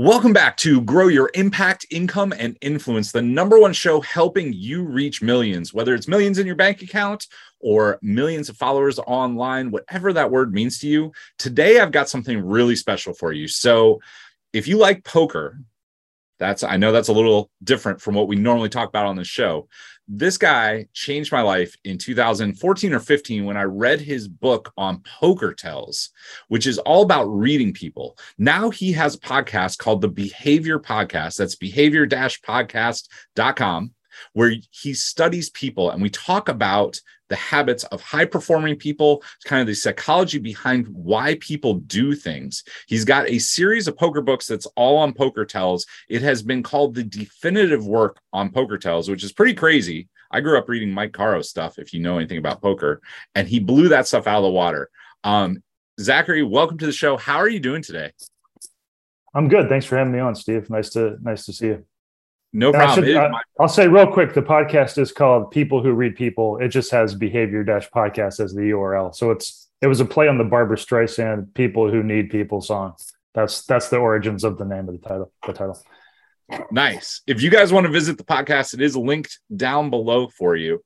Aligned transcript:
Welcome 0.00 0.32
back 0.32 0.56
to 0.58 0.80
Grow 0.82 1.08
Your 1.08 1.28
Impact, 1.34 1.84
Income, 1.90 2.32
and 2.38 2.56
Influence, 2.60 3.10
the 3.10 3.20
number 3.20 3.58
one 3.58 3.72
show 3.72 4.00
helping 4.00 4.52
you 4.52 4.84
reach 4.84 5.22
millions, 5.22 5.74
whether 5.74 5.92
it's 5.92 6.06
millions 6.06 6.38
in 6.38 6.46
your 6.46 6.54
bank 6.54 6.82
account 6.82 7.26
or 7.58 7.98
millions 8.00 8.48
of 8.48 8.56
followers 8.56 9.00
online, 9.00 9.72
whatever 9.72 10.12
that 10.12 10.30
word 10.30 10.54
means 10.54 10.78
to 10.78 10.88
you. 10.88 11.10
Today, 11.36 11.80
I've 11.80 11.90
got 11.90 12.08
something 12.08 12.40
really 12.40 12.76
special 12.76 13.12
for 13.12 13.32
you. 13.32 13.48
So, 13.48 13.98
if 14.52 14.68
you 14.68 14.78
like 14.78 15.02
poker, 15.02 15.58
that's 16.38 16.62
I 16.62 16.76
know 16.76 16.92
that's 16.92 17.08
a 17.08 17.12
little 17.12 17.50
different 17.62 18.00
from 18.00 18.14
what 18.14 18.28
we 18.28 18.36
normally 18.36 18.68
talk 18.68 18.88
about 18.88 19.06
on 19.06 19.16
the 19.16 19.24
show 19.24 19.68
this 20.08 20.38
guy 20.38 20.86
changed 20.94 21.30
my 21.30 21.42
life 21.42 21.76
in 21.84 21.98
2014 21.98 22.94
or 22.94 22.98
15 22.98 23.44
when 23.44 23.58
I 23.58 23.64
read 23.64 24.00
his 24.00 24.26
book 24.26 24.72
on 24.78 25.02
poker 25.02 25.52
tells, 25.52 26.08
which 26.48 26.66
is 26.66 26.78
all 26.78 27.02
about 27.02 27.24
reading 27.24 27.74
people. 27.74 28.16
Now 28.38 28.70
he 28.70 28.92
has 28.92 29.16
a 29.16 29.20
podcast 29.20 29.76
called 29.76 30.00
the 30.00 30.08
Behavior 30.08 30.78
Podcast. 30.78 31.36
That's 31.36 31.56
behavior 31.56 32.06
podcast.com, 32.06 33.90
where 34.32 34.54
he 34.70 34.94
studies 34.94 35.50
people 35.50 35.90
and 35.90 36.02
we 36.02 36.10
talk 36.10 36.48
about 36.48 37.00
the 37.28 37.36
habits 37.36 37.84
of 37.84 38.00
high 38.00 38.24
performing 38.24 38.76
people, 38.76 39.22
kind 39.44 39.60
of 39.60 39.66
the 39.66 39.74
psychology 39.74 40.38
behind 40.38 40.88
why 40.88 41.36
people 41.40 41.74
do 41.74 42.14
things. 42.14 42.64
He's 42.86 43.04
got 43.04 43.28
a 43.28 43.38
series 43.38 43.86
of 43.86 43.96
poker 43.96 44.22
books 44.22 44.46
that's 44.46 44.66
all 44.76 44.96
on 44.96 45.12
poker 45.12 45.44
tells. 45.44 45.86
It 46.08 46.22
has 46.22 46.42
been 46.42 46.62
called 46.62 46.94
the 46.94 47.04
definitive 47.04 47.86
work 47.86 48.18
on 48.32 48.50
poker 48.50 48.78
tells, 48.78 49.08
which 49.08 49.24
is 49.24 49.32
pretty 49.32 49.54
crazy. 49.54 50.08
I 50.30 50.40
grew 50.40 50.58
up 50.58 50.68
reading 50.68 50.92
Mike 50.92 51.12
Caro 51.12 51.42
stuff, 51.42 51.78
if 51.78 51.92
you 51.92 52.00
know 52.00 52.18
anything 52.18 52.38
about 52.38 52.60
poker, 52.60 53.00
and 53.34 53.48
he 53.48 53.60
blew 53.60 53.88
that 53.88 54.06
stuff 54.06 54.26
out 54.26 54.38
of 54.38 54.44
the 54.44 54.50
water. 54.50 54.90
Um, 55.24 55.62
Zachary, 56.00 56.42
welcome 56.42 56.78
to 56.78 56.86
the 56.86 56.92
show. 56.92 57.16
How 57.16 57.38
are 57.38 57.48
you 57.48 57.60
doing 57.60 57.82
today? 57.82 58.12
I'm 59.34 59.48
good. 59.48 59.68
Thanks 59.68 59.86
for 59.86 59.96
having 59.96 60.12
me 60.12 60.18
on, 60.18 60.34
Steve. 60.34 60.70
Nice 60.70 60.90
to 60.90 61.16
nice 61.22 61.44
to 61.46 61.52
see 61.52 61.66
you. 61.66 61.84
No 62.52 62.72
problem. 62.72 63.16
I 63.16 63.28
will 63.28 63.64
uh, 63.64 63.68
say 63.68 63.88
real 63.88 64.06
quick 64.06 64.32
the 64.32 64.42
podcast 64.42 64.98
is 64.98 65.12
called 65.12 65.50
People 65.50 65.82
Who 65.82 65.92
Read 65.92 66.16
People. 66.16 66.58
It 66.58 66.68
just 66.68 66.90
has 66.92 67.14
behavior 67.14 67.62
dash 67.62 67.90
podcast 67.90 68.40
as 68.40 68.54
the 68.54 68.62
URL. 68.62 69.14
So 69.14 69.30
it's 69.30 69.68
it 69.80 69.86
was 69.86 70.00
a 70.00 70.04
play 70.04 70.28
on 70.28 70.38
the 70.38 70.44
Barbra 70.44 70.76
Streisand 70.76 71.52
People 71.54 71.90
Who 71.90 72.02
Need 72.02 72.30
People 72.30 72.60
song. 72.60 72.94
That's 73.34 73.62
that's 73.66 73.90
the 73.90 73.98
origins 73.98 74.44
of 74.44 74.56
the 74.56 74.64
name 74.64 74.88
of 74.88 75.00
the 75.00 75.06
title. 75.06 75.32
The 75.46 75.52
title. 75.52 75.78
Nice. 76.70 77.20
If 77.26 77.42
you 77.42 77.50
guys 77.50 77.72
want 77.72 77.86
to 77.86 77.92
visit 77.92 78.16
the 78.16 78.24
podcast, 78.24 78.72
it 78.72 78.80
is 78.80 78.96
linked 78.96 79.38
down 79.54 79.90
below 79.90 80.28
for 80.28 80.56
you. 80.56 80.82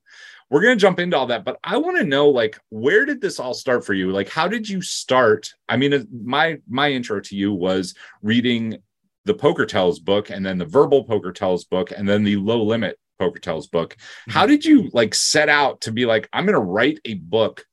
We're 0.49 0.61
going 0.61 0.77
to 0.77 0.81
jump 0.81 0.99
into 0.99 1.17
all 1.17 1.27
that, 1.27 1.45
but 1.45 1.57
I 1.63 1.77
want 1.77 1.97
to 1.97 2.03
know 2.03 2.29
like 2.29 2.59
where 2.69 3.05
did 3.05 3.21
this 3.21 3.39
all 3.39 3.53
start 3.53 3.85
for 3.85 3.93
you? 3.93 4.11
Like 4.11 4.29
how 4.29 4.49
did 4.49 4.67
you 4.67 4.81
start? 4.81 5.53
I 5.69 5.77
mean, 5.77 6.07
my 6.11 6.59
my 6.67 6.91
intro 6.91 7.21
to 7.21 7.35
you 7.35 7.53
was 7.53 7.95
reading 8.21 8.79
the 9.25 9.33
Poker 9.33 9.65
Tells 9.65 9.99
book 9.99 10.29
and 10.29 10.45
then 10.45 10.57
the 10.57 10.65
Verbal 10.65 11.03
Poker 11.03 11.31
Tells 11.31 11.63
book 11.65 11.91
and 11.95 12.07
then 12.07 12.23
the 12.23 12.37
Low 12.37 12.63
Limit 12.63 12.99
Poker 13.19 13.39
Tells 13.39 13.67
book. 13.67 13.97
How 14.27 14.41
mm-hmm. 14.41 14.51
did 14.51 14.65
you 14.65 14.89
like 14.93 15.15
set 15.15 15.49
out 15.49 15.81
to 15.81 15.91
be 15.91 16.05
like 16.05 16.29
I'm 16.33 16.45
going 16.45 16.53
to 16.53 16.59
write 16.59 16.99
a 17.05 17.15
book 17.15 17.65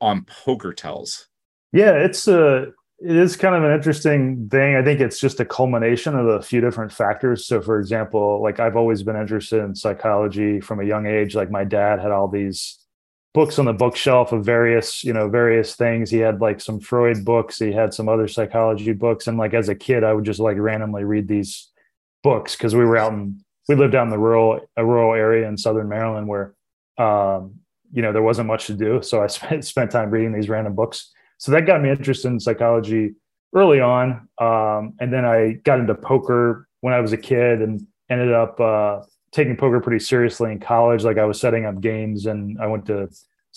on 0.00 0.24
Poker 0.24 0.72
Tells? 0.72 1.28
Yeah, 1.72 1.92
it's 1.92 2.26
a 2.28 2.72
it 3.00 3.16
is 3.16 3.36
kind 3.36 3.54
of 3.54 3.62
an 3.62 3.72
interesting 3.72 4.48
thing. 4.48 4.74
I 4.74 4.82
think 4.82 5.00
it's 5.00 5.20
just 5.20 5.38
a 5.38 5.44
culmination 5.44 6.16
of 6.16 6.26
a 6.26 6.42
few 6.42 6.60
different 6.60 6.92
factors. 6.92 7.46
So, 7.46 7.60
for 7.60 7.78
example, 7.78 8.42
like 8.42 8.58
I've 8.58 8.76
always 8.76 9.04
been 9.04 9.14
interested 9.14 9.62
in 9.62 9.76
psychology 9.76 10.60
from 10.60 10.80
a 10.80 10.84
young 10.84 11.06
age. 11.06 11.36
Like 11.36 11.50
my 11.50 11.62
dad 11.62 12.00
had 12.00 12.10
all 12.10 12.26
these 12.26 12.78
books 13.38 13.56
on 13.60 13.66
the 13.66 13.72
bookshelf 13.72 14.32
of 14.32 14.44
various, 14.44 15.04
you 15.04 15.12
know, 15.12 15.28
various 15.28 15.76
things. 15.76 16.10
He 16.10 16.18
had 16.18 16.40
like 16.40 16.60
some 16.60 16.80
Freud 16.80 17.24
books, 17.24 17.60
he 17.60 17.70
had 17.70 17.94
some 17.94 18.08
other 18.08 18.26
psychology 18.26 18.92
books. 18.92 19.28
And 19.28 19.38
like 19.38 19.54
as 19.54 19.68
a 19.68 19.76
kid, 19.76 20.02
I 20.02 20.12
would 20.12 20.24
just 20.24 20.40
like 20.40 20.56
randomly 20.58 21.04
read 21.04 21.28
these 21.28 21.68
books 22.24 22.56
because 22.56 22.74
we 22.74 22.84
were 22.84 22.96
out 22.96 23.12
in 23.12 23.38
we 23.68 23.76
lived 23.76 23.92
down 23.92 24.08
in 24.08 24.10
the 24.10 24.18
rural 24.18 24.58
a 24.76 24.84
rural 24.84 25.14
area 25.14 25.46
in 25.46 25.56
southern 25.56 25.88
Maryland 25.88 26.26
where 26.26 26.56
um, 26.98 27.54
you 27.92 28.02
know, 28.02 28.12
there 28.12 28.22
wasn't 28.22 28.48
much 28.48 28.66
to 28.66 28.74
do. 28.74 29.02
So 29.02 29.22
I 29.22 29.26
spent 29.36 29.64
spent 29.64 29.92
time 29.92 30.10
reading 30.10 30.32
these 30.32 30.48
random 30.48 30.74
books 30.74 31.12
so 31.36 31.52
that 31.52 31.64
got 31.64 31.80
me 31.80 31.90
interested 31.90 32.26
in 32.26 32.40
psychology 32.40 33.14
early 33.54 33.78
on. 33.78 34.28
Um, 34.38 34.94
and 34.98 35.12
then 35.12 35.24
I 35.24 35.60
got 35.62 35.78
into 35.78 35.94
poker 35.94 36.66
when 36.80 36.92
I 36.92 36.98
was 36.98 37.12
a 37.12 37.16
kid 37.16 37.62
and 37.62 37.86
ended 38.10 38.32
up 38.32 38.58
uh, 38.58 39.02
taking 39.30 39.56
poker 39.56 39.78
pretty 39.78 40.04
seriously 40.04 40.50
in 40.50 40.58
college. 40.58 41.04
Like 41.04 41.18
I 41.18 41.24
was 41.24 41.40
setting 41.40 41.66
up 41.66 41.80
games 41.80 42.26
and 42.26 42.60
I 42.60 42.66
went 42.66 42.86
to 42.86 43.08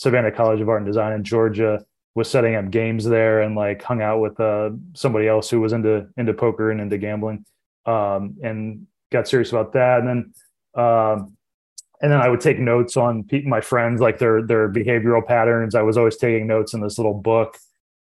Savannah 0.02 0.32
College 0.32 0.62
of 0.62 0.68
Art 0.68 0.82
and 0.82 0.88
Design 0.88 1.14
in 1.14 1.24
Georgia, 1.24 1.86
was 2.16 2.28
setting 2.28 2.56
up 2.56 2.72
games 2.72 3.06
there 3.06 3.42
and 3.42 3.56
like 3.56 3.84
hung 3.84 4.02
out 4.02 4.20
with 4.20 4.40
uh, 4.40 4.72
somebody 4.96 5.28
else 5.28 5.48
who 5.48 5.62
was 5.62 5.74
into 5.74 6.08
into 6.18 6.34
poker 6.34 6.72
and 6.72 6.82
into 6.82 6.98
gambling 6.98 7.46
um, 7.86 8.36
and 8.42 8.88
got 9.12 9.28
serious 9.28 9.52
about 9.52 9.74
that. 9.74 10.00
And 10.00 10.08
then 10.08 10.34
um, 10.84 11.38
and 12.02 12.12
then 12.12 12.20
I 12.20 12.30
would 12.30 12.42
take 12.42 12.58
notes 12.58 12.98
on 12.98 13.28
my 13.46 13.62
friends, 13.62 14.02
like 14.02 14.18
their 14.18 14.42
their 14.42 14.68
behavioral 14.68 15.24
patterns. 15.24 15.76
I 15.76 15.84
was 15.84 15.98
always 15.98 16.18
taking 16.18 16.48
notes 16.48 16.74
in 16.74 16.82
this 16.82 16.98
little 16.98 17.14
book 17.14 17.60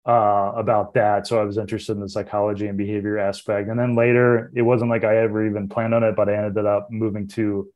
uh, 0.07 0.53
about 0.55 0.93
that. 0.95 1.27
So 1.27 1.41
I 1.41 1.45
was 1.45 1.57
interested 1.57 1.93
in 1.93 2.01
the 2.01 2.11
psychology 2.11 2.67
and 2.67 2.77
behavior 2.77 3.19
aspect. 3.19 3.71
And 3.71 3.79
then 3.79 3.97
later, 3.97 4.53
it 4.55 4.63
wasn't 4.63 4.91
like 4.91 5.05
I 5.05 5.17
ever 5.17 5.47
even 5.47 5.67
planned 5.67 5.95
on 5.95 6.05
it, 6.05 6.15
but 6.15 6.29
I 6.29 6.37
ended 6.37 6.67
up 6.67 6.89
moving 6.91 7.27
to 7.29 7.71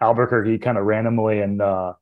Albuquerque 0.00 0.58
kind 0.58 0.78
of 0.78 0.84
randomly 0.84 1.40
and 1.40 1.60
uh, 1.60 1.94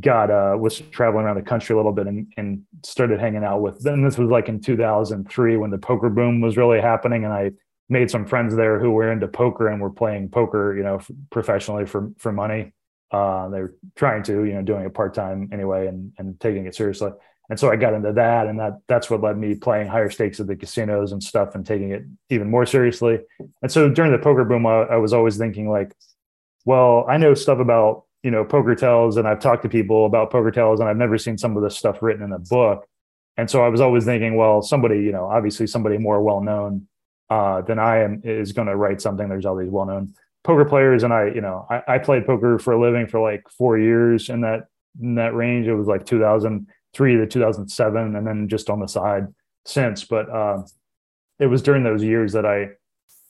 got 0.00 0.30
uh, 0.30 0.56
was 0.58 0.80
traveling 0.90 1.24
around 1.24 1.36
the 1.36 1.42
country 1.42 1.74
a 1.74 1.76
little 1.76 1.92
bit 1.92 2.06
and, 2.06 2.32
and 2.36 2.62
started 2.84 3.20
hanging 3.20 3.44
out 3.44 3.60
with. 3.60 3.82
Then 3.82 4.02
this 4.02 4.18
was 4.18 4.30
like 4.30 4.48
in 4.48 4.60
2003 4.60 5.56
when 5.56 5.70
the 5.70 5.78
poker 5.78 6.08
boom 6.08 6.40
was 6.40 6.56
really 6.56 6.80
happening, 6.80 7.24
and 7.24 7.32
I 7.32 7.52
made 7.88 8.10
some 8.10 8.26
friends 8.26 8.54
there 8.54 8.78
who 8.78 8.90
were 8.90 9.10
into 9.10 9.28
poker 9.28 9.68
and 9.68 9.80
were 9.80 9.90
playing 9.90 10.30
poker, 10.30 10.76
you 10.76 10.82
know, 10.82 11.00
professionally 11.30 11.86
for 11.86 12.10
for 12.18 12.32
money. 12.32 12.72
Uh, 13.10 13.48
they 13.48 13.60
were 13.60 13.74
trying 13.96 14.22
to, 14.22 14.44
you 14.44 14.54
know, 14.54 14.62
doing 14.62 14.84
it 14.84 14.94
part 14.94 15.14
time 15.14 15.48
anyway, 15.52 15.86
and 15.86 16.12
and 16.18 16.38
taking 16.40 16.66
it 16.66 16.74
seriously 16.74 17.10
and 17.50 17.58
so 17.58 17.68
I 17.68 17.74
got 17.74 17.94
into 17.94 18.12
that, 18.12 18.46
and 18.46 18.60
that 18.60 18.78
that's 18.86 19.10
what 19.10 19.22
led 19.22 19.36
me 19.36 19.56
playing 19.56 19.88
higher 19.88 20.08
stakes 20.08 20.38
at 20.38 20.46
the 20.46 20.54
casinos 20.54 21.10
and 21.10 21.20
stuff, 21.20 21.56
and 21.56 21.66
taking 21.66 21.90
it 21.90 22.04
even 22.30 22.48
more 22.48 22.64
seriously. 22.64 23.18
And 23.60 23.70
so 23.70 23.90
during 23.90 24.12
the 24.12 24.18
poker 24.18 24.44
boom, 24.44 24.64
I, 24.66 24.82
I 24.82 24.96
was 24.98 25.12
always 25.12 25.36
thinking 25.36 25.68
like, 25.68 25.92
well, 26.64 27.04
I 27.08 27.16
know 27.16 27.34
stuff 27.34 27.58
about 27.58 28.04
you 28.22 28.30
know 28.30 28.44
poker 28.44 28.74
tells, 28.74 29.16
and 29.16 29.26
I've 29.26 29.40
talked 29.40 29.62
to 29.62 29.68
people 29.68 30.06
about 30.06 30.30
poker 30.30 30.50
tells, 30.50 30.80
and 30.80 30.88
I've 30.88 30.96
never 30.96 31.18
seen 31.18 31.38
some 31.38 31.56
of 31.56 31.62
this 31.62 31.76
stuff 31.76 32.02
written 32.02 32.22
in 32.22 32.32
a 32.32 32.38
book. 32.38 32.86
And 33.36 33.48
so 33.50 33.64
I 33.64 33.68
was 33.68 33.80
always 33.80 34.04
thinking, 34.04 34.36
well, 34.36 34.60
somebody, 34.60 34.96
you 34.96 35.12
know, 35.12 35.26
obviously 35.26 35.66
somebody 35.66 35.96
more 35.96 36.22
well 36.22 36.42
known 36.42 36.86
uh, 37.30 37.62
than 37.62 37.78
I 37.78 38.00
am 38.02 38.20
is 38.24 38.52
going 38.52 38.68
to 38.68 38.76
write 38.76 39.00
something. 39.00 39.28
There's 39.28 39.46
all 39.46 39.56
these 39.56 39.70
well 39.70 39.86
known 39.86 40.14
poker 40.44 40.64
players, 40.64 41.02
and 41.02 41.12
I, 41.12 41.26
you 41.26 41.40
know, 41.40 41.66
I, 41.70 41.94
I 41.94 41.98
played 41.98 42.26
poker 42.26 42.58
for 42.58 42.72
a 42.72 42.80
living 42.80 43.06
for 43.06 43.20
like 43.20 43.44
four 43.56 43.78
years 43.78 44.28
in 44.28 44.42
that 44.42 44.66
in 45.00 45.14
that 45.14 45.34
range. 45.34 45.66
It 45.66 45.74
was 45.74 45.86
like 45.86 46.04
2003 46.04 47.16
to 47.16 47.26
2007, 47.26 48.16
and 48.16 48.26
then 48.26 48.48
just 48.48 48.68
on 48.68 48.80
the 48.80 48.88
side 48.88 49.28
since. 49.64 50.04
But 50.04 50.28
uh, 50.28 50.62
it 51.38 51.46
was 51.46 51.62
during 51.62 51.84
those 51.84 52.02
years 52.02 52.32
that 52.32 52.44
I 52.44 52.70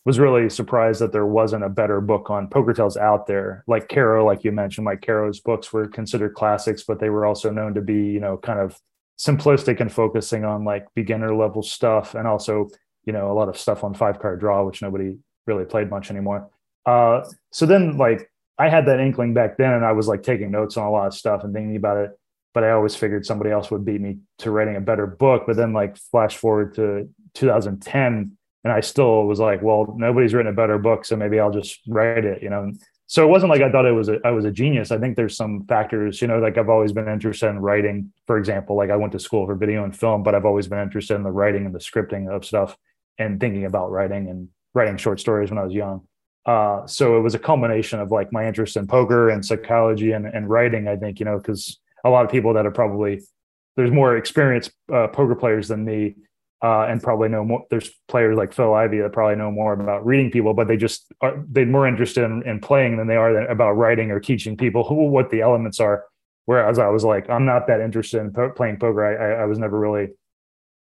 was 0.05 0.19
really 0.19 0.49
surprised 0.49 1.01
that 1.01 1.13
there 1.13 1.27
wasn't 1.27 1.65
a 1.65 1.69
better 1.69 2.01
book 2.01 2.31
on 2.31 2.49
poker 2.49 2.73
tells 2.73 2.97
out 2.97 3.27
there. 3.27 3.65
Like 3.67 3.89
Caro, 3.89 4.25
like 4.25 4.45
you 4.45 4.53
mentioned, 4.53 4.87
like 4.87 5.03
Caro's 5.03 5.41
books 5.41 5.73
were 5.73 5.89
considered 5.89 6.35
classics, 6.35 6.85
but 6.87 7.01
they 7.01 7.11
were 7.11 7.27
also 7.27 7.51
known 7.51 7.75
to 7.75 7.81
be, 7.81 8.07
you 8.07 8.21
know, 8.21 8.39
kind 8.39 8.59
of 8.59 8.79
simplistic 9.19 9.81
and 9.81 9.93
focusing 9.93 10.45
on 10.45 10.65
like 10.65 10.87
beginner 10.95 11.35
level 11.37 11.63
stuff, 11.63 12.15
and 12.15 12.27
also, 12.27 12.69
you 13.05 13.13
know, 13.13 13.31
a 13.31 13.35
lot 13.35 13.49
of 13.49 13.59
stuff 13.59 13.85
on 13.85 13.93
five 13.93 14.19
card 14.19 14.41
draw, 14.41 14.65
which 14.65 14.81
nobody 14.81 15.19
really 15.47 15.65
played 15.65 15.91
much 15.91 16.11
anymore. 16.11 16.49
Uh, 16.87 17.23
so 17.53 17.67
then, 17.67 17.99
like, 17.99 18.31
I 18.59 18.69
had 18.69 18.87
that 18.87 19.01
inkling 19.01 19.35
back 19.35 19.59
then, 19.59 19.75
and 19.75 19.85
I 19.85 19.93
was 19.93 20.09
like 20.09 20.23
taking 20.23 20.51
notes 20.51 20.77
on 20.77 20.87
a 20.87 20.91
lot 20.91 21.07
of 21.07 21.15
stuff 21.15 21.45
and 21.45 21.53
thinking 21.53 21.77
about 21.77 21.99
it 21.99 22.11
but 22.53 22.65
I 22.65 22.71
always 22.71 22.97
figured 22.97 23.25
somebody 23.25 23.51
else 23.51 23.71
would 23.71 23.85
beat 23.85 24.01
me 24.01 24.19
to 24.39 24.51
writing 24.51 24.77
a 24.77 24.81
better 24.81 25.07
book. 25.07 25.45
But 25.47 25.57
then, 25.57 25.73
like, 25.73 25.97
flash 25.97 26.37
forward 26.37 26.75
to 26.75 27.09
2010, 27.35 28.37
and 28.65 28.73
I 28.73 28.81
still 28.81 29.25
was 29.25 29.41
like, 29.41 29.63
well, 29.63 29.95
nobody's 29.97 30.35
written 30.35 30.53
a 30.53 30.55
better 30.55 30.79
book, 30.79 31.05
so 31.05 31.17
maybe 31.17 31.41
I'll 31.41 31.51
just 31.51 31.81
write 31.89 32.25
it, 32.25 32.43
you 32.43 32.51
know. 32.51 32.73
So 33.07 33.25
it 33.25 33.29
wasn't 33.29 33.51
like 33.51 33.63
I 33.63 33.73
thought 33.73 33.87
it 33.87 33.93
was 33.93 34.09
a, 34.09 34.19
I 34.25 34.31
was 34.31 34.45
a 34.45 34.53
genius. 34.53 34.93
I 34.93 34.99
think 34.99 35.17
there's 35.17 35.37
some 35.37 35.65
factors, 35.67 36.23
you 36.23 36.29
know, 36.29 36.39
like 36.39 36.59
I've 36.59 36.69
always 36.69 36.93
been 36.93 37.09
interested 37.09 37.49
in 37.49 37.59
writing. 37.59 38.13
For 38.27 38.39
example, 38.39 38.77
like 38.77 38.91
I 38.91 38.97
went 38.97 39.13
to 39.13 39.19
school 39.19 39.47
for 39.47 39.57
video 39.57 39.83
and 39.83 39.97
film, 39.97 40.23
but 40.23 40.35
I've 40.35 40.45
always 40.45 40.69
been 40.69 40.79
interested 40.79 41.15
in 41.17 41.25
the 41.25 41.31
writing 41.33 41.67
and 41.67 41.75
the 41.75 41.81
scripting 41.81 42.33
of 42.33 42.45
stuff 42.45 42.77
and 43.19 43.41
thinking 43.41 43.65
about 43.65 43.91
writing 43.91 44.29
and 44.29 44.49
writing 44.75 44.97
short 44.97 45.19
stories 45.19 45.51
when 45.51 45.59
I 45.59 45.65
was 45.65 45.75
young. 45.75 46.07
Uh, 46.47 46.87
so 46.87 47.17
it 47.17 47.21
was 47.21 47.35
a 47.35 47.39
culmination 47.39 47.99
of 47.99 48.11
like 48.11 48.33
my 48.33 48.47
interest 48.47 48.77
in 48.77 48.87
poker 48.87 49.29
and 49.31 49.45
psychology 49.45 50.13
and, 50.13 50.27
and 50.27 50.49
writing. 50.49 50.87
I 50.87 50.97
think 50.97 51.19
you 51.19 51.25
know 51.25 51.39
because 51.39 51.79
a 52.05 52.11
lot 52.11 52.25
of 52.25 52.31
people 52.31 52.55
that 52.55 52.67
are 52.67 52.71
probably 52.71 53.23
there's 53.77 53.91
more 53.91 54.17
experienced 54.17 54.71
uh, 54.93 55.09
poker 55.09 55.35
players 55.35 55.69
than 55.69 55.85
me 55.85 56.17
uh, 56.63 56.83
and 56.83 57.03
probably 57.03 57.29
know 57.29 57.45
more 57.45 57.65
there's 57.71 57.91
players 58.09 58.37
like 58.37 58.53
phil 58.53 58.75
ivey 58.75 58.99
that 58.99 59.13
probably 59.13 59.37
know 59.37 59.51
more 59.51 59.73
about 59.73 60.05
reading 60.05 60.31
people 60.31 60.55
but 60.55 60.69
they 60.69 60.77
just 60.77 61.13
are 61.21 61.43
they're 61.49 61.67
more 61.67 61.87
interested 61.87 62.25
in, 62.25 62.43
in 62.47 62.61
playing 62.61 62.97
than 62.97 63.07
they 63.07 63.17
are 63.17 63.47
about 63.47 63.73
writing 63.73 64.11
or 64.11 64.21
teaching 64.21 64.57
people 64.57 64.85
who 64.85 65.09
what 65.09 65.31
the 65.31 65.41
elements 65.41 65.81
are 65.81 66.05
whereas 66.45 66.79
i 66.79 66.89
was 66.89 67.05
like 67.05 67.29
i'm 67.31 67.47
not 67.47 67.67
that 67.67 67.81
interested 67.81 68.21
in 68.21 68.33
po- 68.33 68.51
playing 68.51 68.79
poker 68.79 69.05
I, 69.05 69.15
I, 69.15 69.43
I 69.43 69.45
was 69.47 69.59
never 69.59 69.79
really 69.79 70.09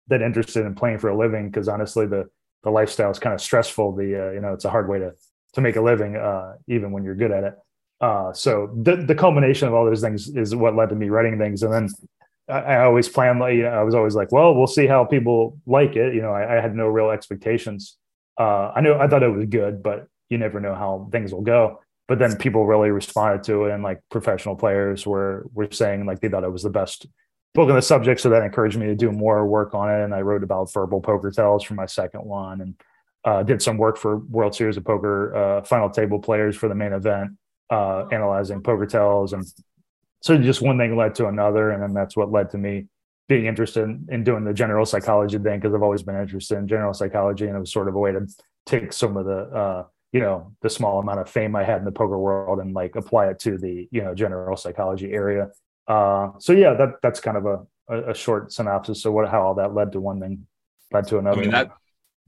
that 0.08 0.22
interested 0.22 0.66
in 0.66 0.74
playing 0.74 1.00
for 1.00 1.10
a 1.10 1.18
living 1.18 1.50
because 1.50 1.68
honestly 1.68 2.08
the 2.08 2.28
the 2.64 2.72
lifestyle 2.72 3.12
is 3.12 3.20
kind 3.20 3.34
of 3.34 3.42
stressful. 3.42 3.96
The 3.96 4.28
uh, 4.28 4.32
you 4.32 4.42
know 4.42 4.54
it's 4.54 4.66
a 4.66 4.70
hard 4.70 4.90
way 4.90 5.00
to 5.00 5.14
to 5.54 5.62
make 5.62 5.76
a 5.76 5.82
living, 5.82 6.16
uh, 6.16 6.54
even 6.68 6.92
when 6.92 7.04
you're 7.04 7.16
good 7.16 7.32
at 7.32 7.44
it. 7.44 7.54
Uh, 8.02 8.34
so 8.34 8.70
the 8.84 8.98
the 8.98 9.16
culmination 9.16 9.68
of 9.68 9.74
all 9.74 9.86
those 9.86 10.02
things 10.02 10.30
is 10.30 10.56
what 10.56 10.76
led 10.76 10.90
to 10.90 10.96
me 10.96 11.10
writing 11.10 11.38
things, 11.38 11.64
and 11.64 11.74
then 11.74 11.90
I, 12.50 12.84
always 12.84 13.10
planned 13.10 13.40
like 13.40 13.56
you 13.56 13.64
know, 13.64 13.70
I 13.70 13.84
was 13.84 13.94
always 13.94 14.16
like, 14.16 14.32
well, 14.32 14.56
we'll 14.56 14.68
see 14.68 14.88
how 14.88 15.04
people 15.04 15.60
like 15.66 15.96
it. 15.96 16.14
You 16.14 16.22
know, 16.22 16.32
I, 16.32 16.58
I 16.58 16.62
had 16.62 16.76
no 16.76 16.88
real 16.88 17.10
expectations. 17.10 17.98
Uh, 18.40 18.72
I 18.76 18.82
knew 18.82 18.94
I 18.94 19.08
thought 19.08 19.24
it 19.24 19.30
was 19.30 19.46
good, 19.46 19.84
but 19.84 20.08
you 20.30 20.38
never 20.38 20.60
know 20.60 20.76
how 20.76 21.10
things 21.12 21.34
will 21.34 21.42
go. 21.42 21.82
But 22.08 22.20
then 22.20 22.38
people 22.38 22.66
really 22.66 22.90
responded 22.90 23.44
to 23.46 23.66
it, 23.66 23.74
and 23.74 23.84
like 23.84 24.00
professional 24.10 24.56
players 24.56 25.06
were 25.06 25.48
were 25.54 25.68
saying 25.72 26.06
like 26.06 26.22
they 26.22 26.30
thought 26.30 26.44
it 26.44 26.52
was 26.52 26.64
the 26.64 26.70
best 26.70 27.06
book 27.54 27.70
on 27.70 27.76
the 27.76 27.82
subject. 27.82 28.22
So 28.22 28.30
that 28.30 28.44
encouraged 28.44 28.78
me 28.78 28.86
to 28.86 28.96
do 28.96 29.12
more 29.12 29.46
work 29.46 29.74
on 29.74 29.90
it. 29.90 30.04
And 30.04 30.14
I 30.14 30.22
wrote 30.22 30.44
about 30.44 30.72
verbal 30.72 31.02
poker 31.02 31.32
tells 31.32 31.64
for 31.64 31.74
my 31.74 31.86
second 31.86 32.24
one, 32.24 32.62
and 32.62 32.76
uh, 33.26 33.44
did 33.44 33.62
some 33.62 33.78
work 33.78 33.98
for 33.98 34.20
World 34.20 34.56
Series 34.56 34.78
of 34.78 34.86
Poker 34.86 35.36
uh, 35.36 35.64
final 35.64 35.90
table 35.90 36.20
players 36.20 36.56
for 36.56 36.70
the 36.70 36.76
main 36.76 36.94
event, 36.94 37.32
uh, 37.70 38.06
analyzing 38.12 38.62
poker 38.62 38.86
tells, 38.86 39.34
and 39.34 39.46
so 40.22 40.38
just 40.38 40.62
one 40.62 40.78
thing 40.78 40.96
led 40.96 41.16
to 41.16 41.28
another, 41.28 41.72
and 41.72 41.82
then 41.82 41.94
that's 41.94 42.16
what 42.16 42.32
led 42.32 42.50
to 42.52 42.58
me 42.58 42.86
being 43.28 43.46
interested 43.46 43.84
in, 43.84 44.08
in 44.10 44.24
doing 44.24 44.46
the 44.46 44.54
general 44.54 44.86
psychology 44.86 45.38
thing 45.38 45.60
because 45.60 45.74
I've 45.74 45.84
always 45.84 46.04
been 46.04 46.20
interested 46.20 46.58
in 46.58 46.68
general 46.68 46.94
psychology, 46.94 47.46
and 47.46 47.56
it 47.56 47.60
was 47.60 47.72
sort 47.72 47.88
of 47.88 47.96
a 47.96 48.00
way 48.00 48.12
to 48.12 48.26
take 48.66 48.94
some 48.94 49.18
of 49.18 49.26
the 49.26 49.38
uh, 49.38 49.84
you 50.12 50.20
know 50.20 50.54
the 50.62 50.70
small 50.70 51.00
amount 51.00 51.20
of 51.20 51.30
fame 51.30 51.56
I 51.56 51.64
had 51.64 51.80
in 51.80 51.86
the 51.86 51.92
poker 51.92 52.18
world 52.18 52.60
and 52.60 52.74
like 52.74 52.96
apply 52.96 53.28
it 53.28 53.40
to 53.40 53.58
the 53.58 53.88
you 53.92 54.02
know 54.02 54.16
general 54.16 54.58
psychology 54.58 55.12
area. 55.12 55.50
Uh, 55.88 56.30
so 56.40 56.54
yeah, 56.54 56.74
that 56.74 56.96
that's 57.02 57.20
kind 57.20 57.38
of 57.38 57.46
a, 57.46 57.60
a, 57.90 58.12
a 58.12 58.14
short 58.16 58.52
synopsis 58.52 59.06
of 59.06 59.14
what 59.14 59.30
how 59.30 59.42
all 59.42 59.56
that 59.56 59.74
led 59.74 59.92
to 59.92 60.00
one 60.00 60.20
thing 60.20 60.48
led 60.92 61.08
to 61.08 61.18
another. 61.18 61.40
I 61.40 61.42
mean 61.42 61.52
that 61.52 61.72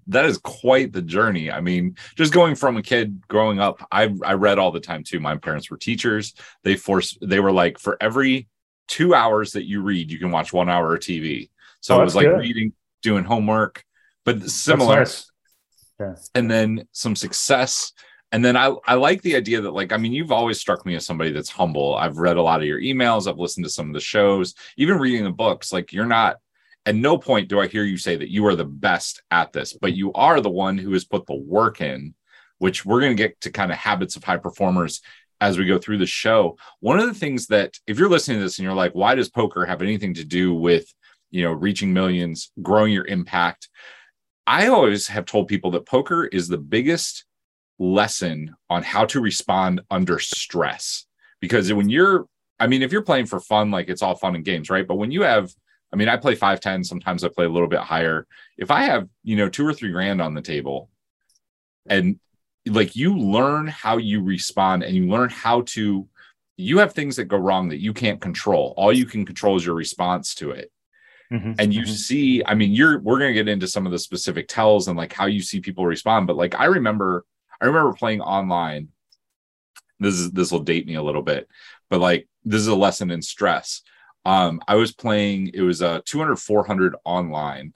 that 0.09 0.25
is 0.25 0.37
quite 0.37 0.91
the 0.91 1.01
journey. 1.01 1.51
I 1.51 1.61
mean, 1.61 1.95
just 2.15 2.33
going 2.33 2.55
from 2.55 2.77
a 2.77 2.81
kid 2.81 3.21
growing 3.27 3.59
up, 3.59 3.85
I 3.91 4.13
I 4.23 4.33
read 4.33 4.59
all 4.59 4.71
the 4.71 4.79
time 4.79 5.03
too. 5.03 5.19
My 5.19 5.37
parents 5.37 5.71
were 5.71 5.77
teachers. 5.77 6.33
They 6.63 6.75
forced 6.75 7.17
they 7.21 7.39
were 7.39 7.51
like 7.51 7.79
for 7.79 7.97
every 8.01 8.47
two 8.89 9.13
hours 9.13 9.53
that 9.53 9.65
you 9.65 9.81
read, 9.81 10.11
you 10.11 10.19
can 10.19 10.31
watch 10.31 10.51
one 10.51 10.69
hour 10.69 10.95
of 10.95 10.99
TV. 10.99 11.49
So 11.79 11.95
oh, 11.95 12.01
it 12.01 12.03
was 12.03 12.15
like 12.15 12.25
good. 12.25 12.39
reading, 12.39 12.73
doing 13.01 13.23
homework, 13.23 13.85
but 14.25 14.49
similar. 14.49 14.99
Nice. 14.99 15.31
Yeah. 15.99 16.15
And 16.35 16.49
then 16.49 16.87
some 16.91 17.15
success. 17.15 17.93
And 18.31 18.43
then 18.43 18.57
I, 18.57 18.73
I 18.85 18.95
like 18.95 19.21
the 19.21 19.35
idea 19.35 19.61
that, 19.61 19.71
like, 19.71 19.91
I 19.91 19.97
mean, 19.97 20.13
you've 20.13 20.31
always 20.31 20.59
struck 20.59 20.85
me 20.85 20.95
as 20.95 21.05
somebody 21.05 21.31
that's 21.31 21.49
humble. 21.49 21.95
I've 21.95 22.17
read 22.17 22.37
a 22.37 22.41
lot 22.41 22.59
of 22.59 22.67
your 22.67 22.79
emails, 22.79 23.27
I've 23.27 23.39
listened 23.39 23.65
to 23.65 23.71
some 23.71 23.87
of 23.87 23.93
the 23.93 23.99
shows, 23.99 24.53
even 24.77 24.97
reading 24.97 25.23
the 25.23 25.31
books. 25.31 25.73
Like, 25.73 25.93
you're 25.93 26.05
not 26.05 26.37
at 26.85 26.95
no 26.95 27.17
point 27.17 27.49
do 27.49 27.59
I 27.59 27.67
hear 27.67 27.83
you 27.83 27.97
say 27.97 28.15
that 28.15 28.31
you 28.31 28.45
are 28.47 28.55
the 28.55 28.65
best 28.65 29.21
at 29.31 29.53
this, 29.53 29.73
but 29.73 29.93
you 29.93 30.13
are 30.13 30.41
the 30.41 30.49
one 30.49 30.77
who 30.77 30.93
has 30.93 31.05
put 31.05 31.25
the 31.25 31.35
work 31.35 31.81
in, 31.81 32.15
which 32.57 32.85
we're 32.85 33.01
going 33.01 33.15
to 33.15 33.23
get 33.23 33.39
to 33.41 33.51
kind 33.51 33.71
of 33.71 33.77
habits 33.77 34.15
of 34.15 34.23
high 34.23 34.37
performers 34.37 35.01
as 35.41 35.57
we 35.57 35.65
go 35.65 35.77
through 35.77 35.97
the 35.97 36.05
show. 36.05 36.57
One 36.79 36.99
of 36.99 37.07
the 37.07 37.13
things 37.13 37.47
that, 37.47 37.77
if 37.87 37.97
you're 37.97 38.09
listening 38.09 38.39
to 38.39 38.43
this 38.43 38.57
and 38.57 38.63
you're 38.63 38.73
like, 38.73 38.93
why 38.93 39.15
does 39.15 39.29
poker 39.29 39.65
have 39.65 39.81
anything 39.81 40.13
to 40.15 40.25
do 40.25 40.53
with, 40.53 40.85
you 41.31 41.43
know, 41.43 41.51
reaching 41.51 41.93
millions, 41.93 42.51
growing 42.61 42.91
your 42.91 43.07
impact? 43.07 43.69
I 44.47 44.67
always 44.67 45.07
have 45.07 45.25
told 45.25 45.47
people 45.47 45.71
that 45.71 45.85
poker 45.85 46.25
is 46.25 46.47
the 46.47 46.57
biggest 46.57 47.25
lesson 47.77 48.55
on 48.69 48.83
how 48.83 49.05
to 49.05 49.21
respond 49.21 49.81
under 49.89 50.19
stress. 50.19 51.05
Because 51.39 51.71
when 51.71 51.89
you're, 51.89 52.27
I 52.59 52.67
mean, 52.67 52.81
if 52.81 52.91
you're 52.91 53.01
playing 53.01 53.27
for 53.27 53.39
fun, 53.39 53.71
like 53.71 53.89
it's 53.89 54.01
all 54.01 54.15
fun 54.15 54.35
and 54.35 54.43
games, 54.43 54.69
right? 54.69 54.87
But 54.87 54.95
when 54.95 55.11
you 55.11 55.21
have 55.21 55.53
I 55.91 55.95
mean, 55.95 56.07
I 56.07 56.17
play 56.17 56.35
5'10, 56.35 56.85
sometimes 56.85 57.23
I 57.23 57.29
play 57.29 57.45
a 57.45 57.49
little 57.49 57.67
bit 57.67 57.79
higher. 57.79 58.27
If 58.57 58.71
I 58.71 58.83
have, 58.83 59.07
you 59.23 59.35
know, 59.35 59.49
two 59.49 59.65
or 59.65 59.73
three 59.73 59.91
grand 59.91 60.21
on 60.21 60.33
the 60.33 60.41
table 60.41 60.89
and 61.87 62.19
like 62.67 62.95
you 62.95 63.17
learn 63.17 63.67
how 63.67 63.97
you 63.97 64.21
respond 64.21 64.83
and 64.83 64.95
you 64.95 65.07
learn 65.07 65.29
how 65.29 65.61
to, 65.61 66.07
you 66.57 66.77
have 66.79 66.93
things 66.93 67.15
that 67.15 67.25
go 67.25 67.37
wrong 67.37 67.69
that 67.69 67.81
you 67.81 67.93
can't 67.93 68.21
control. 68.21 68.73
All 68.77 68.93
you 68.93 69.05
can 69.05 69.25
control 69.25 69.55
is 69.55 69.65
your 69.65 69.75
response 69.75 70.35
to 70.35 70.51
it. 70.51 70.71
Mm-hmm, 71.31 71.53
and 71.59 71.73
you 71.73 71.83
mm-hmm. 71.83 71.91
see, 71.91 72.43
I 72.45 72.55
mean, 72.55 72.71
you're, 72.71 72.99
we're 72.99 73.19
going 73.19 73.29
to 73.29 73.39
get 73.39 73.47
into 73.47 73.67
some 73.67 73.85
of 73.85 73.91
the 73.91 73.99
specific 73.99 74.47
tells 74.47 74.87
and 74.87 74.97
like 74.97 75.13
how 75.13 75.25
you 75.25 75.41
see 75.41 75.59
people 75.59 75.85
respond. 75.85 76.27
But 76.27 76.37
like, 76.37 76.55
I 76.59 76.65
remember, 76.65 77.25
I 77.61 77.65
remember 77.65 77.93
playing 77.93 78.21
online. 78.21 78.89
This 79.99 80.15
is, 80.15 80.31
this 80.31 80.51
will 80.51 80.59
date 80.59 80.87
me 80.87 80.95
a 80.95 81.03
little 81.03 81.21
bit, 81.21 81.47
but 81.89 81.99
like, 81.99 82.27
this 82.45 82.61
is 82.61 82.67
a 82.67 82.75
lesson 82.75 83.11
in 83.11 83.21
stress 83.21 83.81
um, 84.29 84.61
I 84.67 84.75
was 84.75 84.91
playing, 84.91 85.49
it 85.55 85.61
was 85.61 85.81
a 85.81 86.03
200, 86.05 86.35
400 86.35 86.95
online. 87.03 87.73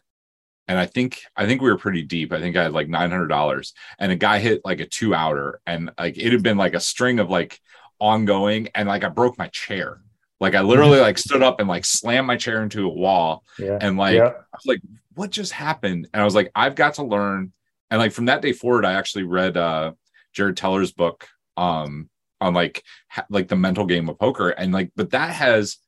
And 0.67 0.77
I 0.77 0.85
think, 0.85 1.23
I 1.35 1.47
think 1.47 1.63
we 1.63 1.71
were 1.71 1.79
pretty 1.79 2.03
deep. 2.03 2.31
I 2.31 2.39
think 2.39 2.55
I 2.55 2.61
had 2.61 2.73
like 2.73 2.87
$900 2.87 3.73
and 3.97 4.11
a 4.11 4.15
guy 4.15 4.37
hit 4.37 4.61
like 4.63 4.79
a 4.79 4.85
two 4.85 5.15
outer 5.15 5.61
and 5.65 5.89
like 5.97 6.15
it 6.15 6.31
had 6.31 6.43
been 6.43 6.57
like 6.57 6.75
a 6.75 6.79
string 6.79 7.17
of 7.17 7.31
like 7.31 7.59
ongoing. 7.99 8.69
And 8.75 8.87
like 8.87 9.03
I 9.03 9.09
broke 9.09 9.35
my 9.35 9.47
chair. 9.47 10.01
Like 10.39 10.53
I 10.53 10.61
literally 10.61 10.99
like 10.99 11.17
stood 11.17 11.41
up 11.41 11.59
and 11.59 11.67
like 11.67 11.85
slammed 11.85 12.27
my 12.27 12.37
chair 12.37 12.61
into 12.61 12.85
a 12.85 12.93
wall. 12.93 13.43
Yeah. 13.57 13.79
And 13.81 13.97
like, 13.97 14.17
yeah. 14.17 14.27
I 14.27 14.57
was 14.57 14.67
like, 14.67 14.81
what 15.15 15.31
just 15.31 15.53
happened? 15.53 16.07
And 16.13 16.21
I 16.21 16.25
was 16.25 16.35
like, 16.35 16.51
I've 16.53 16.75
got 16.75 16.93
to 16.95 17.03
learn. 17.03 17.51
And 17.89 17.99
like 17.99 18.11
from 18.11 18.25
that 18.25 18.43
day 18.43 18.53
forward, 18.53 18.85
I 18.85 18.93
actually 18.93 19.23
read 19.23 19.57
uh 19.57 19.93
Jared 20.33 20.55
Tendler's 20.55 20.91
book 20.91 21.27
um 21.57 22.11
on 22.39 22.53
like 22.53 22.83
ha- 23.07 23.25
like 23.31 23.47
the 23.47 23.55
mental 23.55 23.87
game 23.87 24.07
of 24.07 24.19
poker. 24.19 24.49
And 24.49 24.71
like, 24.71 24.91
but 24.95 25.09
that 25.11 25.31
has 25.31 25.79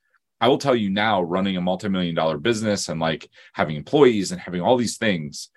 I 0.41 0.47
will 0.47 0.57
tell 0.57 0.75
you 0.75 0.89
now, 0.89 1.21
running 1.21 1.57
a 1.57 1.61
multi-million 1.61 2.15
dollar 2.15 2.37
business 2.37 2.89
and 2.89 2.99
like 2.99 3.29
having 3.53 3.75
employees 3.75 4.31
and 4.31 4.41
having 4.41 4.61
all 4.61 4.77
these 4.77 4.97
things, 4.97 5.49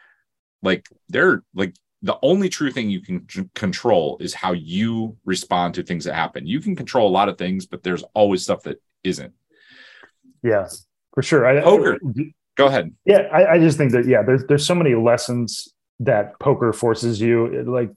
like 0.63 0.89
they're 1.09 1.43
like 1.55 1.75
the 2.03 2.19
only 2.23 2.49
true 2.49 2.71
thing 2.71 2.91
you 2.91 3.01
can 3.01 3.27
control 3.55 4.19
is 4.21 4.33
how 4.33 4.53
you 4.53 5.17
respond 5.25 5.75
to 5.75 5.83
things 5.83 6.05
that 6.05 6.15
happen. 6.15 6.47
You 6.47 6.61
can 6.61 6.77
control 6.77 7.09
a 7.09 7.11
lot 7.11 7.29
of 7.29 7.37
things, 7.37 7.67
but 7.67 7.83
there's 7.83 8.05
always 8.15 8.43
stuff 8.43 8.63
that 8.63 8.81
isn't. 9.03 9.33
Yeah, 10.43 10.69
for 11.15 11.23
sure. 11.23 11.45
I, 11.45 11.61
poker. 11.61 11.99
Go 12.57 12.67
ahead. 12.67 12.95
Yeah, 13.05 13.23
I, 13.33 13.55
I 13.55 13.59
just 13.59 13.79
think 13.79 13.93
that 13.93 14.07
yeah, 14.07 14.23
there's 14.23 14.45
there's 14.47 14.67
so 14.67 14.75
many 14.75 14.95
lessons 14.95 15.69
that 16.01 16.39
poker 16.39 16.73
forces 16.73 17.21
you. 17.21 17.65
Like 17.65 17.91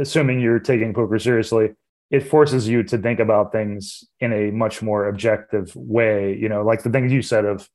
assuming 0.00 0.40
you're 0.40 0.58
taking 0.58 0.92
poker 0.92 1.18
seriously, 1.18 1.70
it 2.10 2.20
forces 2.20 2.68
you 2.68 2.82
to 2.84 2.98
think 2.98 3.18
about 3.18 3.52
things 3.52 4.04
in 4.20 4.32
a 4.32 4.50
much 4.50 4.82
more 4.82 5.08
objective 5.08 5.74
way 5.76 6.36
you 6.36 6.48
know 6.48 6.62
like 6.62 6.82
the 6.82 6.90
things 6.90 7.12
you 7.12 7.22
said 7.22 7.44
of 7.44 7.68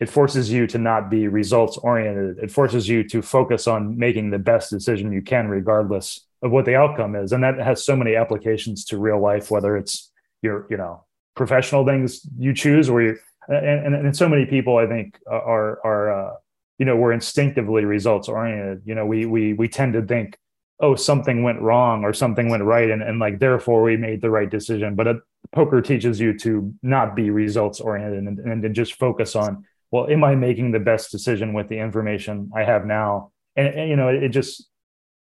it 0.00 0.08
forces 0.08 0.50
you 0.50 0.66
to 0.68 0.78
not 0.78 1.10
be 1.10 1.26
results 1.26 1.76
oriented. 1.78 2.38
It 2.38 2.52
forces 2.52 2.88
you 2.88 3.02
to 3.08 3.20
focus 3.20 3.66
on 3.66 3.98
making 3.98 4.30
the 4.30 4.38
best 4.38 4.70
decision 4.70 5.12
you 5.12 5.22
can 5.22 5.48
regardless 5.48 6.24
of 6.40 6.52
what 6.52 6.66
the 6.66 6.76
outcome 6.76 7.16
is. 7.16 7.32
And 7.32 7.42
that 7.42 7.58
has 7.58 7.84
so 7.84 7.96
many 7.96 8.14
applications 8.14 8.84
to 8.86 8.98
real 8.98 9.20
life 9.20 9.50
whether 9.50 9.76
it's 9.76 10.10
your 10.42 10.66
you 10.70 10.76
know 10.76 11.04
professional 11.34 11.84
things 11.84 12.20
you 12.38 12.54
choose 12.54 12.88
or 12.88 13.02
you 13.02 13.18
and, 13.48 13.94
and, 13.94 14.06
and 14.06 14.16
so 14.16 14.28
many 14.28 14.44
people 14.44 14.76
i 14.76 14.86
think 14.86 15.18
are 15.26 15.80
are 15.84 16.12
uh, 16.12 16.34
you 16.78 16.86
know 16.86 16.96
we're 16.96 17.12
instinctively 17.12 17.84
results 17.84 18.28
oriented. 18.28 18.82
You 18.84 18.94
know 18.94 19.04
we 19.04 19.26
we 19.26 19.52
we 19.52 19.68
tend 19.68 19.94
to 19.94 20.02
think 20.02 20.38
oh 20.80 20.94
something 20.94 21.42
went 21.42 21.60
wrong 21.60 22.04
or 22.04 22.12
something 22.12 22.48
went 22.48 22.62
right 22.62 22.90
and, 22.90 23.02
and 23.02 23.18
like 23.18 23.38
therefore 23.38 23.82
we 23.82 23.96
made 23.96 24.20
the 24.22 24.30
right 24.30 24.50
decision. 24.50 24.94
But 24.94 25.08
uh, 25.08 25.14
poker 25.52 25.80
teaches 25.80 26.20
you 26.20 26.36
to 26.38 26.72
not 26.82 27.16
be 27.16 27.30
results 27.30 27.80
oriented 27.80 28.24
and, 28.24 28.64
and 28.64 28.74
just 28.74 28.94
focus 28.94 29.34
on 29.34 29.64
well 29.90 30.08
am 30.08 30.22
i 30.22 30.34
making 30.34 30.72
the 30.72 30.78
best 30.78 31.10
decision 31.10 31.54
with 31.54 31.68
the 31.68 31.78
information 31.78 32.50
i 32.54 32.62
have 32.62 32.86
now? 32.86 33.32
And, 33.56 33.68
and 33.68 33.90
you 33.90 33.96
know 33.96 34.08
it, 34.08 34.22
it 34.22 34.28
just 34.30 34.68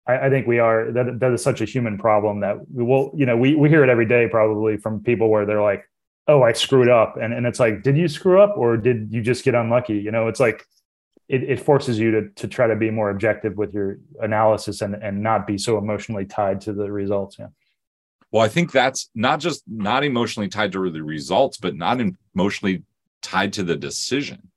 I, 0.06 0.26
I, 0.26 0.30
think 0.30 0.46
we 0.46 0.58
are 0.58 0.90
that 0.92 1.20
that 1.20 1.32
is 1.32 1.42
such 1.42 1.60
a 1.60 1.64
human 1.64 1.96
problem 1.96 2.40
that 2.40 2.56
we 2.72 2.82
will 2.82 3.12
you 3.14 3.26
know 3.26 3.36
we, 3.36 3.54
we 3.54 3.68
hear 3.68 3.84
it 3.84 3.90
every 3.90 4.06
day 4.06 4.28
probably 4.28 4.76
from 4.76 5.02
people 5.02 5.28
where 5.28 5.46
they're 5.46 5.62
like 5.62 5.84
oh 6.26 6.42
i 6.42 6.52
screwed 6.52 6.88
up. 6.88 7.16
And, 7.20 7.32
and 7.32 7.46
it's 7.46 7.60
like 7.60 7.82
did 7.82 7.96
you 7.96 8.08
screw 8.08 8.40
up 8.40 8.56
or 8.56 8.76
did 8.76 9.08
you 9.12 9.22
just 9.22 9.44
get 9.44 9.54
unlucky? 9.54 9.98
You 9.98 10.10
know 10.10 10.28
it's 10.28 10.40
like 10.40 10.64
it, 11.30 11.44
it 11.44 11.60
forces 11.60 11.96
you 11.96 12.10
to, 12.10 12.28
to 12.30 12.48
try 12.48 12.66
to 12.66 12.74
be 12.74 12.90
more 12.90 13.10
objective 13.10 13.56
with 13.56 13.72
your 13.72 13.98
analysis 14.20 14.82
and, 14.82 14.96
and 14.96 15.22
not 15.22 15.46
be 15.46 15.56
so 15.56 15.78
emotionally 15.78 16.24
tied 16.24 16.60
to 16.62 16.72
the 16.72 16.90
results. 16.90 17.36
Yeah. 17.38 17.46
Well, 18.32 18.42
I 18.42 18.48
think 18.48 18.72
that's 18.72 19.10
not 19.14 19.38
just 19.38 19.62
not 19.68 20.02
emotionally 20.02 20.48
tied 20.48 20.72
to 20.72 20.90
the 20.90 21.04
results, 21.04 21.56
but 21.56 21.76
not 21.76 22.00
emotionally 22.34 22.82
tied 23.22 23.52
to 23.54 23.62
the 23.62 23.76
decision, 23.76 24.50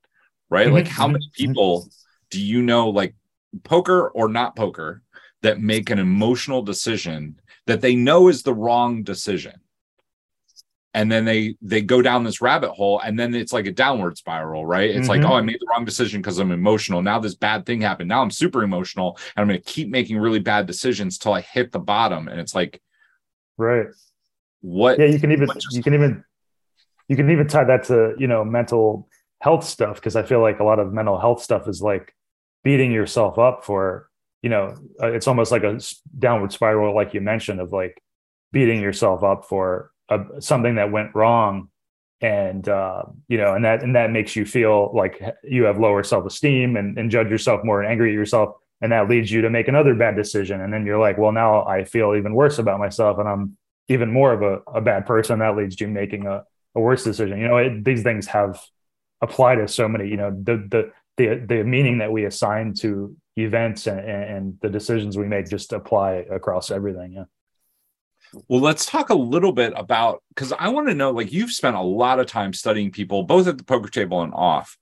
right? 0.50 0.66
Mm-hmm. 0.66 0.74
Like, 0.74 0.88
how 0.88 1.06
many 1.06 1.24
mm-hmm. 1.26 1.46
people 1.46 1.88
do 2.30 2.40
you 2.40 2.60
know, 2.60 2.90
like 2.90 3.14
poker 3.62 4.08
or 4.08 4.28
not 4.28 4.56
poker, 4.56 5.00
that 5.42 5.60
make 5.60 5.90
an 5.90 6.00
emotional 6.00 6.62
decision 6.62 7.38
that 7.66 7.82
they 7.82 7.94
know 7.94 8.26
is 8.26 8.42
the 8.42 8.54
wrong 8.54 9.04
decision? 9.04 9.54
And 10.94 11.10
then 11.10 11.24
they 11.24 11.56
they 11.60 11.82
go 11.82 12.00
down 12.00 12.24
this 12.24 12.40
rabbit 12.40 12.70
hole 12.70 13.00
and 13.00 13.18
then 13.18 13.34
it's 13.34 13.52
like 13.52 13.66
a 13.66 13.72
downward 13.72 14.16
spiral 14.16 14.64
right? 14.64 14.90
It's 14.90 15.08
mm-hmm. 15.08 15.22
like 15.22 15.30
oh 15.30 15.34
i 15.34 15.42
made 15.42 15.58
the 15.60 15.66
wrong 15.70 15.84
decision 15.84 16.20
because 16.20 16.38
i'm 16.38 16.52
emotional. 16.52 17.02
Now 17.02 17.18
this 17.18 17.34
bad 17.34 17.66
thing 17.66 17.80
happened. 17.80 18.08
Now 18.08 18.22
i'm 18.22 18.30
super 18.30 18.62
emotional 18.62 19.18
and 19.36 19.42
i'm 19.42 19.48
going 19.48 19.60
to 19.60 19.64
keep 19.64 19.88
making 19.88 20.18
really 20.18 20.40
bad 20.40 20.66
decisions 20.66 21.18
till 21.18 21.32
i 21.32 21.40
hit 21.40 21.72
the 21.72 21.78
bottom 21.78 22.28
and 22.28 22.40
it's 22.40 22.54
like 22.54 22.80
right. 23.56 23.86
What 24.60 24.98
yeah 24.98 25.06
you 25.06 25.18
can 25.18 25.32
even 25.32 25.48
just, 25.48 25.72
you 25.72 25.82
can 25.82 25.94
even 25.94 26.24
you 27.08 27.16
can 27.16 27.30
even 27.30 27.46
tie 27.46 27.64
that 27.64 27.84
to 27.84 28.14
you 28.18 28.26
know 28.26 28.44
mental 28.44 29.08
health 29.40 29.62
stuff 29.62 29.96
because 29.96 30.16
i 30.16 30.22
feel 30.22 30.40
like 30.40 30.58
a 30.60 30.64
lot 30.64 30.78
of 30.78 30.90
mental 30.90 31.18
health 31.18 31.42
stuff 31.42 31.68
is 31.68 31.82
like 31.82 32.14
beating 32.62 32.90
yourself 32.90 33.38
up 33.38 33.62
for 33.62 34.08
you 34.44 34.50
know, 34.50 34.74
uh, 35.02 35.10
it's 35.10 35.26
almost 35.26 35.50
like 35.50 35.62
a 35.62 35.80
downward 36.18 36.52
spiral, 36.52 36.94
like 36.94 37.14
you 37.14 37.22
mentioned, 37.22 37.60
of 37.60 37.72
like 37.72 38.02
beating 38.52 38.78
yourself 38.78 39.24
up 39.24 39.46
for 39.46 39.90
a, 40.08 40.40
something 40.40 40.76
that 40.76 40.90
went 40.90 41.14
wrong. 41.14 41.68
And 42.20 42.66
uh, 42.68 43.02
you 43.28 43.36
know 43.36 43.54
and 43.54 43.64
that 43.64 43.82
and 43.82 43.96
that 43.96 44.10
makes 44.10 44.34
you 44.34 44.46
feel 44.46 44.92
like 44.94 45.20
you 45.42 45.64
have 45.64 45.78
lower 45.78 46.02
self-esteem 46.02 46.76
and, 46.76 46.96
and 46.96 47.10
judge 47.10 47.28
yourself 47.28 47.62
more 47.64 47.82
and 47.82 47.90
angry 47.90 48.10
at 48.10 48.14
yourself. 48.14 48.54
And 48.80 48.92
that 48.92 49.10
leads 49.10 49.30
you 49.30 49.42
to 49.42 49.50
make 49.50 49.68
another 49.68 49.94
bad 49.94 50.16
decision. 50.16 50.60
And 50.62 50.72
then 50.72 50.86
you're 50.86 50.98
like 50.98 51.18
well 51.18 51.32
now 51.32 51.66
i 51.66 51.84
feel 51.84 52.14
even 52.14 52.32
worse 52.32 52.58
about 52.58 52.78
myself 52.78 53.18
and 53.18 53.28
i'm 53.28 53.58
even 53.88 54.10
more 54.10 54.32
of 54.32 54.42
a, 54.42 54.78
a 54.78 54.80
bad 54.80 55.04
person. 55.06 55.40
That 55.40 55.56
leads 55.56 55.78
you 55.80 55.88
making 55.88 56.26
a, 56.26 56.44
a 56.74 56.80
worse 56.80 57.04
decision. 57.04 57.38
You 57.38 57.48
know 57.48 57.58
it, 57.58 57.84
these 57.84 58.02
things 58.02 58.26
have 58.28 58.62
applied 59.20 59.56
to 59.56 59.68
so 59.68 59.88
many 59.88 60.08
you 60.08 60.16
know 60.16 60.30
the 60.30 60.56
the 60.70 60.92
the, 61.16 61.44
the 61.46 61.62
meaning 61.62 61.98
that 61.98 62.10
we 62.10 62.24
assign 62.24 62.74
to 62.74 63.16
events 63.36 63.86
and, 63.86 64.00
and 64.00 64.58
the 64.62 64.68
decisions 64.68 65.16
we 65.16 65.26
make 65.26 65.48
just 65.48 65.72
apply 65.72 66.24
across 66.30 66.70
everything. 66.70 67.12
Yeah 67.12 67.24
well, 68.48 68.60
let's 68.60 68.86
talk 68.86 69.10
a 69.10 69.14
little 69.14 69.52
bit 69.52 69.72
about 69.76 70.22
because 70.28 70.52
I 70.52 70.68
want 70.68 70.88
to 70.88 70.94
know 70.94 71.10
like 71.10 71.32
you've 71.32 71.52
spent 71.52 71.76
a 71.76 71.82
lot 71.82 72.20
of 72.20 72.26
time 72.26 72.52
studying 72.52 72.90
people 72.90 73.22
both 73.24 73.46
at 73.46 73.58
the 73.58 73.64
poker 73.64 73.88
table 73.88 74.22
and 74.22 74.34
off. 74.34 74.76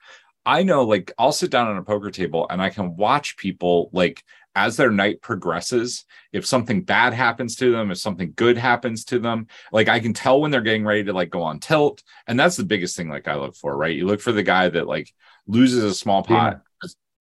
I 0.45 0.63
know 0.63 0.85
like 0.85 1.13
I'll 1.19 1.33
sit 1.33 1.51
down 1.51 1.69
on 1.69 1.77
a 1.77 1.83
poker 1.83 2.11
table 2.11 2.47
and 2.51 2.61
I 2.61 2.71
can 2.71 2.97
watch 2.97 3.37
people 3.37 3.91
like 3.93 4.23
as 4.55 4.77
their 4.77 4.91
night 4.91 5.23
progresses, 5.23 6.05
if 6.33 6.45
something 6.45 6.83
bad 6.83 7.15
happens 7.15 7.57
to 7.57 7.73
them, 7.73 7.91
if 7.91 7.99
something 7.99 8.33
good 8.37 8.59
happens 8.59 9.05
to 9.07 9.19
them, 9.19 9.47
like 9.73 9.89
I 9.89 10.01
can 10.01 10.13
tell 10.13 10.41
when 10.41 10.51
they're 10.51 10.61
getting 10.61 10.85
ready 10.85 11.05
to 11.05 11.13
like 11.13 11.31
go 11.31 11.43
on 11.43 11.59
tilt. 11.59 12.03
And 12.27 12.39
that's 12.39 12.57
the 12.57 12.65
biggest 12.65 12.97
thing 12.97 13.09
like 13.09 13.29
I 13.29 13.37
look 13.37 13.57
for, 13.57 13.77
right? 13.77 13.97
You 13.97 14.07
look 14.07 14.21
for 14.21 14.33
the 14.33 14.43
guy 14.43 14.69
that 14.69 14.87
like 14.87 15.13
loses 15.47 15.85
a 15.85 15.95
small 15.95 16.23
pot 16.23 16.61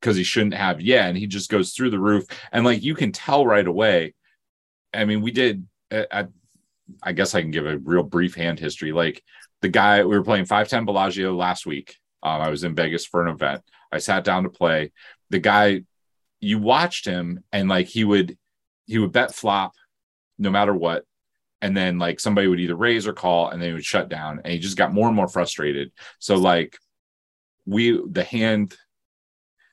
because 0.01 0.17
he 0.17 0.23
shouldn't 0.23 0.55
have, 0.55 0.81
yeah, 0.81 1.07
and 1.07 1.17
he 1.17 1.27
just 1.27 1.49
goes 1.49 1.71
through 1.71 1.91
the 1.91 1.99
roof. 1.99 2.25
And 2.51 2.65
like 2.65 2.83
you 2.83 2.95
can 2.95 3.11
tell 3.11 3.45
right 3.45 3.67
away. 3.67 4.13
I 4.93 5.05
mean, 5.05 5.21
we 5.21 5.31
did 5.31 5.65
I, 5.91 6.27
I 7.03 7.11
guess 7.13 7.35
I 7.35 7.41
can 7.41 7.51
give 7.51 7.65
a 7.65 7.77
real 7.77 8.03
brief 8.03 8.35
hand 8.35 8.59
history. 8.59 8.91
Like 8.91 9.23
the 9.61 9.69
guy 9.69 10.03
we 10.03 10.17
were 10.17 10.23
playing 10.23 10.45
510 10.45 10.85
Bellagio 10.85 11.33
last 11.35 11.65
week. 11.65 11.97
Um, 12.23 12.41
I 12.41 12.49
was 12.49 12.63
in 12.63 12.75
Vegas 12.75 13.05
for 13.05 13.25
an 13.25 13.33
event. 13.33 13.61
I 13.91 13.99
sat 13.99 14.23
down 14.23 14.43
to 14.43 14.49
play. 14.49 14.91
The 15.29 15.39
guy, 15.39 15.83
you 16.39 16.59
watched 16.59 17.05
him, 17.05 17.43
and 17.51 17.69
like 17.69 17.87
he 17.87 18.03
would, 18.03 18.37
he 18.85 18.99
would 18.99 19.11
bet 19.11 19.33
flop, 19.33 19.73
no 20.37 20.49
matter 20.49 20.73
what, 20.73 21.03
and 21.61 21.75
then 21.75 21.99
like 21.99 22.19
somebody 22.19 22.47
would 22.47 22.59
either 22.59 22.75
raise 22.75 23.07
or 23.07 23.13
call, 23.13 23.49
and 23.49 23.61
then 23.61 23.69
he 23.69 23.73
would 23.73 23.85
shut 23.85 24.09
down, 24.09 24.41
and 24.43 24.53
he 24.53 24.59
just 24.59 24.77
got 24.77 24.93
more 24.93 25.07
and 25.07 25.15
more 25.15 25.27
frustrated. 25.27 25.91
So 26.19 26.35
like, 26.35 26.77
we 27.65 27.99
the 28.09 28.23
hand 28.23 28.75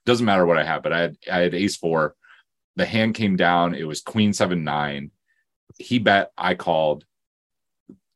doesn't 0.04 0.26
matter 0.26 0.46
what 0.46 0.58
I 0.58 0.64
have, 0.64 0.82
but 0.82 0.92
I 0.92 1.00
had 1.00 1.16
I 1.30 1.38
had 1.40 1.54
ace 1.54 1.76
four. 1.76 2.14
The 2.76 2.86
hand 2.86 3.14
came 3.14 3.36
down. 3.36 3.74
It 3.74 3.84
was 3.84 4.00
queen 4.00 4.32
seven 4.32 4.64
nine 4.64 5.10
he 5.78 5.98
bet, 5.98 6.32
I 6.36 6.54
called. 6.54 7.04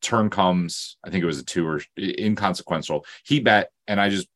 Turn 0.00 0.30
comes, 0.30 0.96
I 1.04 1.10
think 1.10 1.22
it 1.22 1.26
was 1.26 1.38
a 1.38 1.44
two 1.44 1.66
or 1.66 1.80
inconsequential. 1.96 3.06
He 3.24 3.38
bet, 3.38 3.70
and 3.86 4.00
I 4.00 4.08
just 4.08 4.26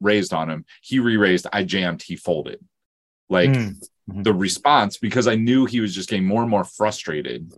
raised 0.00 0.32
on 0.32 0.50
him. 0.50 0.64
He 0.82 0.98
re-raised, 0.98 1.46
I 1.52 1.62
jammed, 1.62 2.02
he 2.02 2.16
folded. 2.16 2.58
Like 3.28 3.50
mm-hmm. 3.50 4.22
the 4.22 4.34
response, 4.34 4.98
because 4.98 5.28
I 5.28 5.36
knew 5.36 5.64
he 5.64 5.80
was 5.80 5.94
just 5.94 6.08
getting 6.08 6.26
more 6.26 6.42
and 6.42 6.50
more 6.50 6.64
frustrated. 6.64 7.52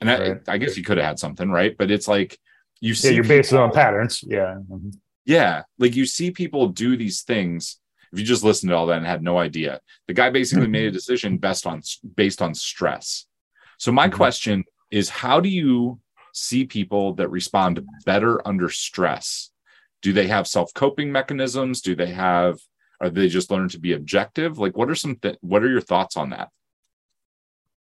And 0.00 0.08
right. 0.08 0.40
I, 0.48 0.54
I, 0.54 0.58
guess 0.58 0.74
he 0.74 0.82
could 0.82 0.96
have 0.96 1.06
had 1.06 1.18
something, 1.18 1.50
right? 1.50 1.76
But 1.76 1.90
it's 1.90 2.08
like 2.08 2.38
you 2.80 2.94
see, 2.94 3.08
yeah, 3.08 3.14
you're 3.16 3.24
based 3.24 3.52
on 3.52 3.70
patterns. 3.70 4.24
Yeah. 4.26 4.56
Mm-hmm. 4.70 4.90
Yeah. 5.26 5.64
Like 5.78 5.94
you 5.94 6.06
see 6.06 6.30
people 6.30 6.68
do 6.68 6.96
these 6.96 7.22
things. 7.22 7.78
If 8.12 8.18
you 8.18 8.24
just 8.24 8.42
listened 8.42 8.70
to 8.70 8.76
all 8.76 8.86
that 8.86 8.96
and 8.96 9.06
had 9.06 9.22
no 9.22 9.38
idea, 9.38 9.80
the 10.08 10.14
guy 10.14 10.30
basically 10.30 10.66
made 10.66 10.86
a 10.86 10.90
decision 10.90 11.36
based 11.36 11.66
on 11.66 11.82
based 12.16 12.42
on 12.42 12.54
stress. 12.54 13.26
So 13.80 13.90
my 13.90 14.08
mm-hmm. 14.08 14.16
question 14.16 14.64
is 14.90 15.08
how 15.08 15.40
do 15.40 15.48
you 15.48 16.00
see 16.34 16.66
people 16.66 17.14
that 17.14 17.30
respond 17.30 17.84
better 18.04 18.46
under 18.46 18.68
stress? 18.68 19.50
Do 20.02 20.12
they 20.12 20.26
have 20.26 20.46
self-coping 20.46 21.10
mechanisms? 21.10 21.80
Do 21.80 21.96
they 21.96 22.10
have 22.10 22.58
are 23.00 23.08
they 23.08 23.28
just 23.28 23.50
learn 23.50 23.70
to 23.70 23.78
be 23.78 23.94
objective? 23.94 24.58
Like 24.58 24.76
what 24.76 24.90
are 24.90 24.94
some 24.94 25.16
th- 25.16 25.38
what 25.40 25.62
are 25.62 25.70
your 25.70 25.80
thoughts 25.80 26.18
on 26.18 26.30
that? 26.30 26.50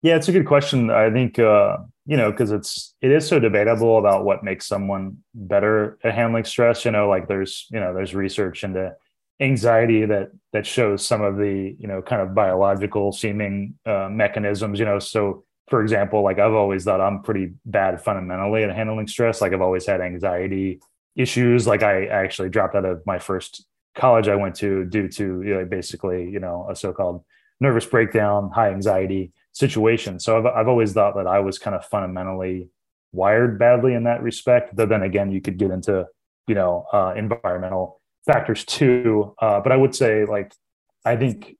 Yeah, 0.02 0.18
it's 0.18 0.28
a 0.28 0.34
good 0.34 0.46
question. 0.46 0.90
I 0.90 1.10
think 1.10 1.40
uh, 1.40 1.78
you 2.06 2.18
know 2.18 2.30
because 2.30 2.52
it's 2.52 2.94
it 3.02 3.12
is 3.12 3.26
so 3.26 3.40
debatable 3.40 3.98
about 3.98 4.26
what 4.26 4.44
makes 4.44 4.68
someone 4.68 5.24
better 5.34 5.98
at 6.04 6.14
handling 6.14 6.44
stress. 6.44 6.84
You 6.84 6.92
know, 6.92 7.08
like 7.08 7.30
there's 7.30 7.68
you 7.72 7.80
know 7.80 7.94
there's 7.94 8.14
research 8.14 8.66
into 8.66 8.94
anxiety 9.40 10.06
that 10.06 10.32
that 10.52 10.66
shows 10.66 11.06
some 11.06 11.22
of 11.22 11.38
the 11.38 11.76
you 11.80 11.88
know 11.88 12.02
kind 12.02 12.22
of 12.22 12.36
biological 12.36 13.14
seeming 13.14 13.76
uh, 13.86 14.10
mechanisms. 14.12 14.78
You 14.78 14.86
know, 14.86 15.00
so 15.00 15.45
for 15.68 15.82
example, 15.82 16.24
like 16.24 16.40
I've 16.40 16.54
always 16.54 16.84
thought 16.84 17.02
I'm 17.02 17.24
pretty 17.24 17.54
bad 17.66 18.02
fundamentally 18.02 18.64
at 18.64 18.76
handling 18.76 19.08
stress. 19.08 19.42
Like 19.42 19.54
I've 19.54 19.62
always 19.62 19.86
had 19.86 20.02
anxiety 20.02 20.80
issues. 21.16 21.66
Like 21.66 21.82
I 21.82 22.06
actually 22.06 22.50
dropped 22.50 22.76
out 22.76 22.86
of 22.86 23.02
my 23.06 23.18
first 23.18 23.66
college 23.96 24.28
I 24.28 24.36
went 24.36 24.56
to 24.56 24.86
due 24.86 25.08
to 25.08 25.42
you 25.42 25.56
know, 25.56 25.66
basically, 25.66 26.30
you 26.30 26.40
know, 26.40 26.68
a 26.70 26.76
so-called 26.76 27.24
nervous 27.60 27.86
breakdown, 27.86 28.52
high 28.54 28.70
anxiety 28.70 29.32
situation. 29.54 30.20
So 30.20 30.38
I've, 30.38 30.46
I've 30.46 30.68
always 30.68 30.94
thought 30.94 31.16
that 31.16 31.28
I 31.28 31.40
was 31.40 31.58
kind 31.58 31.76
of 31.76 31.86
fundamentally 31.86 32.70
wired 33.14 33.58
badly 33.58 33.94
in 33.94 34.04
that 34.04 34.22
respect. 34.22 34.76
But 34.76 34.90
then 34.90 35.02
again, 35.02 35.32
you 35.32 35.42
could 35.42 35.58
get 35.58 35.72
into, 35.72 36.06
you 36.48 36.56
know, 36.56 36.86
uh, 36.92 37.14
environmental 37.16 38.02
factors 38.26 38.66
too. 38.66 39.34
Uh, 39.42 39.62
but 39.62 39.72
I 39.72 39.78
would 39.78 39.96
say 39.96 40.26
like, 40.26 40.54
I 41.06 41.16
think, 41.16 41.56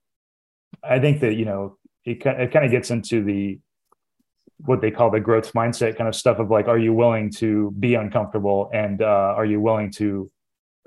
I 0.84 0.98
think 0.98 1.20
that, 1.20 1.34
you 1.34 1.46
know, 1.46 1.78
it, 2.04 2.24
it 2.24 2.52
kind 2.52 2.64
of 2.64 2.70
gets 2.70 2.90
into 2.90 3.24
the 3.24 3.58
what 4.58 4.80
they 4.80 4.90
call 4.90 5.10
the 5.10 5.20
growth 5.20 5.52
mindset 5.52 5.96
kind 5.96 6.08
of 6.08 6.14
stuff 6.14 6.38
of 6.38 6.50
like, 6.50 6.68
are 6.68 6.78
you 6.78 6.92
willing 6.92 7.30
to 7.30 7.72
be 7.78 7.94
uncomfortable 7.94 8.70
and 8.72 9.02
uh, 9.02 9.34
are 9.36 9.44
you 9.44 9.60
willing 9.60 9.90
to 9.92 10.30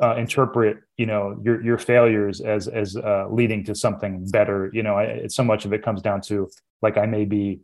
uh, 0.02 0.16
interpret, 0.16 0.78
you 0.98 1.06
know, 1.06 1.38
your 1.44 1.64
your 1.64 1.78
failures 1.78 2.42
as 2.42 2.68
as 2.68 2.96
uh, 2.96 3.28
leading 3.30 3.64
to 3.66 3.76
something 3.76 4.28
better? 4.32 4.70
You 4.74 4.84
know, 4.84 4.98
I, 4.98 5.28
so 5.28 5.44
much 5.44 5.66
of 5.66 5.74
it 5.74 5.84
comes 5.84 6.02
down 6.02 6.22
to 6.22 6.50
like 6.82 6.98
I 6.98 7.06
may 7.06 7.26
be, 7.26 7.60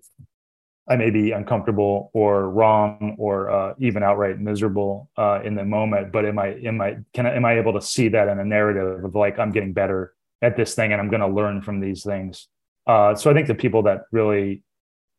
I 0.88 0.98
may 0.98 1.10
be 1.10 1.32
uncomfortable 1.32 2.12
or 2.14 2.50
wrong 2.50 3.16
or 3.18 3.50
uh, 3.50 3.74
even 3.80 4.04
outright 4.04 4.40
miserable 4.40 5.10
uh, 5.18 5.40
in 5.44 5.56
the 5.56 5.66
moment, 5.66 6.12
but 6.12 6.26
am 6.26 6.38
I 6.38 6.48
am 6.66 6.82
I 6.82 6.98
can 7.14 7.26
I, 7.26 7.36
am 7.36 7.46
I 7.46 7.58
able 7.58 7.74
to 7.74 7.82
see 7.82 8.10
that 8.10 8.28
in 8.28 8.40
a 8.40 8.46
narrative 8.46 9.04
of 9.06 9.16
like 9.16 9.40
I'm 9.40 9.52
getting 9.52 9.74
better 9.74 10.14
at 10.42 10.58
this 10.58 10.76
thing 10.76 10.92
and 10.92 11.02
I'm 11.02 11.10
going 11.10 11.22
to 11.22 11.28
learn 11.28 11.62
from 11.62 11.80
these 11.80 12.04
things. 12.04 12.48
Uh, 12.86 13.16
so 13.16 13.32
I 13.32 13.34
think 13.34 13.48
the 13.48 13.56
people 13.56 13.84
that 13.84 14.02
really 14.12 14.62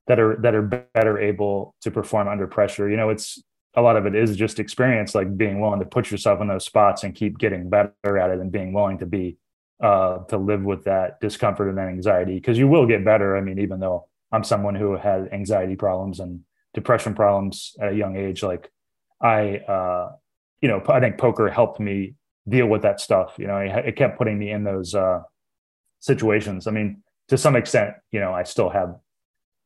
that 0.07 0.21
are 0.21 0.37
that 0.43 0.55
are 0.55 0.63
better 0.95 1.19
able 1.19 1.75
to 1.83 1.91
perform 1.91 2.29
under 2.29 2.47
pressure. 2.47 2.89
You 2.89 2.97
know, 2.97 3.11
it's 3.11 3.43
a 3.75 3.83
lot 3.83 3.97
of 3.97 4.07
it 4.07 4.15
is 4.15 4.37
just 4.37 4.59
experience, 4.59 5.15
like 5.15 5.37
being 5.37 5.61
willing 5.61 5.81
to 5.81 5.87
put 5.87 6.11
yourself 6.11 6.41
in 6.41 6.49
those 6.49 6.65
spots 6.65 7.05
and 7.05 7.15
keep 7.15 7.39
getting 7.39 7.69
better 7.69 8.19
at 8.19 8.31
it, 8.31 8.41
and 8.41 8.51
being 8.51 8.73
willing 8.73 8.99
to 8.99 9.07
be 9.07 9.37
uh, 9.81 10.19
to 10.25 10.39
live 10.39 10.63
with 10.63 10.85
that 10.85 11.21
discomfort 11.21 11.69
and 11.69 11.79
that 11.79 11.89
anxiety 11.89 12.35
because 12.35 12.59
you 12.59 12.69
will 12.69 12.87
get 12.87 13.05
better. 13.05 13.37
I 13.37 13.41
mean, 13.41 13.59
even 13.59 13.81
though 13.81 14.09
I'm 14.33 14.45
someone 14.45 14.75
who 14.75 14.97
had 14.97 15.29
anxiety 15.33 15.77
problems 15.77 16.21
and 16.21 16.41
depression 16.73 17.15
problems 17.15 17.75
at 17.81 17.93
a 17.93 17.97
young 17.97 18.17
age, 18.17 18.43
like 18.43 18.71
I, 19.21 19.59
uh, 19.59 20.13
you 20.61 20.69
know, 20.69 20.83
I 20.89 21.01
think 21.01 21.19
poker 21.19 21.49
helped 21.49 21.81
me 21.81 22.15
deal 22.49 22.67
with 22.67 22.83
that 22.83 23.01
stuff. 23.01 23.35
You 23.39 23.47
know, 23.47 23.59
it, 23.59 23.89
it 23.89 23.97
kept 23.97 24.19
putting 24.19 24.39
me 24.39 24.51
in 24.51 24.65
those 24.65 24.95
uh, 24.95 25.23
situations. 26.01 26.67
I 26.67 26.71
mean, 26.71 27.03
to 27.29 27.37
some 27.37 27.57
extent, 27.57 27.95
you 28.13 28.21
know, 28.21 28.33
I 28.33 28.45
still 28.45 28.71
have 28.71 28.97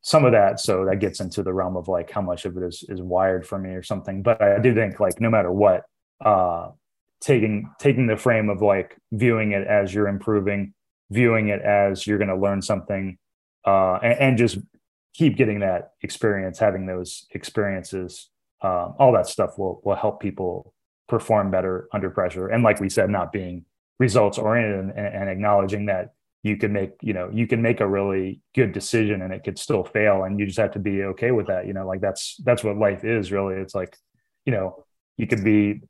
some 0.03 0.25
of 0.25 0.33
that 0.33 0.59
so 0.61 0.85
that 0.87 0.99
gets 0.99 1.21
into 1.21 1.43
the 1.43 1.53
realm 1.53 1.77
of 1.77 1.89
like 1.89 2.11
how 2.11 2.23
much 2.23 2.45
of 2.45 2.57
it 2.57 2.63
is 2.63 2.85
is 2.89 3.03
wired 3.03 3.47
for 3.47 3.59
me 3.59 3.71
or 3.71 3.83
something. 3.83 4.23
But 4.23 4.41
i 4.43 4.59
do 4.59 4.75
think 4.75 5.01
like 5.01 5.21
no 5.21 5.31
matter 5.31 5.53
what 5.53 5.85
uh 6.25 6.71
taking 7.21 7.71
taking 7.79 8.07
the 8.07 8.17
frame 8.17 8.49
of 8.49 8.63
like 8.63 8.97
viewing 9.13 9.53
it 9.53 9.67
as 9.67 9.93
you're 9.93 10.09
improving 10.09 10.75
viewing 11.11 11.49
it 11.49 11.61
as 11.61 12.07
you're 12.07 12.19
going 12.19 12.29
to 12.29 12.37
learn 12.37 12.63
something 12.63 13.19
uh 13.67 13.95
and, 14.03 14.19
and, 14.21 14.39
just 14.39 14.59
keep 15.13 15.37
getting 15.37 15.61
that 15.61 15.91
experience 16.03 16.59
having 16.59 16.87
those 16.87 17.27
experiences 17.33 18.31
um, 18.63 18.95
all 18.99 19.13
that 19.13 19.27
stuff 19.27 19.59
will 19.59 19.81
will 19.85 19.97
help 19.97 20.21
people 20.21 20.75
perform 21.11 21.51
better 21.51 21.89
under 21.93 22.09
pressure. 22.09 22.49
And 22.49 22.63
like 22.63 22.81
we 22.81 22.89
said 22.89 23.11
not 23.11 23.33
being 23.33 23.65
results 23.99 24.39
oriented 24.39 24.97
and, 24.97 25.15
and 25.15 25.29
acknowledging 25.29 25.87
that 25.87 26.15
you 26.43 26.57
can 26.57 26.73
make 26.73 26.93
you 27.03 27.13
know 27.13 27.31
you 27.33 27.47
can 27.47 27.61
make 27.61 27.81
a 27.81 27.87
really 27.87 28.41
good 28.55 28.73
decision 28.73 29.21
and 29.23 29.33
it 29.33 29.45
could 29.45 29.59
still 29.59 29.85
fail 29.85 30.25
and 30.25 30.39
you 30.39 30.47
just 30.47 30.59
have 30.59 30.73
to 30.73 30.79
be 30.79 31.03
okay 31.03 31.31
with 31.31 31.49
that 31.49 31.67
you 31.67 31.73
know 31.73 31.87
like 31.87 32.01
that's 32.01 32.37
that's 32.45 32.65
what 32.65 32.77
life 32.77 33.05
is 33.05 33.31
really. 33.31 33.57
It's 33.57 33.75
like 33.75 33.97
you 34.47 34.53
know 34.53 34.85
you 35.17 35.27
could 35.27 35.45
be 35.45 35.83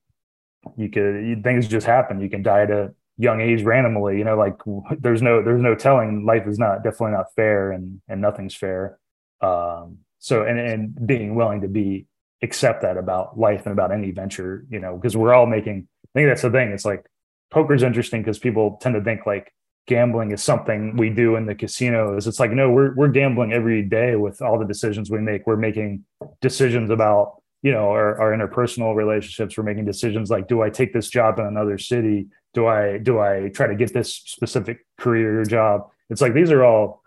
you 0.77 0.89
could 0.89 1.43
things 1.45 1.69
just 1.69 1.87
happen. 1.87 2.21
You 2.21 2.29
can 2.29 2.43
die 2.43 2.63
at 2.63 2.71
a 2.71 2.95
young 3.17 3.41
age 3.41 3.63
randomly 3.63 4.19
you 4.19 4.25
know 4.25 4.37
like 4.37 4.57
there's 4.99 5.23
no 5.23 5.43
there's 5.43 5.63
no 5.63 5.75
telling. 5.75 6.27
Life 6.27 6.47
is 6.47 6.59
not 6.59 6.83
definitely 6.83 7.13
not 7.13 7.33
fair 7.35 7.71
and 7.71 8.01
and 8.09 8.21
nothing's 8.21 8.55
fair. 8.55 8.99
Um 9.41 9.99
so 10.19 10.43
and 10.43 10.59
and 10.59 11.07
being 11.07 11.35
willing 11.37 11.61
to 11.61 11.69
be 11.69 12.07
accept 12.43 12.83
that 12.83 12.97
about 12.97 13.39
life 13.39 13.67
and 13.67 13.73
about 13.73 13.93
any 13.93 14.11
venture 14.13 14.65
you 14.71 14.81
know 14.81 14.97
because 14.97 15.15
we're 15.15 15.35
all 15.35 15.45
making 15.45 15.87
i 16.07 16.19
think 16.19 16.29
that's 16.29 16.43
the 16.43 16.51
thing. 16.51 16.73
It's 16.73 16.85
like 16.85 17.05
poker's 17.51 17.83
interesting 17.83 18.23
because 18.23 18.39
people 18.39 18.79
tend 18.81 18.95
to 18.95 19.03
think 19.03 19.27
like 19.27 19.53
gambling 19.91 20.31
is 20.31 20.41
something 20.41 20.97
we 20.97 21.11
do 21.11 21.35
in 21.35 21.47
the 21.47 21.55
casinos. 21.55 22.29
It's 22.29 22.39
like, 22.39 22.53
no, 22.53 22.71
we're 22.71 22.95
we're 22.95 23.09
gambling 23.09 23.53
every 23.53 23.83
day 23.83 24.15
with 24.15 24.41
all 24.41 24.57
the 24.57 24.65
decisions 24.65 25.11
we 25.11 25.19
make. 25.19 25.49
We're 25.49 25.57
making 25.57 26.05
decisions 26.41 26.91
about, 26.91 27.43
you 27.63 27.73
know, 27.73 27.91
our, 27.91 28.19
our 28.21 28.31
interpersonal 28.31 28.95
relationships. 28.95 29.59
We're 29.59 29.65
making 29.65 29.87
decisions 29.87 30.31
like, 30.31 30.47
do 30.47 30.63
I 30.63 30.71
take 30.71 30.93
this 30.93 31.11
job 31.11 31.41
in 31.41 31.47
another 31.47 31.77
city? 31.77 32.29
Do 32.55 32.69
I 32.69 32.99
do 32.99 33.19
I 33.19 33.51
try 33.53 33.67
to 33.67 33.75
get 33.75 33.93
this 33.93 34.15
specific 34.15 34.87
career 34.97 35.43
job? 35.45 35.89
It's 36.09 36.21
like 36.21 36.35
these 36.35 36.53
are 36.53 36.63
all, 36.65 37.03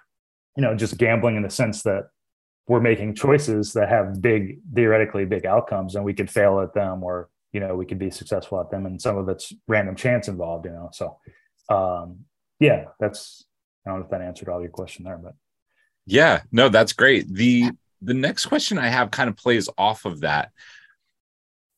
you 0.57 0.61
know, 0.61 0.75
just 0.75 0.97
gambling 0.97 1.37
in 1.37 1.43
the 1.43 1.49
sense 1.49 1.83
that 1.83 2.09
we're 2.67 2.81
making 2.81 3.15
choices 3.15 3.71
that 3.73 3.87
have 3.87 4.21
big 4.21 4.59
theoretically 4.75 5.23
big 5.23 5.45
outcomes 5.45 5.95
and 5.95 6.03
we 6.03 6.13
could 6.13 6.29
fail 6.29 6.59
at 6.59 6.73
them 6.73 7.01
or 7.03 7.29
you 7.53 7.59
know 7.59 7.75
we 7.75 7.85
could 7.85 7.99
be 7.99 8.09
successful 8.09 8.59
at 8.61 8.71
them 8.71 8.85
and 8.85 9.01
some 9.01 9.17
of 9.17 9.27
it's 9.27 9.51
random 9.67 9.95
chance 9.97 10.29
involved 10.29 10.65
you 10.65 10.71
know 10.71 10.89
so 10.93 11.17
um 11.69 12.23
yeah 12.63 12.85
that's 12.99 13.45
i 13.85 13.89
don't 13.89 13.99
know 13.99 14.05
if 14.05 14.11
that 14.11 14.21
answered 14.21 14.49
all 14.49 14.61
your 14.61 14.69
question 14.69 15.05
there 15.05 15.17
but. 15.17 15.35
Yeah 16.05 16.41
no 16.51 16.69
that's 16.69 16.93
great. 16.93 17.27
The 17.27 17.71
the 18.01 18.13
next 18.13 18.45
question 18.47 18.77
i 18.77 18.87
have 18.87 19.11
kind 19.11 19.29
of 19.29 19.37
plays 19.37 19.69
off 19.77 20.05
of 20.05 20.21
that. 20.21 20.51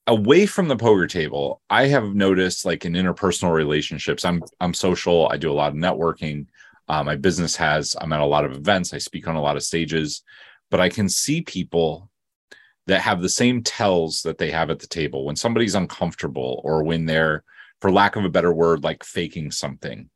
Away 0.07 0.45
from 0.45 0.67
the 0.67 0.77
poker 0.77 1.07
table 1.07 1.61
i 1.69 1.87
have 1.87 2.13
noticed 2.13 2.65
like 2.65 2.85
in 2.85 2.93
interpersonal 2.93 3.53
relationships 3.53 4.23
i'm 4.23 4.43
i'm 4.59 4.73
social 4.73 5.27
i 5.29 5.37
do 5.37 5.51
a 5.51 5.59
lot 5.61 5.71
of 5.71 5.77
networking 5.77 6.45
uh, 6.87 7.03
my 7.03 7.15
business 7.15 7.55
has 7.55 7.95
i'm 7.99 8.13
at 8.13 8.19
a 8.19 8.25
lot 8.25 8.45
of 8.45 8.51
events 8.53 8.93
i 8.93 8.99
speak 8.99 9.27
on 9.27 9.35
a 9.35 9.41
lot 9.41 9.55
of 9.55 9.63
stages 9.63 10.23
but 10.71 10.79
I 10.79 10.89
can 10.89 11.09
see 11.09 11.41
people 11.41 12.09
that 12.87 13.01
have 13.01 13.21
the 13.21 13.29
same 13.29 13.63
tells 13.63 14.21
that 14.23 14.37
they 14.37 14.51
have 14.51 14.69
at 14.69 14.79
the 14.79 14.87
table. 14.87 15.25
When 15.25 15.35
somebody's 15.35 15.75
uncomfortable 15.75 16.61
or 16.63 16.83
when 16.83 17.05
they're, 17.05 17.43
for 17.81 17.91
lack 17.91 18.15
of 18.15 18.25
a 18.25 18.29
better 18.29 18.53
word, 18.53 18.83
like 18.83 19.03
faking 19.03 19.51
something. 19.51 20.09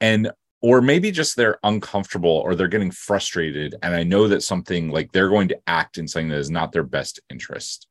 And 0.00 0.30
or 0.62 0.80
maybe 0.80 1.10
just 1.10 1.36
they're 1.36 1.58
uncomfortable 1.62 2.30
or 2.30 2.54
they're 2.54 2.66
getting 2.66 2.90
frustrated. 2.90 3.74
And 3.82 3.94
I 3.94 4.02
know 4.02 4.26
that 4.28 4.42
something 4.42 4.90
like 4.90 5.12
they're 5.12 5.28
going 5.28 5.48
to 5.48 5.58
act 5.66 5.98
in 5.98 6.08
something 6.08 6.30
that 6.30 6.38
is 6.38 6.50
not 6.50 6.72
their 6.72 6.82
best 6.82 7.20
interest. 7.30 7.86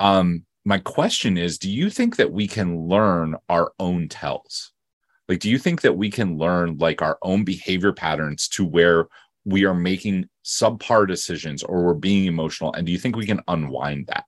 Um, 0.00 0.44
my 0.64 0.78
question 0.78 1.36
is 1.36 1.58
do 1.58 1.70
you 1.70 1.90
think 1.90 2.16
that 2.16 2.32
we 2.32 2.48
can 2.48 2.88
learn 2.88 3.36
our 3.48 3.72
own 3.78 4.08
tells? 4.08 4.72
Like, 5.28 5.40
do 5.40 5.50
you 5.50 5.58
think 5.58 5.82
that 5.82 5.96
we 5.96 6.10
can 6.10 6.36
learn 6.36 6.78
like 6.78 7.00
our 7.00 7.18
own 7.22 7.44
behavior 7.44 7.92
patterns 7.92 8.48
to 8.48 8.64
where 8.64 9.06
we 9.44 9.64
are 9.64 9.74
making 9.74 10.28
subpar 10.44 11.06
decisions 11.06 11.62
or 11.62 11.84
we're 11.84 11.94
being 11.94 12.26
emotional 12.26 12.72
and 12.74 12.86
do 12.86 12.92
you 12.92 12.98
think 12.98 13.16
we 13.16 13.26
can 13.26 13.40
unwind 13.48 14.06
that 14.06 14.24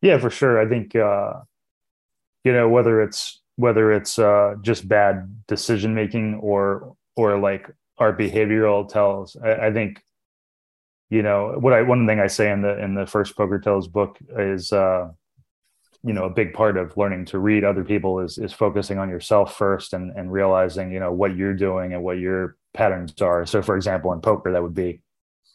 yeah 0.00 0.18
for 0.18 0.30
sure 0.30 0.60
i 0.60 0.66
think 0.66 0.96
uh 0.96 1.32
you 2.44 2.52
know 2.52 2.68
whether 2.68 3.02
it's 3.02 3.41
whether 3.56 3.92
it's 3.92 4.18
uh 4.18 4.54
just 4.62 4.88
bad 4.88 5.44
decision 5.46 5.94
making 5.94 6.34
or 6.36 6.94
or 7.16 7.38
like 7.38 7.70
our 7.98 8.12
behavioral 8.16 8.88
tells 8.88 9.36
I, 9.36 9.66
I 9.66 9.72
think 9.72 10.02
you 11.10 11.22
know 11.22 11.56
what 11.58 11.72
i 11.72 11.82
one 11.82 12.06
thing 12.06 12.20
i 12.20 12.26
say 12.26 12.50
in 12.50 12.62
the 12.62 12.82
in 12.82 12.94
the 12.94 13.06
first 13.06 13.36
poker 13.36 13.58
tells 13.58 13.88
book 13.88 14.18
is 14.38 14.72
uh 14.72 15.08
you 16.04 16.12
know 16.12 16.24
a 16.24 16.30
big 16.30 16.52
part 16.52 16.76
of 16.76 16.96
learning 16.96 17.24
to 17.26 17.38
read 17.38 17.64
other 17.64 17.84
people 17.84 18.20
is 18.20 18.38
is 18.38 18.52
focusing 18.52 18.98
on 18.98 19.08
yourself 19.08 19.56
first 19.56 19.92
and 19.92 20.10
and 20.16 20.32
realizing 20.32 20.92
you 20.92 21.00
know 21.00 21.12
what 21.12 21.36
you're 21.36 21.54
doing 21.54 21.94
and 21.94 22.02
what 22.02 22.18
your 22.18 22.56
patterns 22.74 23.20
are. 23.20 23.46
So 23.46 23.62
for 23.62 23.76
example 23.76 24.12
in 24.12 24.20
poker 24.20 24.52
that 24.52 24.62
would 24.62 24.74
be 24.74 25.00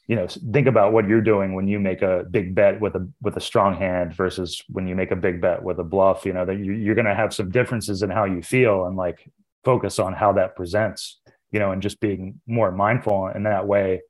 you 0.08 0.16
know 0.16 0.28
think 0.28 0.68
about 0.68 0.94
what 0.94 1.08
you're 1.08 1.22
doing 1.22 1.54
when 1.54 1.68
you 1.68 1.80
make 1.80 2.02
a 2.02 2.26
big 2.32 2.56
bet 2.56 2.80
with 2.80 2.96
a 2.96 3.08
with 3.22 3.38
a 3.38 3.42
strong 3.42 3.76
hand 3.76 4.14
versus 4.14 4.62
when 4.70 4.88
you 4.88 4.96
make 4.96 5.12
a 5.12 5.16
big 5.16 5.42
bet 5.42 5.62
with 5.62 5.80
a 5.80 5.84
bluff 5.84 6.26
you 6.26 6.34
know 6.34 6.46
that 6.46 6.58
you, 6.58 6.74
you're 6.74 6.96
going 6.96 7.06
to 7.06 7.16
have 7.16 7.34
some 7.34 7.52
differences 7.52 8.04
in 8.04 8.10
how 8.10 8.26
you 8.26 8.42
feel 8.42 8.86
and 8.86 8.96
like 8.96 9.30
focus 9.64 10.00
on 10.00 10.14
how 10.14 10.32
that 10.32 10.56
presents 10.56 11.20
you 11.52 11.60
know 11.60 11.72
and 11.72 11.82
just 11.82 12.00
being 12.00 12.40
more 12.48 12.72
mindful 12.72 13.28
in 13.28 13.44
that 13.44 13.68
way 13.68 14.02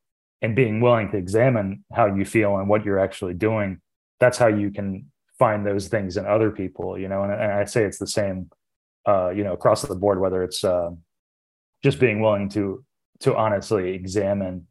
and 0.42 0.56
being 0.56 0.80
willing 0.82 1.10
to 1.10 1.18
examine 1.18 1.84
how 1.92 2.06
you 2.06 2.24
feel 2.24 2.58
and 2.58 2.70
what 2.70 2.86
you're 2.86 3.00
actually 3.00 3.34
doing. 3.34 3.82
That's 4.20 4.38
how 4.38 4.46
you 4.46 4.70
can 4.70 5.08
find 5.40 5.66
those 5.66 5.88
things 5.88 6.18
in 6.18 6.26
other 6.26 6.52
people 6.52 6.98
you 6.98 7.08
know 7.08 7.24
and, 7.24 7.32
and 7.32 7.52
i 7.52 7.64
say 7.64 7.84
it's 7.84 8.00
the 8.00 8.08
same 8.08 8.50
uh, 9.08 9.30
you 9.30 9.44
know 9.44 9.54
across 9.54 9.84
the 9.84 9.96
board 9.96 10.20
whether 10.20 10.44
it's 10.44 10.64
uh, 10.64 10.90
just 11.84 12.00
being 12.00 12.20
willing 12.22 12.50
to 12.50 12.84
to 13.20 13.36
honestly 13.36 13.94
examine 13.94 14.68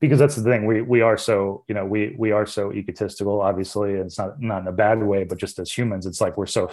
because 0.00 0.18
that's 0.18 0.36
the 0.36 0.42
thing. 0.42 0.66
We 0.66 0.82
we 0.82 1.00
are 1.02 1.18
so 1.18 1.64
you 1.68 1.74
know 1.74 1.84
we 1.84 2.14
we 2.18 2.32
are 2.32 2.46
so 2.46 2.72
egotistical 2.72 3.40
obviously 3.40 3.92
it's 3.92 4.18
not 4.18 4.40
not 4.40 4.62
in 4.62 4.68
a 4.68 4.72
bad 4.72 5.02
way 5.02 5.24
but 5.24 5.38
just 5.38 5.58
as 5.58 5.70
humans 5.70 6.06
it's 6.06 6.20
like 6.20 6.36
we're 6.36 6.46
so 6.46 6.70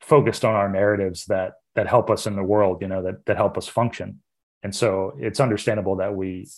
focused 0.00 0.44
on 0.44 0.54
our 0.54 0.68
narratives 0.68 1.24
that 1.26 1.54
that 1.74 1.88
help 1.88 2.08
us 2.10 2.26
in 2.26 2.36
the 2.36 2.42
world 2.42 2.80
you 2.80 2.88
know 2.88 3.02
that 3.02 3.26
that 3.26 3.36
help 3.36 3.58
us 3.58 3.68
function. 3.68 4.20
And 4.62 4.74
so 4.74 5.14
it's 5.18 5.38
understandable 5.38 5.96
that 5.96 6.14
we 6.14 6.48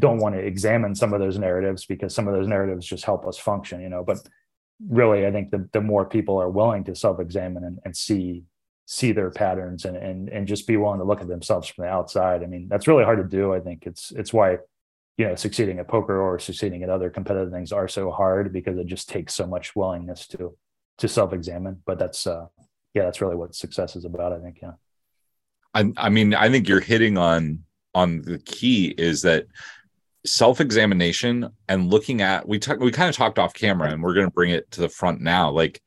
don't 0.00 0.18
want 0.18 0.34
to 0.34 0.40
examine 0.40 0.94
some 0.94 1.12
of 1.12 1.20
those 1.20 1.38
narratives 1.38 1.84
because 1.84 2.14
some 2.14 2.26
of 2.26 2.34
those 2.34 2.48
narratives 2.48 2.86
just 2.86 3.04
help 3.04 3.26
us 3.26 3.36
function 3.36 3.80
you 3.82 3.88
know 3.88 4.02
but 4.02 4.18
really 4.88 5.26
i 5.26 5.30
think 5.30 5.50
the, 5.50 5.68
the 5.72 5.80
more 5.80 6.06
people 6.06 6.40
are 6.40 6.48
willing 6.48 6.82
to 6.84 6.94
self-examine 6.94 7.64
and, 7.64 7.78
and 7.84 7.94
see 7.94 8.42
see 8.86 9.12
their 9.12 9.30
patterns 9.30 9.84
and, 9.84 9.96
and 9.96 10.30
and 10.30 10.48
just 10.48 10.66
be 10.66 10.78
willing 10.78 10.98
to 10.98 11.04
look 11.04 11.20
at 11.20 11.28
themselves 11.28 11.68
from 11.68 11.84
the 11.84 11.90
outside 11.90 12.42
i 12.42 12.46
mean 12.46 12.66
that's 12.68 12.88
really 12.88 13.04
hard 13.04 13.18
to 13.18 13.36
do 13.36 13.52
i 13.52 13.60
think. 13.60 13.86
It's 13.86 14.10
it's 14.12 14.32
why 14.32 14.56
you 15.20 15.26
know 15.28 15.34
succeeding 15.34 15.78
at 15.78 15.86
poker 15.86 16.18
or 16.18 16.38
succeeding 16.38 16.82
at 16.82 16.88
other 16.88 17.10
competitive 17.10 17.52
things 17.52 17.72
are 17.72 17.88
so 17.88 18.10
hard 18.10 18.52
because 18.52 18.78
it 18.78 18.86
just 18.86 19.08
takes 19.08 19.34
so 19.34 19.46
much 19.46 19.76
willingness 19.76 20.26
to 20.28 20.56
to 20.98 21.08
self-examine. 21.08 21.82
But 21.84 21.98
that's 21.98 22.26
uh 22.26 22.46
yeah 22.94 23.04
that's 23.04 23.20
really 23.20 23.36
what 23.36 23.54
success 23.54 23.96
is 23.96 24.04
about 24.04 24.32
i 24.32 24.40
think 24.40 24.58
yeah. 24.62 24.72
I, 25.74 25.92
I 25.96 26.08
mean 26.08 26.34
i 26.34 26.50
think 26.50 26.68
you're 26.68 26.80
hitting 26.80 27.16
on 27.18 27.64
on 27.94 28.22
the 28.22 28.38
key 28.38 28.94
is 28.98 29.22
that 29.22 29.46
self-examination 30.24 31.50
and 31.68 31.90
looking 31.90 32.20
at 32.20 32.46
we 32.46 32.58
talk 32.58 32.78
we 32.78 32.90
kind 32.90 33.08
of 33.08 33.16
talked 33.16 33.38
off 33.38 33.54
camera 33.54 33.90
and 33.90 34.02
we're 34.02 34.14
going 34.14 34.26
to 34.26 34.32
bring 34.32 34.50
it 34.50 34.70
to 34.72 34.80
the 34.80 34.88
front 34.88 35.20
now. 35.20 35.50
Like 35.50 35.80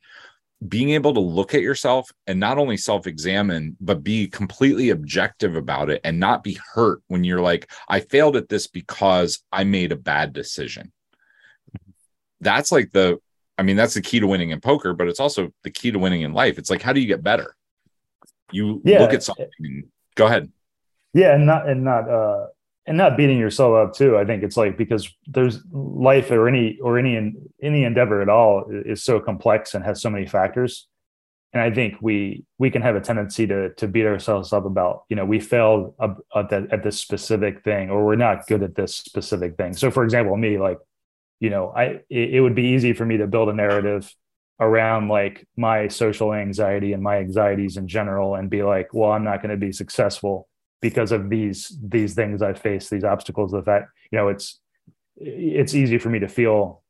being 0.68 0.92
able 0.92 1.14
to 1.14 1.20
look 1.20 1.54
at 1.54 1.62
yourself 1.62 2.12
and 2.28 2.40
not 2.40 2.58
only 2.58 2.78
self-examine 2.78 3.76
but 3.82 4.04
be 4.04 4.28
completely 4.28 4.92
objective 4.92 5.56
about 5.56 5.90
it 5.90 6.00
and 6.04 6.20
not 6.20 6.44
be 6.44 6.58
hurt 6.74 7.02
when 7.08 7.24
you're 7.24 7.42
like 7.42 7.72
i 7.88 8.00
failed 8.00 8.36
at 8.36 8.50
this 8.50 8.68
because 8.68 9.44
i 9.52 9.64
made 9.64 9.92
a 9.92 9.98
bad 9.98 10.34
decision. 10.34 10.92
That's 12.42 12.72
like 12.72 12.92
the 12.92 13.20
i 13.58 13.64
mean 13.64 13.76
that's 13.76 13.94
the 13.94 14.02
key 14.02 14.20
to 14.20 14.28
winning 14.28 14.52
in 14.52 14.62
poker 14.62 14.94
but 14.94 15.08
it's 15.08 15.20
also 15.20 15.52
the 15.64 15.72
key 15.72 15.92
to 15.92 16.00
winning 16.00 16.22
in 16.22 16.34
life. 16.34 16.58
It's 16.58 16.70
like 16.70 16.82
how 16.82 16.94
do 16.94 17.02
you 17.02 17.08
get 17.08 17.24
better? 17.24 17.56
You 18.52 18.82
yeah. 18.86 19.00
look 19.00 19.14
at 19.14 19.24
something 19.24 19.50
and 19.60 19.86
go 20.16 20.28
ahead. 20.28 20.52
Yeah 21.14 21.36
and 21.36 21.46
not 21.46 21.68
and 21.68 21.84
not 21.84 22.10
uh 22.10 22.48
and 22.86 22.98
not 22.98 23.16
beating 23.16 23.38
yourself 23.38 23.76
up 23.76 23.94
too 23.94 24.18
i 24.18 24.26
think 24.26 24.44
it's 24.44 24.58
like 24.58 24.78
because 24.78 25.10
there's 25.28 25.60
life 25.72 26.30
or 26.32 26.48
any 26.48 26.78
or 26.82 26.98
any 26.98 27.34
any 27.62 27.84
endeavor 27.84 28.22
at 28.22 28.30
all 28.30 28.66
is 28.70 29.04
so 29.04 29.20
complex 29.20 29.74
and 29.74 29.84
has 29.84 30.02
so 30.02 30.10
many 30.10 30.26
factors. 30.26 30.88
And 31.54 31.62
i 31.62 31.72
think 31.72 31.96
we 32.02 32.44
we 32.58 32.72
can 32.72 32.82
have 32.82 32.96
a 32.96 33.02
tendency 33.02 33.46
to 33.48 33.74
to 33.76 33.88
beat 33.88 34.06
ourselves 34.06 34.52
up 34.54 34.66
about 34.66 35.04
you 35.10 35.16
know 35.16 35.26
we 35.26 35.40
failed 35.40 35.94
at, 36.02 36.52
at 36.52 36.84
this 36.84 37.00
specific 37.00 37.64
thing 37.64 37.90
or 37.90 38.06
we're 38.06 38.16
not 38.16 38.48
good 38.48 38.64
at 38.64 38.76
this 38.76 38.96
specific 38.96 39.56
thing. 39.56 39.74
So 39.74 39.92
for 39.92 40.04
example 40.04 40.36
me 40.36 40.58
like 40.58 40.80
you 41.40 41.50
know 41.50 41.72
i 41.76 42.02
it, 42.10 42.36
it 42.36 42.42
would 42.42 42.56
be 42.56 42.70
easy 42.70 42.94
for 42.94 43.06
me 43.06 43.18
to 43.18 43.28
build 43.28 43.50
a 43.50 43.54
narrative 43.54 44.14
around 44.60 45.10
like 45.10 45.48
my 45.58 45.88
social 45.88 46.34
anxiety 46.34 46.94
and 46.94 47.04
my 47.04 47.18
anxieties 47.18 47.76
in 47.78 47.88
general 47.88 48.36
and 48.36 48.50
be 48.50 48.64
like 48.64 48.94
well 48.94 49.12
i'm 49.12 49.24
not 49.24 49.42
going 49.42 49.50
to 49.50 49.58
be 49.58 49.72
successful 49.72 50.48
because 50.84 51.14
of 51.14 51.30
these 51.30 51.76
these 51.82 52.14
things 52.14 52.42
I 52.44 52.54
face, 52.54 52.90
these 52.90 53.06
obstacles. 53.06 53.52
The 53.52 53.64
fact, 53.64 53.90
you 54.12 54.20
know, 54.20 54.28
it's 54.28 54.60
it's 55.16 55.74
easy 55.74 55.98
for 55.98 56.10
me 56.10 56.20
to 56.20 56.28
feel 56.28 56.84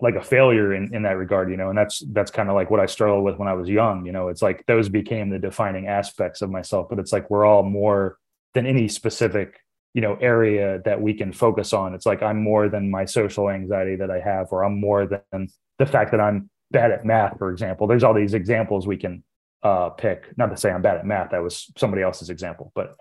like 0.00 0.14
a 0.14 0.22
failure 0.22 0.72
in, 0.72 0.94
in 0.94 1.02
that 1.02 1.18
regard, 1.18 1.50
you 1.50 1.56
know, 1.56 1.68
and 1.68 1.76
that's 1.76 2.02
that's 2.12 2.30
kind 2.30 2.48
of 2.48 2.54
like 2.54 2.70
what 2.70 2.80
I 2.80 2.86
struggled 2.86 3.24
with 3.24 3.36
when 3.36 3.46
I 3.46 3.52
was 3.52 3.68
young. 3.68 4.06
You 4.06 4.12
know, 4.12 4.28
it's 4.28 4.40
like 4.40 4.64
those 4.66 4.88
became 4.88 5.28
the 5.28 5.38
defining 5.38 5.86
aspects 5.88 6.40
of 6.40 6.50
myself. 6.50 6.88
But 6.88 6.98
it's 6.98 7.12
like 7.12 7.28
we're 7.30 7.44
all 7.44 7.62
more 7.62 8.16
than 8.54 8.64
any 8.64 8.88
specific, 8.88 9.60
you 9.92 10.00
know, 10.00 10.14
area 10.20 10.80
that 10.86 11.02
we 11.02 11.12
can 11.12 11.32
focus 11.32 11.74
on. 11.74 11.94
It's 11.94 12.06
like 12.06 12.22
I'm 12.22 12.42
more 12.42 12.70
than 12.70 12.90
my 12.90 13.04
social 13.04 13.50
anxiety 13.50 13.96
that 13.96 14.10
I 14.10 14.20
have, 14.20 14.46
or 14.50 14.64
I'm 14.64 14.80
more 14.80 15.06
than 15.06 15.48
the 15.78 15.86
fact 15.86 16.12
that 16.12 16.20
I'm 16.20 16.48
bad 16.70 16.92
at 16.92 17.04
math, 17.04 17.36
for 17.36 17.50
example. 17.50 17.86
There's 17.86 18.04
all 18.04 18.14
these 18.14 18.32
examples 18.32 18.86
we 18.86 18.96
can 18.96 19.22
uh, 19.62 19.90
pick. 19.90 20.36
Not 20.36 20.50
to 20.50 20.56
say 20.56 20.70
I'm 20.70 20.82
bad 20.82 20.98
at 20.98 21.06
math. 21.06 21.30
That 21.30 21.42
was 21.42 21.70
somebody 21.76 22.02
else's 22.02 22.30
example, 22.30 22.72
but 22.74 22.96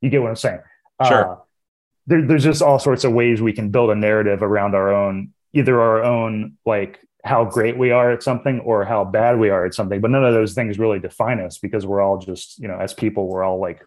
you 0.00 0.10
get 0.10 0.22
what 0.22 0.30
I'm 0.30 0.36
saying? 0.36 0.60
Sure. 1.06 1.32
Uh, 1.32 1.36
there, 2.06 2.26
there's 2.26 2.44
just 2.44 2.62
all 2.62 2.78
sorts 2.78 3.04
of 3.04 3.12
ways 3.12 3.40
we 3.40 3.52
can 3.52 3.70
build 3.70 3.90
a 3.90 3.94
narrative 3.94 4.42
around 4.42 4.74
our 4.74 4.92
own, 4.92 5.32
either 5.52 5.80
our 5.80 6.02
own 6.02 6.56
like 6.64 7.00
how 7.24 7.44
great 7.44 7.76
we 7.76 7.90
are 7.90 8.12
at 8.12 8.22
something 8.22 8.60
or 8.60 8.84
how 8.84 9.04
bad 9.04 9.38
we 9.38 9.50
are 9.50 9.66
at 9.66 9.74
something. 9.74 10.00
But 10.00 10.10
none 10.10 10.24
of 10.24 10.32
those 10.32 10.54
things 10.54 10.78
really 10.78 10.98
define 10.98 11.40
us 11.40 11.58
because 11.58 11.84
we're 11.84 12.00
all 12.00 12.18
just, 12.18 12.58
you 12.58 12.68
know, 12.68 12.78
as 12.78 12.94
people, 12.94 13.26
we're 13.26 13.42
all 13.42 13.60
like 13.60 13.84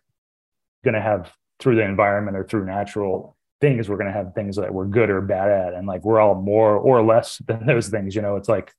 going 0.83 0.93
to 0.93 1.01
have 1.01 1.31
through 1.59 1.75
the 1.75 1.83
environment 1.83 2.37
or 2.37 2.43
through 2.43 2.65
natural 2.65 3.35
things, 3.61 3.87
we're 3.87 3.97
going 3.97 4.07
to 4.07 4.13
have 4.13 4.33
things 4.33 4.55
that 4.57 4.73
we're 4.73 4.85
good 4.85 5.09
or 5.09 5.21
bad 5.21 5.49
at. 5.49 5.73
And 5.73 5.87
like 5.87 6.03
we're 6.03 6.19
all 6.19 6.35
more 6.35 6.75
or 6.77 7.03
less 7.03 7.37
than 7.47 7.65
those 7.65 7.89
things, 7.89 8.15
you 8.15 8.21
know, 8.21 8.35
it's 8.35 8.49
like 8.49 8.73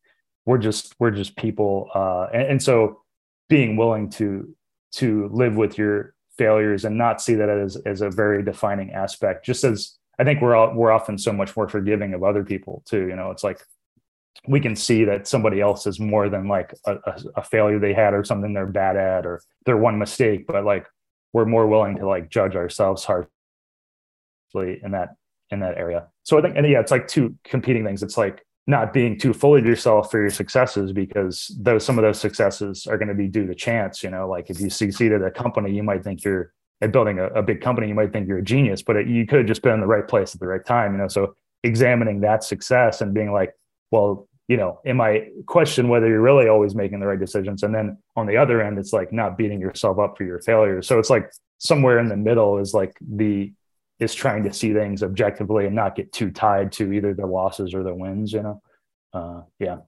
we're 0.45 0.59
just, 0.59 0.95
we're 0.99 1.11
just 1.11 1.37
people. 1.37 1.88
Uh, 1.95 2.27
and, 2.33 2.42
and 2.42 2.62
so 2.62 3.03
being 3.49 3.77
willing 3.77 4.09
to 4.09 4.55
to 4.92 5.29
live 5.33 5.57
with 5.57 5.79
your 5.79 6.14
failures 6.38 6.85
and 6.85 6.97
not 6.97 7.21
see 7.21 7.35
that 7.35 7.49
as 7.49 7.77
as 7.87 8.01
a 8.01 8.11
very 8.11 8.42
defining 8.42 8.92
aspect. 8.92 9.45
Just 9.45 9.64
as 9.64 9.99
I 10.18 10.25
think 10.25 10.40
we're 10.40 10.55
all, 10.55 10.75
we're 10.75 10.90
often 10.92 11.18
so 11.18 11.33
much 11.33 11.57
more 11.57 11.68
forgiving 11.68 12.14
of 12.14 12.23
other 12.23 12.45
people 12.45 12.83
too. 12.87 13.09
You 13.09 13.16
know, 13.16 13.31
it's 13.31 13.45
like 13.45 13.61
we 14.47 14.61
can 14.61 14.75
see 14.75 15.05
that 15.05 15.29
somebody 15.29 15.61
else 15.61 15.87
is 15.87 16.01
more 16.01 16.29
than 16.29 16.49
like 16.49 16.75
a, 16.87 16.97
a, 17.37 17.45
failure 17.45 17.79
they 17.79 17.92
had 17.92 18.12
or 18.12 18.25
something 18.25 18.53
they're 18.53 18.66
bad 18.66 18.97
at 18.97 19.25
or 19.25 19.40
their 19.66 19.77
one 19.77 19.99
mistake, 19.99 20.47
but 20.47 20.64
like 20.64 20.87
we're 21.33 21.45
more 21.45 21.66
willing 21.66 21.97
to 21.97 22.07
like 22.07 22.29
judge 22.29 22.57
ourselves 22.57 23.05
harshly 23.05 23.29
in 24.83 24.92
that 24.92 25.11
in 25.51 25.61
that 25.61 25.77
area. 25.77 26.09
So 26.25 26.38
I 26.38 26.42
think, 26.42 26.57
and 26.57 26.66
yeah, 26.66 26.81
it's 26.81 26.90
like 26.90 27.07
two 27.07 27.37
competing 27.45 27.85
things. 27.85 28.03
It's 28.03 28.16
like 28.16 28.45
not 28.66 28.92
being 28.92 29.18
too 29.18 29.33
full 29.33 29.57
of 29.57 29.66
yourself 29.66 30.11
for 30.11 30.20
your 30.20 30.31
successes 30.31 30.92
because 30.92 31.55
those 31.59 31.85
some 31.85 31.98
of 31.98 32.03
those 32.03 32.20
successes 32.20 32.87
are 32.87 32.96
going 32.96 33.09
to 33.09 33.14
be 33.14 33.29
due 33.29 33.46
to 33.46 33.55
chance. 33.55 34.03
You 34.03 34.11
know, 34.11 34.29
like 34.29 34.51
if 34.51 34.61
you 34.61 34.70
succeed 34.70 35.12
at 35.12 35.22
a 35.22 35.31
company, 35.31 35.72
you 35.72 35.83
might 35.83 36.05
think 36.05 36.25
you're 36.25 36.53
at 36.81 36.92
building 36.92 37.18
a, 37.18 37.27
a 37.29 37.42
big 37.42 37.61
company, 37.61 37.88
you 37.88 37.94
might 37.94 38.12
think 38.12 38.29
you're 38.29 38.38
a 38.38 38.44
genius, 38.44 38.83
but 38.83 38.96
it, 38.96 39.07
you 39.07 39.27
could 39.27 39.38
have 39.38 39.46
just 39.46 39.62
been 39.62 39.75
in 39.75 39.81
the 39.81 39.87
right 39.87 40.07
place 40.07 40.35
at 40.35 40.40
the 40.40 40.46
right 40.46 40.64
time. 40.64 40.92
You 40.92 40.98
know, 40.98 41.09
so 41.09 41.35
examining 41.64 42.20
that 42.20 42.44
success 42.44 43.01
and 43.01 43.12
being 43.14 43.33
like, 43.33 43.53
well, 43.90 44.29
you 44.48 44.57
know, 44.57 44.81
am 44.85 45.01
I 45.01 45.29
question 45.46 45.88
whether 45.88 46.09
you're 46.09 46.20
really 46.20 46.48
always 46.48 46.75
making 46.75 47.01
the 47.01 47.07
right 47.07 47.18
decisions? 47.18 47.62
And 47.62 47.75
then 47.75 47.98
on 48.16 48.27
the 48.27 48.37
other 48.37 48.62
end, 48.62 48.79
it's 48.79 48.92
like 48.92 49.12
not 49.12 49.38
beating 49.38 49.61
yourself 49.61 49.98
up 49.98 50.16
for 50.16 50.25
your 50.25 50.40
failures. 50.40 50.87
So 50.87 50.98
it's 50.98 51.11
like 51.11 51.31
somewhere 51.59 51.98
in 51.98 52.09
the 52.09 52.16
middle 52.16 52.59
is 52.59 52.75
like 52.75 52.96
the 53.01 53.53
is 54.03 54.15
trying 54.15 54.43
to 54.43 54.53
see 54.53 54.73
things 54.73 55.03
objectively 55.03 55.67
and 55.67 55.75
not 55.75 55.95
get 55.95 56.12
too 56.12 56.31
tied 56.31 56.73
to 56.73 56.93
either 56.93 57.15
the 57.15 57.27
losses 57.27 57.73
or 57.75 57.83
the 57.83 57.95
wins, 57.95 58.33
you 58.33 58.43
know? 58.43 58.62
Uh, 59.12 59.43
yeah. 59.59 59.79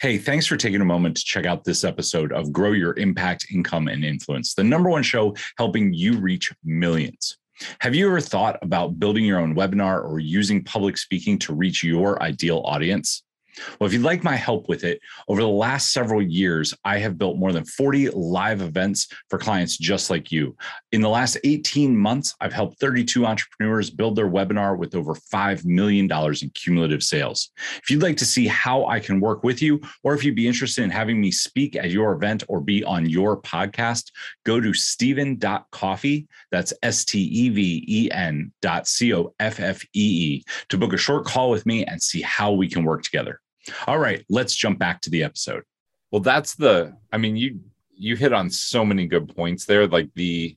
Hey, 0.00 0.16
thanks 0.16 0.46
for 0.46 0.56
taking 0.56 0.80
a 0.80 0.84
moment 0.84 1.16
to 1.18 1.24
check 1.24 1.44
out 1.44 1.64
this 1.64 1.84
episode 1.84 2.32
of 2.32 2.52
Grow 2.52 2.72
Your 2.72 2.98
Impact, 2.98 3.46
Income, 3.52 3.88
and 3.88 4.02
Influence, 4.02 4.54
the 4.54 4.64
number 4.64 4.88
one 4.88 5.02
show 5.02 5.36
helping 5.58 5.92
you 5.92 6.18
reach 6.18 6.50
millions. 6.64 7.36
Have 7.80 7.94
you 7.94 8.06
ever 8.06 8.20
thought 8.20 8.58
about 8.62 8.98
building 8.98 9.24
your 9.24 9.38
own 9.38 9.54
webinar 9.54 10.02
or 10.02 10.18
using 10.18 10.64
public 10.64 10.96
speaking 10.96 11.38
to 11.40 11.54
reach 11.54 11.84
your 11.84 12.22
ideal 12.22 12.62
audience? 12.64 13.22
Well, 13.78 13.86
if 13.86 13.92
you'd 13.92 14.02
like 14.02 14.24
my 14.24 14.36
help 14.36 14.68
with 14.68 14.84
it, 14.84 15.00
over 15.28 15.40
the 15.40 15.48
last 15.48 15.92
several 15.92 16.22
years, 16.22 16.74
I 16.84 16.98
have 16.98 17.18
built 17.18 17.38
more 17.38 17.52
than 17.52 17.64
40 17.64 18.10
live 18.10 18.62
events 18.62 19.08
for 19.28 19.38
clients 19.38 19.76
just 19.76 20.10
like 20.10 20.32
you. 20.32 20.56
In 20.92 21.00
the 21.00 21.08
last 21.08 21.38
18 21.44 21.96
months, 21.96 22.34
I've 22.40 22.52
helped 22.52 22.80
32 22.80 23.26
entrepreneurs 23.26 23.90
build 23.90 24.16
their 24.16 24.28
webinar 24.28 24.76
with 24.76 24.94
over 24.94 25.14
$5 25.14 25.64
million 25.64 26.10
in 26.10 26.50
cumulative 26.50 27.02
sales. 27.02 27.50
If 27.82 27.90
you'd 27.90 28.02
like 28.02 28.16
to 28.18 28.26
see 28.26 28.46
how 28.46 28.86
I 28.86 29.00
can 29.00 29.20
work 29.20 29.44
with 29.44 29.62
you, 29.62 29.80
or 30.02 30.14
if 30.14 30.24
you'd 30.24 30.36
be 30.36 30.46
interested 30.46 30.84
in 30.84 30.90
having 30.90 31.20
me 31.20 31.30
speak 31.30 31.76
at 31.76 31.90
your 31.90 32.12
event 32.12 32.44
or 32.48 32.60
be 32.60 32.84
on 32.84 33.08
your 33.08 33.40
podcast, 33.40 34.10
go 34.44 34.60
to 34.60 34.72
steven.coffee. 34.74 36.28
That's 36.50 36.72
S 36.82 37.04
T 37.04 37.20
E 37.20 37.48
V 37.48 37.84
E 37.86 38.10
N 38.10 38.52
dot 38.60 38.88
C 38.88 39.14
O 39.14 39.34
F 39.38 39.60
F 39.60 39.82
E 39.84 39.88
E 39.94 40.44
to 40.68 40.78
book 40.78 40.92
a 40.92 40.98
short 40.98 41.24
call 41.24 41.50
with 41.50 41.66
me 41.66 41.84
and 41.84 42.02
see 42.02 42.22
how 42.22 42.52
we 42.52 42.68
can 42.68 42.84
work 42.84 43.02
together. 43.02 43.40
All 43.86 43.98
right, 43.98 44.24
let's 44.28 44.54
jump 44.54 44.78
back 44.78 45.00
to 45.02 45.10
the 45.10 45.22
episode. 45.22 45.62
Well, 46.10 46.20
that's 46.20 46.54
the 46.54 46.96
I 47.12 47.18
mean, 47.18 47.36
you 47.36 47.60
you 47.94 48.16
hit 48.16 48.32
on 48.32 48.50
so 48.50 48.84
many 48.84 49.06
good 49.06 49.34
points 49.34 49.66
there. 49.66 49.86
Like 49.86 50.10
the 50.14 50.56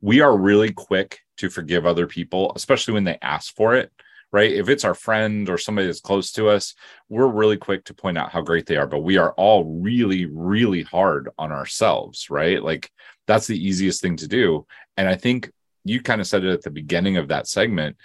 we 0.00 0.20
are 0.20 0.36
really 0.36 0.72
quick 0.72 1.20
to 1.38 1.50
forgive 1.50 1.86
other 1.86 2.06
people, 2.06 2.52
especially 2.54 2.94
when 2.94 3.04
they 3.04 3.18
ask 3.22 3.54
for 3.56 3.74
it, 3.74 3.90
right? 4.34 4.50
If 4.50 4.68
it's 4.68 4.82
our 4.84 4.94
friend 4.94 5.48
or 5.48 5.58
somebody 5.58 5.86
that's 5.86 6.00
close 6.00 6.32
to 6.32 6.48
us, 6.48 6.74
we're 7.08 7.28
really 7.28 7.56
quick 7.56 7.84
to 7.84 7.94
point 7.94 8.18
out 8.18 8.32
how 8.32 8.40
great 8.42 8.66
they 8.66 8.76
are, 8.76 8.88
but 8.88 9.04
we 9.04 9.16
are 9.16 9.32
all 9.34 9.62
really, 9.80 10.26
really 10.26 10.82
hard 10.82 11.30
on 11.38 11.52
ourselves, 11.52 12.28
right? 12.30 12.60
Like 12.60 12.90
that's 13.28 13.46
the 13.46 13.64
easiest 13.64 14.02
thing 14.02 14.16
to 14.16 14.26
do. 14.26 14.66
And 14.96 15.08
I 15.08 15.14
think 15.14 15.52
you 15.84 16.02
kind 16.02 16.20
of 16.20 16.26
said 16.26 16.42
it 16.42 16.52
at 16.52 16.62
the 16.62 16.72
beginning 16.72 17.16
of 17.16 17.28
that 17.28 17.46
segment 17.46 17.96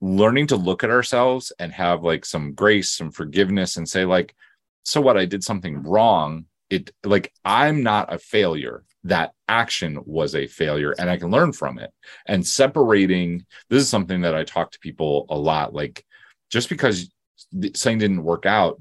learning 0.00 0.46
to 0.46 0.56
look 0.56 0.84
at 0.84 0.90
ourselves 0.90 1.52
and 1.58 1.72
have 1.72 2.04
like 2.04 2.24
some 2.24 2.54
grace, 2.54 2.90
some 2.90 3.10
forgiveness, 3.10 3.76
and 3.76 3.88
say, 3.88 4.04
like, 4.04 4.36
so 4.84 5.00
what? 5.00 5.18
I 5.18 5.24
did 5.24 5.42
something 5.42 5.82
wrong. 5.82 6.44
It 6.70 6.92
like 7.02 7.32
I'm 7.44 7.82
not 7.82 8.14
a 8.14 8.20
failure. 8.20 8.84
That 9.04 9.32
action 9.48 9.98
was 10.04 10.34
a 10.34 10.46
failure, 10.46 10.94
and 10.98 11.08
I 11.08 11.16
can 11.16 11.30
learn 11.30 11.52
from 11.52 11.78
it. 11.78 11.90
And 12.26 12.46
separating 12.46 13.46
this 13.68 13.82
is 13.82 13.88
something 13.88 14.22
that 14.22 14.34
I 14.34 14.44
talk 14.44 14.72
to 14.72 14.78
people 14.80 15.26
a 15.28 15.38
lot. 15.38 15.72
Like, 15.72 16.04
just 16.50 16.68
because 16.68 17.10
something 17.74 17.98
didn't 17.98 18.24
work 18.24 18.46
out 18.46 18.80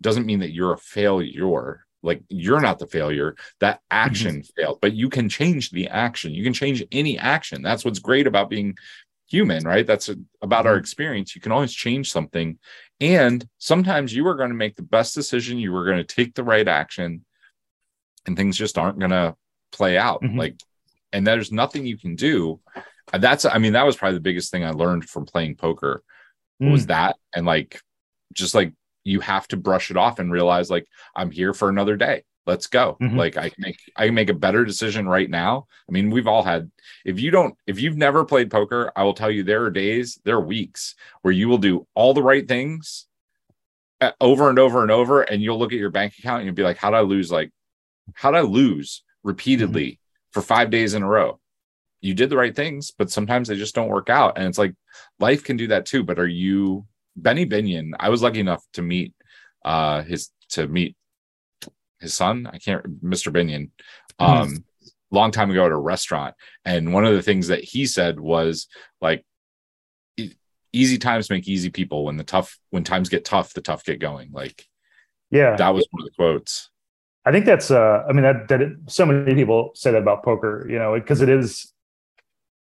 doesn't 0.00 0.26
mean 0.26 0.40
that 0.40 0.52
you're 0.52 0.72
a 0.72 0.78
failure 0.78 1.86
like 2.04 2.20
you're 2.28 2.60
not 2.60 2.80
the 2.80 2.86
failure 2.88 3.36
that 3.60 3.80
action 3.88 4.40
mm-hmm. 4.40 4.60
failed 4.60 4.78
but 4.82 4.92
you 4.92 5.08
can 5.08 5.28
change 5.28 5.70
the 5.70 5.86
action 5.86 6.34
you 6.34 6.42
can 6.42 6.52
change 6.52 6.82
any 6.90 7.16
action 7.16 7.62
that's 7.62 7.84
what's 7.84 8.00
great 8.00 8.26
about 8.26 8.50
being 8.50 8.74
human, 9.32 9.64
right? 9.64 9.86
That's 9.86 10.10
about 10.42 10.66
our 10.66 10.74
mm-hmm. 10.74 10.80
experience. 10.80 11.34
You 11.34 11.40
can 11.40 11.52
always 11.52 11.72
change 11.72 12.12
something. 12.12 12.58
And 13.00 13.48
sometimes 13.58 14.14
you 14.14 14.26
are 14.28 14.34
going 14.34 14.50
to 14.50 14.54
make 14.54 14.76
the 14.76 14.82
best 14.82 15.14
decision, 15.14 15.58
you 15.58 15.74
are 15.74 15.86
going 15.86 15.96
to 15.96 16.04
take 16.04 16.34
the 16.34 16.44
right 16.44 16.68
action, 16.68 17.24
and 18.26 18.36
things 18.36 18.56
just 18.56 18.78
aren't 18.78 18.98
going 18.98 19.10
to 19.10 19.34
play 19.72 19.98
out. 19.98 20.22
Mm-hmm. 20.22 20.38
Like, 20.38 20.60
and 21.12 21.26
there's 21.26 21.52
nothing 21.52 21.86
you 21.86 21.98
can 21.98 22.14
do. 22.14 22.60
That's, 23.12 23.44
I 23.44 23.58
mean, 23.58 23.74
that 23.74 23.86
was 23.86 23.96
probably 23.96 24.16
the 24.16 24.22
biggest 24.22 24.50
thing 24.50 24.64
I 24.64 24.70
learned 24.70 25.08
from 25.08 25.26
playing 25.26 25.56
poker 25.56 26.02
mm. 26.62 26.72
was 26.72 26.86
that. 26.86 27.16
And 27.34 27.44
like, 27.44 27.80
just 28.32 28.54
like 28.54 28.72
you 29.04 29.20
have 29.20 29.46
to 29.48 29.56
brush 29.56 29.90
it 29.90 29.96
off 29.96 30.18
and 30.18 30.32
realize, 30.32 30.70
like, 30.70 30.86
I'm 31.14 31.30
here 31.30 31.52
for 31.52 31.68
another 31.68 31.96
day 31.96 32.24
let's 32.46 32.66
go 32.66 32.96
mm-hmm. 33.00 33.16
like 33.16 33.36
i 33.36 33.48
can 33.48 33.58
make 33.58 33.78
i 33.96 34.06
can 34.06 34.14
make 34.14 34.28
a 34.28 34.34
better 34.34 34.64
decision 34.64 35.08
right 35.08 35.30
now 35.30 35.66
i 35.88 35.92
mean 35.92 36.10
we've 36.10 36.26
all 36.26 36.42
had 36.42 36.70
if 37.04 37.20
you 37.20 37.30
don't 37.30 37.54
if 37.66 37.80
you've 37.80 37.96
never 37.96 38.24
played 38.24 38.50
poker 38.50 38.90
i 38.96 39.02
will 39.02 39.14
tell 39.14 39.30
you 39.30 39.42
there 39.42 39.64
are 39.64 39.70
days 39.70 40.18
there 40.24 40.36
are 40.36 40.40
weeks 40.40 40.94
where 41.22 41.32
you 41.32 41.48
will 41.48 41.58
do 41.58 41.86
all 41.94 42.14
the 42.14 42.22
right 42.22 42.48
things 42.48 43.06
uh, 44.00 44.10
over 44.20 44.50
and 44.50 44.58
over 44.58 44.82
and 44.82 44.90
over 44.90 45.22
and 45.22 45.42
you'll 45.42 45.58
look 45.58 45.72
at 45.72 45.78
your 45.78 45.90
bank 45.90 46.14
account 46.18 46.40
and 46.40 46.46
you'll 46.46 46.54
be 46.54 46.62
like 46.62 46.78
how 46.78 46.90
did 46.90 46.96
i 46.96 47.00
lose 47.00 47.30
like 47.30 47.50
how 48.14 48.30
did 48.30 48.38
i 48.38 48.42
lose 48.42 49.04
repeatedly 49.22 49.86
mm-hmm. 49.86 50.32
for 50.32 50.42
five 50.42 50.70
days 50.70 50.94
in 50.94 51.02
a 51.02 51.08
row 51.08 51.38
you 52.00 52.14
did 52.14 52.30
the 52.30 52.36
right 52.36 52.56
things 52.56 52.90
but 52.90 53.10
sometimes 53.10 53.48
they 53.48 53.56
just 53.56 53.74
don't 53.74 53.88
work 53.88 54.10
out 54.10 54.36
and 54.36 54.46
it's 54.46 54.58
like 54.58 54.74
life 55.20 55.44
can 55.44 55.56
do 55.56 55.68
that 55.68 55.86
too 55.86 56.02
but 56.02 56.18
are 56.18 56.26
you 56.26 56.84
benny 57.16 57.46
binion 57.46 57.92
i 58.00 58.08
was 58.08 58.22
lucky 58.22 58.40
enough 58.40 58.64
to 58.72 58.82
meet 58.82 59.14
uh 59.64 60.02
his 60.02 60.30
to 60.48 60.66
meet 60.66 60.96
his 62.02 62.12
son, 62.12 62.46
I 62.52 62.58
can't, 62.58 63.02
Mr. 63.02 63.32
Binion, 63.32 63.70
hmm. 64.18 64.24
um, 64.24 64.48
mm. 64.50 64.62
long 65.10 65.30
time 65.30 65.50
ago 65.50 65.64
at 65.64 65.72
a 65.72 65.76
restaurant. 65.76 66.34
And 66.66 66.92
one 66.92 67.06
of 67.06 67.14
the 67.14 67.22
things 67.22 67.48
that 67.48 67.64
he 67.64 67.86
said 67.86 68.20
was 68.20 68.66
like, 69.00 69.24
easy 70.74 70.98
times 70.98 71.30
make 71.30 71.48
easy 71.48 71.70
people. 71.70 72.04
When 72.04 72.16
the 72.16 72.24
tough, 72.24 72.58
when 72.70 72.84
times 72.84 73.08
get 73.08 73.24
tough, 73.24 73.54
the 73.54 73.60
tough 73.60 73.84
get 73.84 74.00
going. 74.00 74.30
Like, 74.32 74.66
yeah, 75.30 75.56
that 75.56 75.74
was 75.74 75.86
one 75.90 76.02
of 76.02 76.06
the 76.06 76.14
quotes. 76.14 76.70
I 77.24 77.32
think 77.32 77.44
that's, 77.44 77.70
uh, 77.70 78.04
I 78.08 78.12
mean, 78.12 78.22
that, 78.22 78.48
that 78.48 78.62
it, 78.62 78.72
so 78.86 79.06
many 79.06 79.34
people 79.34 79.70
say 79.74 79.92
that 79.92 80.02
about 80.02 80.24
poker, 80.24 80.66
you 80.68 80.78
know, 80.78 80.94
because 80.94 81.20
it 81.20 81.28
is, 81.28 81.72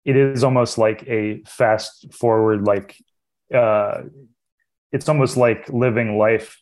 it 0.04 0.16
is 0.16 0.44
almost 0.44 0.76
like 0.76 1.06
a 1.08 1.42
fast 1.46 2.12
forward, 2.12 2.64
like, 2.66 2.96
uh, 3.54 4.02
it's 4.92 5.08
almost 5.08 5.36
like 5.36 5.68
living 5.68 6.18
life 6.18 6.58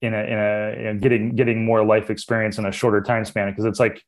in 0.00 0.14
a 0.14 0.18
in 0.18 0.38
a 0.38 0.88
in 0.90 0.98
getting 1.00 1.34
getting 1.34 1.64
more 1.64 1.84
life 1.84 2.08
experience 2.08 2.56
in 2.56 2.64
a 2.66 2.70
shorter 2.70 3.00
time 3.00 3.24
span 3.24 3.50
because 3.50 3.64
it's 3.64 3.80
like 3.80 4.00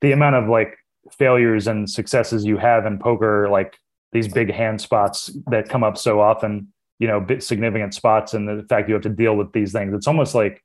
the 0.00 0.12
amount 0.12 0.36
of 0.36 0.48
like 0.48 0.76
failures 1.18 1.66
and 1.66 1.90
successes 1.90 2.44
you 2.44 2.56
have 2.58 2.86
in 2.86 2.96
poker 2.96 3.48
like 3.50 3.76
these 4.12 4.28
big 4.28 4.52
hand 4.52 4.80
spots 4.80 5.36
that 5.48 5.68
come 5.68 5.82
up 5.82 5.98
so 5.98 6.20
often 6.20 6.72
you 7.02 7.08
know 7.08 7.26
significant 7.40 7.92
spots 7.92 8.32
and 8.32 8.46
the 8.46 8.64
fact 8.68 8.88
you 8.88 8.94
have 8.94 9.02
to 9.02 9.08
deal 9.08 9.36
with 9.36 9.52
these 9.52 9.72
things. 9.72 9.92
It's 9.92 10.06
almost 10.06 10.36
like 10.36 10.62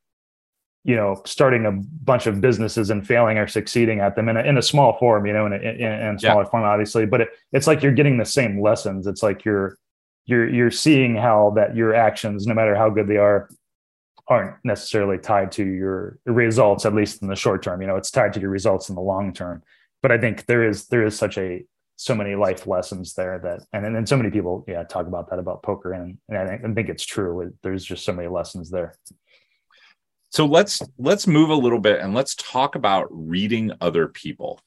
you 0.83 0.95
know 0.95 1.21
starting 1.25 1.65
a 1.65 1.71
bunch 1.71 2.27
of 2.27 2.39
businesses 2.41 2.89
and 2.89 3.05
failing 3.05 3.37
or 3.37 3.47
succeeding 3.47 3.99
at 3.99 4.15
them 4.15 4.29
in 4.29 4.37
a, 4.37 4.43
in 4.43 4.57
a 4.57 4.61
small 4.61 4.97
form 4.97 5.25
you 5.25 5.33
know 5.33 5.45
in 5.45 5.53
a, 5.53 5.57
in, 5.57 5.81
in 5.81 6.15
a 6.15 6.19
smaller 6.19 6.43
yeah. 6.43 6.49
form 6.49 6.63
obviously 6.63 7.05
but 7.05 7.21
it, 7.21 7.29
it's 7.51 7.67
like 7.67 7.81
you're 7.81 7.91
getting 7.91 8.17
the 8.17 8.25
same 8.25 8.61
lessons 8.61 9.07
it's 9.07 9.23
like 9.23 9.43
you're 9.43 9.77
you're 10.25 10.47
you're 10.49 10.71
seeing 10.71 11.15
how 11.15 11.51
that 11.55 11.75
your 11.75 11.93
actions 11.93 12.45
no 12.47 12.53
matter 12.53 12.75
how 12.75 12.89
good 12.89 13.07
they 13.07 13.17
are 13.17 13.49
aren't 14.27 14.57
necessarily 14.63 15.17
tied 15.17 15.51
to 15.53 15.65
your 15.65 16.19
results, 16.25 16.85
at 16.85 16.93
least 16.93 17.21
in 17.21 17.29
the 17.29 17.35
short 17.35 17.63
term. 17.63 17.81
You 17.81 17.87
know, 17.87 17.95
it's 17.95 18.11
tied 18.11 18.33
to 18.33 18.39
your 18.39 18.49
results 18.49 18.89
in 18.89 18.95
the 18.95 19.01
long 19.01 19.33
term. 19.33 19.63
But 20.01 20.11
I 20.11 20.17
think 20.17 20.45
there 20.45 20.67
is 20.67 20.87
there 20.87 21.05
is 21.05 21.17
such 21.17 21.37
a 21.37 21.63
so 21.95 22.13
many 22.13 22.35
life 22.35 22.67
lessons 22.67 23.13
there 23.13 23.39
that 23.39 23.61
and 23.73 23.85
and, 23.85 23.95
and 23.95 24.07
so 24.07 24.17
many 24.17 24.29
people 24.29 24.63
yeah 24.67 24.83
talk 24.83 25.07
about 25.07 25.29
that 25.29 25.39
about 25.39 25.63
poker 25.63 25.93
and, 25.93 26.17
and 26.29 26.37
I, 26.37 26.47
think, 26.47 26.63
I 26.63 26.73
think 26.73 26.89
it's 26.89 27.05
true. 27.05 27.53
There's 27.63 27.83
just 27.83 28.05
so 28.05 28.13
many 28.13 28.27
lessons 28.27 28.69
there. 28.69 28.95
So 30.37 30.45
let's 30.45 30.83
let's 30.99 31.25
move 31.25 31.49
a 31.49 31.55
little 31.55 31.79
bit 31.79 31.99
and 31.99 32.13
let's 32.13 32.35
talk 32.35 32.75
about 32.75 33.07
reading 33.09 33.71
other 33.81 34.07
people 34.07 34.61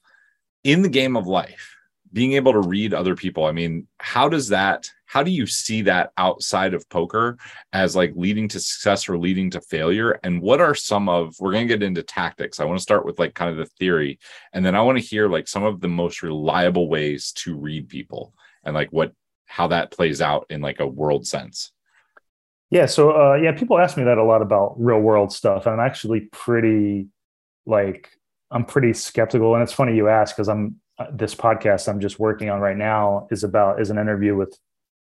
in 0.65 0.83
the 0.83 0.89
game 0.89 1.17
of 1.17 1.29
life. 1.29 1.77
Being 2.13 2.33
able 2.33 2.51
to 2.55 2.61
read 2.61 2.93
other 2.93 3.15
people. 3.15 3.45
I 3.45 3.53
mean, 3.53 3.87
how 3.99 4.29
does 4.29 4.49
that 4.49 4.91
how 5.07 5.23
do 5.23 5.31
you 5.31 5.47
see 5.47 5.83
that 5.83 6.11
outside 6.17 6.75
of 6.75 6.89
poker 6.89 7.39
as 7.73 7.95
like 7.95 8.13
leading 8.17 8.49
to 8.49 8.59
success 8.59 9.09
or 9.09 9.17
leading 9.17 9.49
to 9.51 9.61
failure 9.61 10.19
and 10.25 10.43
what 10.43 10.61
are 10.61 10.75
some 10.75 11.09
of 11.09 11.37
we're 11.39 11.53
going 11.53 11.69
to 11.69 11.73
get 11.73 11.85
into 11.85 12.03
tactics 12.03 12.61
i 12.61 12.65
want 12.65 12.79
to 12.79 12.83
start 12.83 13.05
with 13.05 13.19
like 13.19 13.35
kind 13.35 13.51
of 13.51 13.57
the 13.57 13.67
theory 13.67 14.21
and 14.53 14.65
then 14.65 14.77
i 14.77 14.81
want 14.81 14.97
to 14.97 15.05
hear 15.05 15.29
like 15.29 15.49
some 15.49 15.65
of 15.65 15.81
the 15.81 15.89
most 15.89 16.23
reliable 16.23 16.89
ways 16.89 17.33
to 17.33 17.57
read 17.57 17.89
people 17.89 18.33
and 18.63 18.73
like 18.73 18.89
what 18.93 19.13
how 19.47 19.67
that 19.67 19.91
plays 19.91 20.21
out 20.21 20.47
in 20.49 20.61
like 20.61 20.79
a 20.79 20.87
world 20.87 21.27
sense 21.27 21.73
yeah 22.71 22.87
so 22.87 23.11
uh 23.11 23.35
yeah 23.35 23.53
people 23.53 23.79
ask 23.79 23.97
me 23.97 24.05
that 24.05 24.19
a 24.19 24.25
lot 24.25 24.43
about 24.43 24.75
real 24.79 25.01
world 25.01 25.33
stuff 25.33 25.67
and 25.67 25.75
i'm 25.75 25.87
actually 25.87 26.21
pretty 26.33 27.07
like 27.67 28.11
i'm 28.51 28.65
pretty 28.65 28.93
skeptical 28.93 29.55
and 29.55 29.63
it's 29.63 29.73
funny 29.73 29.95
you 29.95 30.09
ask 30.09 30.35
because 30.35 30.49
i'm 30.49 30.77
uh, 30.99 31.07
this 31.13 31.35
podcast 31.35 31.89
i'm 31.89 32.01
just 32.01 32.19
working 32.19 32.51
on 32.51 32.61
right 32.61 32.77
now 32.77 33.27
is 33.31 33.45
about 33.45 33.81
is 33.81 33.91
an 33.91 33.99
interview 33.99 34.37
with 34.37 34.59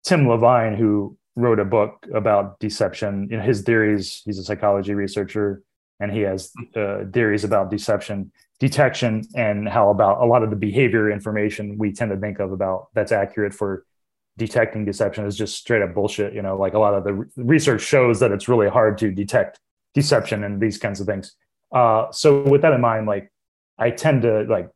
Tim 0.05 0.29
Levine, 0.29 0.75
who 0.75 1.17
wrote 1.37 1.59
a 1.59 1.65
book 1.65 2.07
about 2.15 2.59
deception. 2.59 3.29
You 3.31 3.39
know, 3.39 3.43
his 3.43 3.63
theories. 3.63 4.23
He's 4.25 4.39
a 4.39 4.45
psychology 4.45 4.95
researcher, 4.95 5.63
and 5.99 6.11
he 6.11 6.21
has 6.21 6.53
uh, 6.77 7.05
theories 7.13 7.45
about 7.45 7.71
deception 7.71 8.33
detection 8.59 9.23
and 9.35 9.67
how 9.67 9.89
about 9.89 10.21
a 10.21 10.27
lot 10.27 10.43
of 10.43 10.51
the 10.51 10.57
behavior 10.57 11.11
information 11.11 11.79
we 11.79 11.91
tend 11.91 12.11
to 12.11 12.17
think 12.19 12.39
of 12.41 12.53
about 12.53 12.89
that's 12.93 13.11
accurate 13.11 13.55
for 13.55 13.87
detecting 14.37 14.85
deception 14.85 15.27
is 15.27 15.37
just 15.37 15.57
straight 15.57 15.83
up 15.83 15.95
bullshit. 15.95 16.33
You 16.35 16.43
know, 16.43 16.57
like 16.57 16.75
a 16.75 16.79
lot 16.79 16.95
of 16.95 17.05
the 17.05 17.29
research 17.37 17.83
shows 17.83 18.21
that 18.21 18.33
it's 18.33 18.49
really 18.49 18.69
hard 18.69 18.99
to 18.99 19.11
detect 19.11 19.61
deception 19.95 20.45
and 20.45 20.61
these 20.61 20.79
kinds 20.79 21.01
of 21.01 21.07
things. 21.07 21.35
Uh, 21.73 22.11
so 22.11 22.43
with 22.43 22.63
that 22.63 22.73
in 22.73 22.81
mind, 22.81 23.07
like 23.07 23.33
I 23.79 23.91
tend 23.91 24.23
to 24.23 24.43
like 24.45 24.71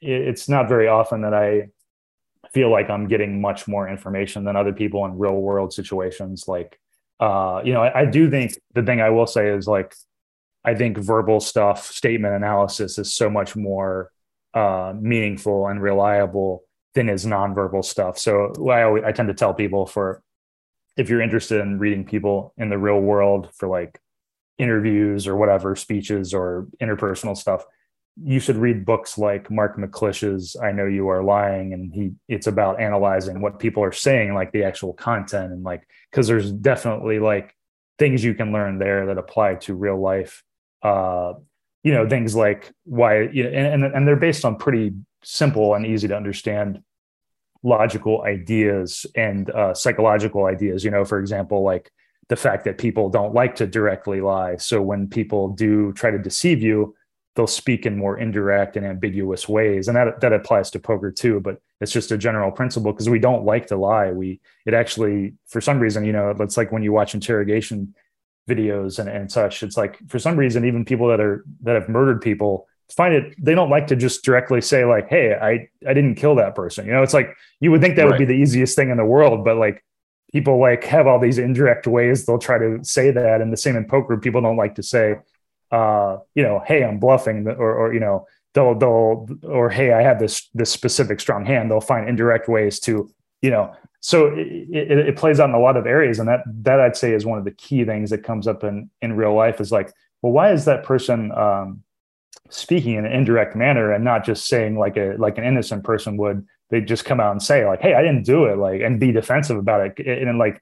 it's 0.00 0.48
not 0.48 0.68
very 0.68 0.88
often 0.88 1.22
that 1.22 1.34
I 1.34 1.68
feel 2.52 2.70
like 2.70 2.90
I'm 2.90 3.08
getting 3.08 3.40
much 3.40 3.66
more 3.66 3.88
information 3.88 4.44
than 4.44 4.56
other 4.56 4.72
people 4.72 5.04
in 5.04 5.18
real 5.18 5.36
world 5.36 5.72
situations. 5.72 6.46
Like, 6.46 6.78
uh, 7.20 7.60
you 7.64 7.72
know, 7.72 7.82
I, 7.82 8.00
I 8.00 8.04
do 8.06 8.30
think 8.30 8.58
the 8.74 8.82
thing 8.82 9.00
I 9.00 9.10
will 9.10 9.26
say 9.26 9.48
is 9.48 9.66
like, 9.66 9.94
I 10.64 10.74
think 10.74 10.98
verbal 10.98 11.40
stuff, 11.40 11.86
statement 11.86 12.34
analysis 12.34 12.98
is 12.98 13.12
so 13.12 13.30
much 13.30 13.56
more 13.56 14.10
uh, 14.54 14.94
meaningful 14.98 15.66
and 15.68 15.80
reliable 15.80 16.64
than 16.96 17.08
is 17.10 17.24
nonverbal 17.26 17.84
stuff. 17.84 18.18
So 18.18 18.52
I 18.70 18.82
always, 18.82 19.04
I 19.04 19.12
tend 19.12 19.28
to 19.28 19.34
tell 19.34 19.54
people 19.54 19.86
for 19.86 20.22
if 20.96 21.08
you're 21.10 21.20
interested 21.20 21.60
in 21.60 21.78
reading 21.78 22.04
people 22.04 22.54
in 22.56 22.70
the 22.70 22.78
real 22.78 22.98
world 22.98 23.50
for 23.54 23.68
like 23.68 24.00
interviews 24.58 25.28
or 25.28 25.36
whatever 25.36 25.76
speeches 25.76 26.32
or 26.32 26.66
interpersonal 26.82 27.36
stuff, 27.36 27.64
you 28.24 28.40
should 28.40 28.56
read 28.56 28.86
books 28.86 29.18
like 29.18 29.50
Mark 29.50 29.76
McClish's 29.76 30.56
I 30.60 30.72
Know 30.72 30.86
You 30.86 31.08
Are 31.08 31.22
Lying 31.22 31.74
and 31.74 31.92
he 31.92 32.12
it's 32.28 32.46
about 32.46 32.80
analyzing 32.80 33.42
what 33.42 33.58
people 33.58 33.84
are 33.84 33.92
saying 33.92 34.32
like 34.32 34.52
the 34.52 34.64
actual 34.64 34.94
content 34.94 35.52
and 35.52 35.62
like 35.62 35.86
cuz 36.12 36.26
there's 36.26 36.50
definitely 36.50 37.18
like 37.18 37.54
things 37.98 38.24
you 38.24 38.32
can 38.32 38.52
learn 38.52 38.78
there 38.78 39.04
that 39.06 39.18
apply 39.18 39.56
to 39.56 39.74
real 39.74 40.00
life 40.00 40.42
uh 40.82 41.34
you 41.84 41.92
know 41.92 42.08
things 42.08 42.34
like 42.34 42.72
why 42.84 43.20
you 43.20 43.42
know, 43.44 43.50
and 43.50 43.84
and 43.84 44.08
they're 44.08 44.16
based 44.16 44.46
on 44.46 44.56
pretty 44.56 44.94
simple 45.22 45.74
and 45.74 45.84
easy 45.84 46.08
to 46.08 46.16
understand 46.16 46.82
logical 47.62 48.22
ideas 48.22 49.06
and 49.14 49.50
uh, 49.50 49.74
psychological 49.74 50.46
ideas 50.46 50.84
you 50.84 50.90
know 50.90 51.04
for 51.04 51.18
example 51.18 51.62
like 51.62 51.90
the 52.28 52.36
fact 52.36 52.64
that 52.64 52.78
people 52.78 53.08
don't 53.08 53.34
like 53.34 53.54
to 53.56 53.66
directly 53.66 54.20
lie. 54.20 54.56
So 54.56 54.82
when 54.82 55.08
people 55.08 55.48
do 55.48 55.92
try 55.92 56.10
to 56.10 56.18
deceive 56.18 56.62
you 56.62 56.94
they'll 57.34 57.46
speak 57.46 57.84
in 57.84 57.98
more 57.98 58.18
indirect 58.18 58.78
and 58.78 58.86
ambiguous 58.86 59.46
ways. 59.46 59.88
And 59.88 59.96
that 59.96 60.20
that 60.22 60.32
applies 60.32 60.70
to 60.70 60.78
poker 60.78 61.12
too 61.12 61.40
but 61.40 61.60
it's 61.80 61.92
just 61.92 62.10
a 62.10 62.18
general 62.18 62.50
principle 62.50 62.92
because 62.92 63.10
we 63.10 63.18
don't 63.18 63.44
like 63.44 63.66
to 63.66 63.76
lie. 63.76 64.10
We 64.10 64.40
it 64.64 64.74
actually 64.74 65.34
for 65.46 65.60
some 65.60 65.78
reason 65.78 66.04
you 66.04 66.12
know 66.12 66.34
it's 66.40 66.56
like 66.56 66.72
when 66.72 66.82
you 66.82 66.92
watch 66.92 67.14
interrogation 67.14 67.94
videos 68.48 68.98
and, 68.98 69.08
and 69.08 69.30
such 69.30 69.62
it's 69.64 69.76
like 69.76 69.98
for 70.08 70.18
some 70.20 70.36
reason 70.36 70.64
even 70.64 70.84
people 70.84 71.08
that 71.08 71.20
are 71.20 71.44
that 71.62 71.74
have 71.74 71.88
murdered 71.88 72.20
people 72.20 72.68
find 72.90 73.14
it 73.14 73.34
they 73.38 73.54
don't 73.54 73.70
like 73.70 73.86
to 73.86 73.96
just 73.96 74.24
directly 74.24 74.60
say 74.60 74.84
like 74.84 75.08
hey 75.08 75.34
i 75.34 75.68
i 75.88 75.92
didn't 75.94 76.14
kill 76.14 76.34
that 76.34 76.54
person 76.54 76.86
you 76.86 76.92
know 76.92 77.02
it's 77.02 77.14
like 77.14 77.34
you 77.60 77.70
would 77.70 77.80
think 77.80 77.96
that 77.96 78.02
right. 78.02 78.12
would 78.12 78.18
be 78.18 78.24
the 78.24 78.32
easiest 78.32 78.76
thing 78.76 78.90
in 78.90 78.96
the 78.96 79.04
world 79.04 79.44
but 79.44 79.56
like 79.56 79.84
people 80.32 80.60
like 80.60 80.84
have 80.84 81.06
all 81.06 81.18
these 81.18 81.38
indirect 81.38 81.86
ways 81.86 82.26
they'll 82.26 82.38
try 82.38 82.58
to 82.58 82.78
say 82.82 83.10
that 83.10 83.40
and 83.40 83.52
the 83.52 83.56
same 83.56 83.76
in 83.76 83.84
poker 83.84 84.16
people 84.16 84.40
don't 84.40 84.56
like 84.56 84.74
to 84.74 84.82
say 84.82 85.16
uh, 85.70 86.18
you 86.34 86.42
know, 86.42 86.62
hey, 86.66 86.84
I'm 86.84 86.98
bluffing, 86.98 87.46
or, 87.46 87.74
or 87.74 87.94
you 87.94 88.00
know, 88.00 88.26
they'll 88.54 88.74
they'll 88.74 89.26
or 89.42 89.68
hey, 89.68 89.92
I 89.92 90.02
have 90.02 90.18
this 90.18 90.48
this 90.54 90.70
specific 90.70 91.20
strong 91.20 91.44
hand. 91.44 91.70
They'll 91.70 91.80
find 91.80 92.08
indirect 92.08 92.48
ways 92.48 92.78
to, 92.80 93.10
you 93.42 93.50
know, 93.50 93.74
so 94.00 94.28
it, 94.28 94.46
it, 94.70 94.98
it, 94.98 95.16
plays 95.16 95.40
out 95.40 95.48
in 95.48 95.54
a 95.54 95.60
lot 95.60 95.76
of 95.76 95.86
areas, 95.86 96.18
and 96.18 96.28
that 96.28 96.40
that 96.62 96.80
I'd 96.80 96.96
say 96.96 97.12
is 97.12 97.26
one 97.26 97.38
of 97.38 97.44
the 97.44 97.50
key 97.50 97.84
things 97.84 98.10
that 98.10 98.22
comes 98.22 98.46
up 98.46 98.62
in 98.62 98.90
in 99.02 99.14
real 99.14 99.34
life 99.34 99.60
is 99.60 99.72
like, 99.72 99.92
well, 100.22 100.32
why 100.32 100.52
is 100.52 100.64
that 100.66 100.84
person 100.84 101.32
um, 101.32 101.82
speaking 102.50 102.94
in 102.94 103.04
an 103.04 103.12
indirect 103.12 103.56
manner 103.56 103.92
and 103.92 104.04
not 104.04 104.24
just 104.24 104.46
saying 104.46 104.78
like 104.78 104.96
a 104.96 105.14
like 105.18 105.38
an 105.38 105.44
innocent 105.44 105.84
person 105.84 106.16
would? 106.16 106.46
They 106.70 106.80
just 106.80 107.04
come 107.04 107.20
out 107.20 107.30
and 107.30 107.42
say 107.42 107.64
like, 107.66 107.80
hey, 107.80 107.94
I 107.94 108.02
didn't 108.02 108.24
do 108.24 108.46
it, 108.46 108.58
like, 108.58 108.80
and 108.80 108.98
be 108.98 109.12
defensive 109.12 109.56
about 109.56 109.86
it, 109.86 110.06
and, 110.06 110.30
and 110.30 110.38
like 110.38 110.60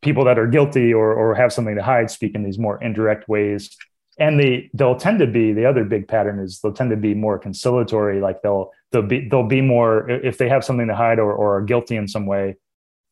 people 0.00 0.24
that 0.24 0.38
are 0.38 0.46
guilty 0.46 0.92
or 0.92 1.12
or 1.12 1.34
have 1.34 1.52
something 1.52 1.76
to 1.76 1.82
hide 1.82 2.10
speak 2.10 2.34
in 2.34 2.42
these 2.42 2.58
more 2.58 2.82
indirect 2.82 3.28
ways 3.28 3.76
and 4.18 4.38
they 4.38 4.70
they'll 4.74 4.96
tend 4.96 5.18
to 5.18 5.26
be 5.26 5.52
the 5.52 5.64
other 5.64 5.84
big 5.84 6.06
pattern 6.06 6.38
is 6.38 6.60
they'll 6.60 6.72
tend 6.72 6.90
to 6.90 6.96
be 6.96 7.14
more 7.14 7.38
conciliatory 7.38 8.20
like 8.20 8.42
they'll 8.42 8.70
they'll 8.90 9.02
be 9.02 9.28
they'll 9.28 9.46
be 9.46 9.60
more 9.60 10.08
if 10.10 10.38
they 10.38 10.48
have 10.48 10.64
something 10.64 10.88
to 10.88 10.94
hide 10.94 11.18
or, 11.18 11.32
or 11.32 11.56
are 11.56 11.62
guilty 11.62 11.96
in 11.96 12.06
some 12.06 12.26
way 12.26 12.56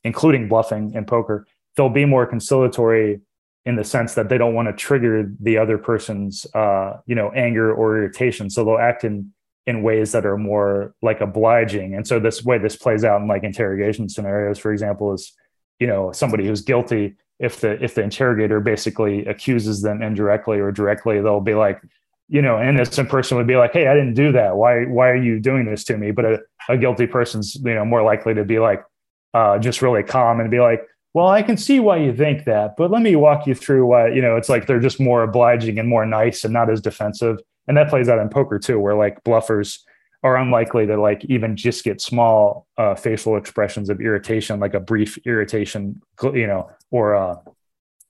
including 0.04 0.48
bluffing 0.48 0.92
and 0.94 1.06
poker 1.06 1.46
they'll 1.76 1.88
be 1.88 2.04
more 2.04 2.26
conciliatory 2.26 3.20
in 3.66 3.76
the 3.76 3.84
sense 3.84 4.14
that 4.14 4.28
they 4.28 4.38
don't 4.38 4.54
want 4.54 4.68
to 4.68 4.72
trigger 4.72 5.30
the 5.40 5.58
other 5.58 5.78
person's 5.78 6.46
uh, 6.54 6.98
you 7.06 7.14
know 7.14 7.30
anger 7.30 7.72
or 7.72 7.98
irritation 7.98 8.50
so 8.50 8.64
they'll 8.64 8.78
act 8.78 9.04
in 9.04 9.32
in 9.66 9.82
ways 9.82 10.12
that 10.12 10.24
are 10.24 10.38
more 10.38 10.94
like 11.02 11.20
obliging 11.20 11.94
and 11.94 12.06
so 12.06 12.18
this 12.18 12.42
way 12.42 12.58
this 12.58 12.76
plays 12.76 13.04
out 13.04 13.20
in 13.20 13.28
like 13.28 13.44
interrogation 13.44 14.08
scenarios 14.08 14.58
for 14.58 14.72
example 14.72 15.12
is 15.12 15.32
you 15.78 15.86
know 15.86 16.10
somebody 16.12 16.46
who's 16.46 16.62
guilty 16.62 17.14
if 17.40 17.60
the 17.60 17.82
if 17.82 17.94
the 17.94 18.02
interrogator 18.02 18.60
basically 18.60 19.24
accuses 19.24 19.80
them 19.80 20.02
indirectly 20.02 20.60
or 20.60 20.70
directly, 20.70 21.20
they'll 21.20 21.40
be 21.40 21.54
like, 21.54 21.80
you 22.28 22.42
know, 22.42 22.58
an 22.58 22.68
innocent 22.68 23.08
person 23.08 23.38
would 23.38 23.46
be 23.46 23.56
like, 23.56 23.72
"Hey, 23.72 23.88
I 23.88 23.94
didn't 23.94 24.14
do 24.14 24.30
that. 24.32 24.56
Why 24.56 24.84
why 24.84 25.08
are 25.08 25.16
you 25.16 25.40
doing 25.40 25.64
this 25.64 25.82
to 25.84 25.96
me?" 25.96 26.10
But 26.10 26.24
a, 26.26 26.38
a 26.68 26.76
guilty 26.76 27.06
person's 27.06 27.56
you 27.56 27.74
know 27.74 27.84
more 27.84 28.02
likely 28.02 28.34
to 28.34 28.44
be 28.44 28.58
like, 28.58 28.84
uh, 29.32 29.58
just 29.58 29.80
really 29.80 30.02
calm 30.02 30.38
and 30.38 30.50
be 30.50 30.60
like, 30.60 30.86
"Well, 31.14 31.28
I 31.28 31.42
can 31.42 31.56
see 31.56 31.80
why 31.80 31.98
you 31.98 32.14
think 32.14 32.44
that, 32.44 32.76
but 32.76 32.90
let 32.90 33.02
me 33.02 33.16
walk 33.16 33.46
you 33.46 33.54
through 33.54 33.86
why." 33.86 34.08
You 34.08 34.22
know, 34.22 34.36
it's 34.36 34.48
like 34.48 34.66
they're 34.66 34.80
just 34.80 35.00
more 35.00 35.22
obliging 35.22 35.78
and 35.78 35.88
more 35.88 36.06
nice 36.06 36.44
and 36.44 36.52
not 36.52 36.70
as 36.70 36.80
defensive. 36.80 37.38
And 37.68 37.76
that 37.76 37.88
plays 37.88 38.08
out 38.08 38.18
in 38.18 38.28
poker 38.28 38.58
too, 38.58 38.80
where 38.80 38.94
like 38.94 39.22
bluffers 39.24 39.80
are 40.22 40.36
unlikely 40.36 40.86
to 40.86 41.00
like 41.00 41.24
even 41.26 41.56
just 41.56 41.84
get 41.84 42.00
small 42.00 42.66
uh, 42.76 42.94
facial 42.94 43.36
expressions 43.36 43.88
of 43.88 44.00
irritation, 44.00 44.60
like 44.60 44.74
a 44.74 44.80
brief 44.80 45.18
irritation, 45.24 46.02
you 46.22 46.46
know, 46.46 46.70
or 46.90 47.14
uh, 47.14 47.36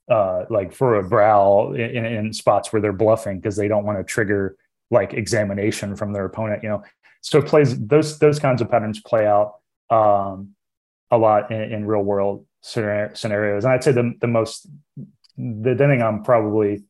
uh, 0.09 0.45
like 0.49 0.73
for 0.73 0.95
a 0.95 1.03
brow 1.03 1.71
in, 1.71 2.05
in 2.05 2.33
spots 2.33 2.73
where 2.73 2.81
they're 2.81 2.91
bluffing 2.91 3.39
because 3.39 3.55
they 3.55 3.67
don't 3.67 3.85
want 3.85 3.97
to 3.97 4.03
trigger 4.03 4.57
like 4.89 5.13
examination 5.13 5.95
from 5.95 6.11
their 6.11 6.25
opponent, 6.25 6.61
you 6.63 6.69
know. 6.69 6.83
So 7.21 7.39
it 7.39 7.45
plays 7.45 7.79
those 7.79 8.19
those 8.19 8.39
kinds 8.39 8.61
of 8.61 8.69
patterns 8.69 8.99
play 8.99 9.25
out 9.25 9.59
um, 9.89 10.49
a 11.11 11.17
lot 11.17 11.51
in, 11.51 11.61
in 11.61 11.85
real 11.85 12.01
world 12.01 12.45
scenarios, 12.61 13.63
and 13.63 13.73
I'd 13.73 13.83
say 13.83 13.91
the 13.91 14.13
the 14.19 14.27
most 14.27 14.67
the 15.37 15.75
thing 15.75 16.01
I'm 16.01 16.23
probably 16.23 16.83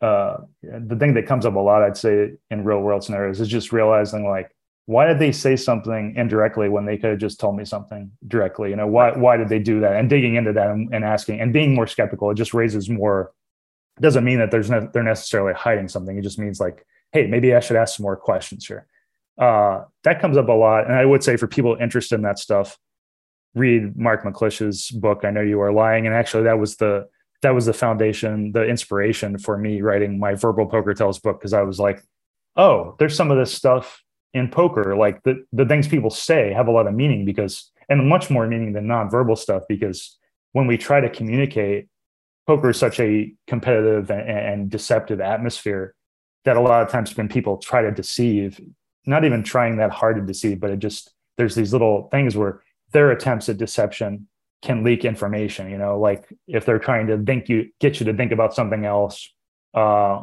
uh, 0.00 0.38
the 0.62 0.96
thing 0.96 1.14
that 1.14 1.26
comes 1.26 1.46
up 1.46 1.54
a 1.54 1.60
lot, 1.60 1.82
I'd 1.82 1.96
say, 1.96 2.32
in 2.50 2.64
real 2.64 2.80
world 2.80 3.04
scenarios 3.04 3.40
is 3.40 3.48
just 3.48 3.72
realizing 3.72 4.26
like, 4.28 4.50
why 4.86 5.06
did 5.06 5.20
they 5.20 5.30
say 5.30 5.54
something 5.54 6.14
indirectly 6.16 6.68
when 6.68 6.86
they 6.86 6.96
could 6.96 7.10
have 7.10 7.18
just 7.20 7.38
told 7.38 7.56
me 7.56 7.64
something 7.64 8.10
directly? 8.26 8.70
You 8.70 8.76
know, 8.76 8.88
why 8.88 9.12
why 9.12 9.36
did 9.36 9.48
they 9.48 9.60
do 9.60 9.80
that? 9.80 9.94
And 9.94 10.10
digging 10.10 10.34
into 10.34 10.52
that 10.54 10.70
and, 10.70 10.92
and 10.92 11.04
asking 11.04 11.40
and 11.40 11.52
being 11.52 11.74
more 11.74 11.86
skeptical, 11.86 12.30
it 12.30 12.34
just 12.34 12.52
raises 12.52 12.90
more. 12.90 13.32
It 13.98 14.02
doesn't 14.02 14.24
mean 14.24 14.38
that 14.38 14.50
there's 14.50 14.70
no, 14.70 14.88
they're 14.92 15.02
necessarily 15.04 15.52
hiding 15.52 15.86
something. 15.86 16.18
It 16.18 16.22
just 16.22 16.38
means 16.38 16.58
like, 16.58 16.84
hey, 17.12 17.26
maybe 17.26 17.54
I 17.54 17.60
should 17.60 17.76
ask 17.76 17.96
some 17.96 18.04
more 18.04 18.16
questions 18.16 18.66
here. 18.66 18.86
Uh, 19.38 19.84
that 20.02 20.20
comes 20.20 20.36
up 20.36 20.48
a 20.48 20.52
lot, 20.52 20.86
and 20.86 20.94
I 20.94 21.04
would 21.04 21.22
say 21.22 21.36
for 21.36 21.46
people 21.46 21.76
interested 21.80 22.16
in 22.16 22.22
that 22.22 22.38
stuff, 22.38 22.76
read 23.54 23.96
Mark 23.96 24.24
McClish's 24.24 24.90
book. 24.90 25.24
I 25.24 25.30
know 25.30 25.40
you 25.40 25.60
are 25.60 25.72
lying, 25.72 26.06
and 26.06 26.14
actually 26.14 26.44
that 26.44 26.58
was 26.58 26.76
the 26.76 27.08
that 27.42 27.54
was 27.54 27.66
the 27.66 27.72
foundation, 27.72 28.52
the 28.52 28.64
inspiration 28.64 29.36
for 29.36 29.58
me 29.58 29.82
writing 29.82 30.18
my 30.18 30.34
verbal 30.34 30.66
poker 30.66 30.94
tells 30.94 31.18
book 31.18 31.40
because 31.40 31.52
I 31.52 31.62
was 31.62 31.80
like, 31.80 32.00
oh, 32.56 32.94
there's 32.98 33.16
some 33.16 33.32
of 33.32 33.38
this 33.38 33.52
stuff 33.52 34.02
in 34.32 34.48
poker, 34.48 34.96
like 34.96 35.22
the 35.24 35.44
the 35.52 35.66
things 35.66 35.88
people 35.88 36.10
say 36.10 36.52
have 36.52 36.68
a 36.68 36.70
lot 36.70 36.86
of 36.86 36.94
meaning 36.94 37.24
because 37.24 37.70
and 37.88 38.08
much 38.08 38.30
more 38.30 38.46
meaning 38.46 38.72
than 38.72 38.86
nonverbal 38.86 39.36
stuff 39.36 39.64
because 39.68 40.16
when 40.52 40.66
we 40.66 40.78
try 40.78 41.00
to 41.00 41.10
communicate, 41.10 41.88
poker 42.46 42.70
is 42.70 42.78
such 42.78 43.00
a 43.00 43.32
competitive 43.46 44.10
and, 44.10 44.28
and 44.28 44.70
deceptive 44.70 45.20
atmosphere 45.20 45.94
that 46.44 46.56
a 46.56 46.60
lot 46.60 46.82
of 46.82 46.90
times 46.90 47.16
when 47.16 47.28
people 47.28 47.56
try 47.58 47.82
to 47.82 47.90
deceive, 47.90 48.60
not 49.06 49.24
even 49.24 49.42
trying 49.42 49.76
that 49.76 49.90
hard 49.90 50.16
to 50.16 50.22
deceive, 50.22 50.60
but 50.60 50.70
it 50.70 50.78
just 50.78 51.12
there's 51.36 51.54
these 51.54 51.72
little 51.72 52.08
things 52.10 52.36
where 52.36 52.62
their 52.92 53.10
attempts 53.10 53.48
at 53.48 53.58
deception 53.58 54.28
can 54.62 54.84
leak 54.84 55.04
information. 55.04 55.70
You 55.70 55.78
know, 55.78 55.98
like 55.98 56.24
if 56.46 56.64
they're 56.64 56.78
trying 56.78 57.08
to 57.08 57.18
think 57.18 57.48
you 57.48 57.70
get 57.80 58.00
you 58.00 58.06
to 58.06 58.14
think 58.14 58.32
about 58.32 58.54
something 58.54 58.84
else, 58.84 59.28
uh, 59.74 60.22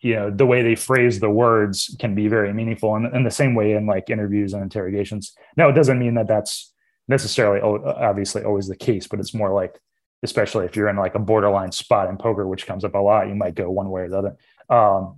you 0.00 0.14
know, 0.14 0.30
the 0.30 0.46
way 0.46 0.62
they 0.62 0.74
phrase 0.74 1.18
the 1.18 1.30
words 1.30 1.96
can 1.98 2.14
be 2.14 2.28
very 2.28 2.52
meaningful. 2.52 2.94
And 2.94 3.14
in 3.16 3.24
the 3.24 3.30
same 3.30 3.54
way 3.54 3.72
in 3.72 3.86
like 3.86 4.10
interviews 4.10 4.52
and 4.52 4.62
interrogations. 4.62 5.32
Now, 5.56 5.68
it 5.70 5.72
doesn't 5.72 5.98
mean 5.98 6.14
that 6.14 6.28
that's 6.28 6.72
necessarily 7.08 7.60
obviously 7.60 8.44
always 8.44 8.68
the 8.68 8.76
case, 8.76 9.06
but 9.06 9.18
it's 9.18 9.34
more 9.34 9.52
like, 9.52 9.78
especially 10.22 10.66
if 10.66 10.76
you're 10.76 10.88
in 10.88 10.96
like 10.96 11.14
a 11.14 11.18
borderline 11.18 11.72
spot 11.72 12.08
in 12.08 12.16
poker, 12.16 12.46
which 12.46 12.66
comes 12.66 12.84
up 12.84 12.94
a 12.94 12.98
lot, 12.98 13.28
you 13.28 13.34
might 13.34 13.54
go 13.54 13.70
one 13.70 13.90
way 13.90 14.02
or 14.02 14.08
the 14.08 14.18
other. 14.18 14.36
Um, 14.68 15.16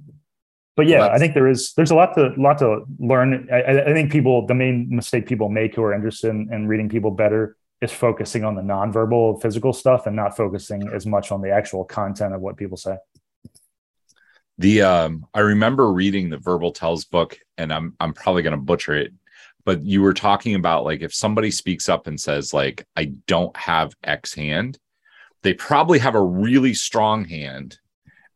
but 0.77 0.87
yeah, 0.87 1.09
I 1.09 1.19
think 1.19 1.33
there 1.33 1.49
is 1.49 1.73
there's 1.73 1.91
a 1.91 1.95
lot 1.95 2.15
to 2.15 2.35
lot 2.37 2.59
to 2.59 2.85
learn. 2.99 3.49
I, 3.51 3.81
I, 3.81 3.93
think 3.95 4.13
people 4.13 4.47
the 4.47 4.55
main 4.55 4.89
mistake 4.91 5.27
people 5.27 5.49
make 5.49 5.75
who 5.75 5.83
are 5.83 5.95
interested 5.95 6.29
in, 6.29 6.53
in 6.53 6.69
reading 6.69 6.91
people 6.91 7.11
better 7.11 7.57
is 7.81 7.93
focusing 7.93 8.45
on 8.45 8.55
the 8.55 8.63
nonverbal 8.63 9.41
physical 9.41 9.73
stuff 9.73 10.07
and 10.07 10.15
not 10.15 10.37
focusing 10.37 10.87
as 10.89 11.07
much 11.07 11.33
on 11.33 11.41
the 11.41 11.51
actual 11.51 11.85
content 11.85 12.35
of 12.35 12.43
what 12.43 12.59
people 12.59 12.77
say. 12.77 12.97
The 14.59 14.83
um 14.83 15.27
I 15.33 15.41
remember 15.41 15.91
reading 15.91 16.29
the 16.29 16.39
verbal 16.39 16.73
tells 16.73 17.07
book 17.07 17.39
and 17.57 17.73
I'm 17.73 17.95
I'm 17.99 18.13
probably 18.13 18.43
going 18.43 18.53
to 18.53 18.63
butcher 18.63 18.95
it 18.95 19.13
but 19.65 19.83
you 19.83 20.01
were 20.01 20.15
talking 20.15 20.55
about 20.55 20.85
like 20.85 21.01
if 21.01 21.15
somebody 21.15 21.51
speaks 21.51 21.89
up 21.89 22.07
and 22.07 22.21
says 22.21 22.53
like 22.53 22.87
I 22.97 23.13
don't 23.27 23.57
have 23.57 23.95
X 24.05 24.35
hand 24.35 24.79
they 25.43 25.55
probably 25.55 25.99
have 26.01 26.15
a 26.15 26.23
really 26.23 26.75
strong 26.75 27.25
hand 27.25 27.79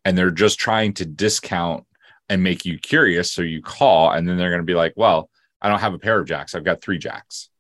and 0.04 0.16
they're 0.16 0.30
just 0.30 0.58
trying 0.58 0.94
to 0.94 1.04
discount 1.04 1.84
and 2.30 2.42
make 2.42 2.64
you 2.64 2.78
curious. 2.78 3.32
So 3.32 3.42
you 3.42 3.60
call, 3.60 4.12
and 4.12 4.26
then 4.26 4.38
they're 4.38 4.50
going 4.50 4.62
to 4.62 4.66
be 4.66 4.74
like, 4.74 4.94
well, 4.96 5.28
I 5.60 5.68
don't 5.68 5.80
have 5.80 5.92
a 5.92 5.98
pair 5.98 6.18
of 6.18 6.26
jacks. 6.26 6.54
I've 6.54 6.64
got 6.64 6.80
three 6.80 6.96
jacks. 6.96 7.50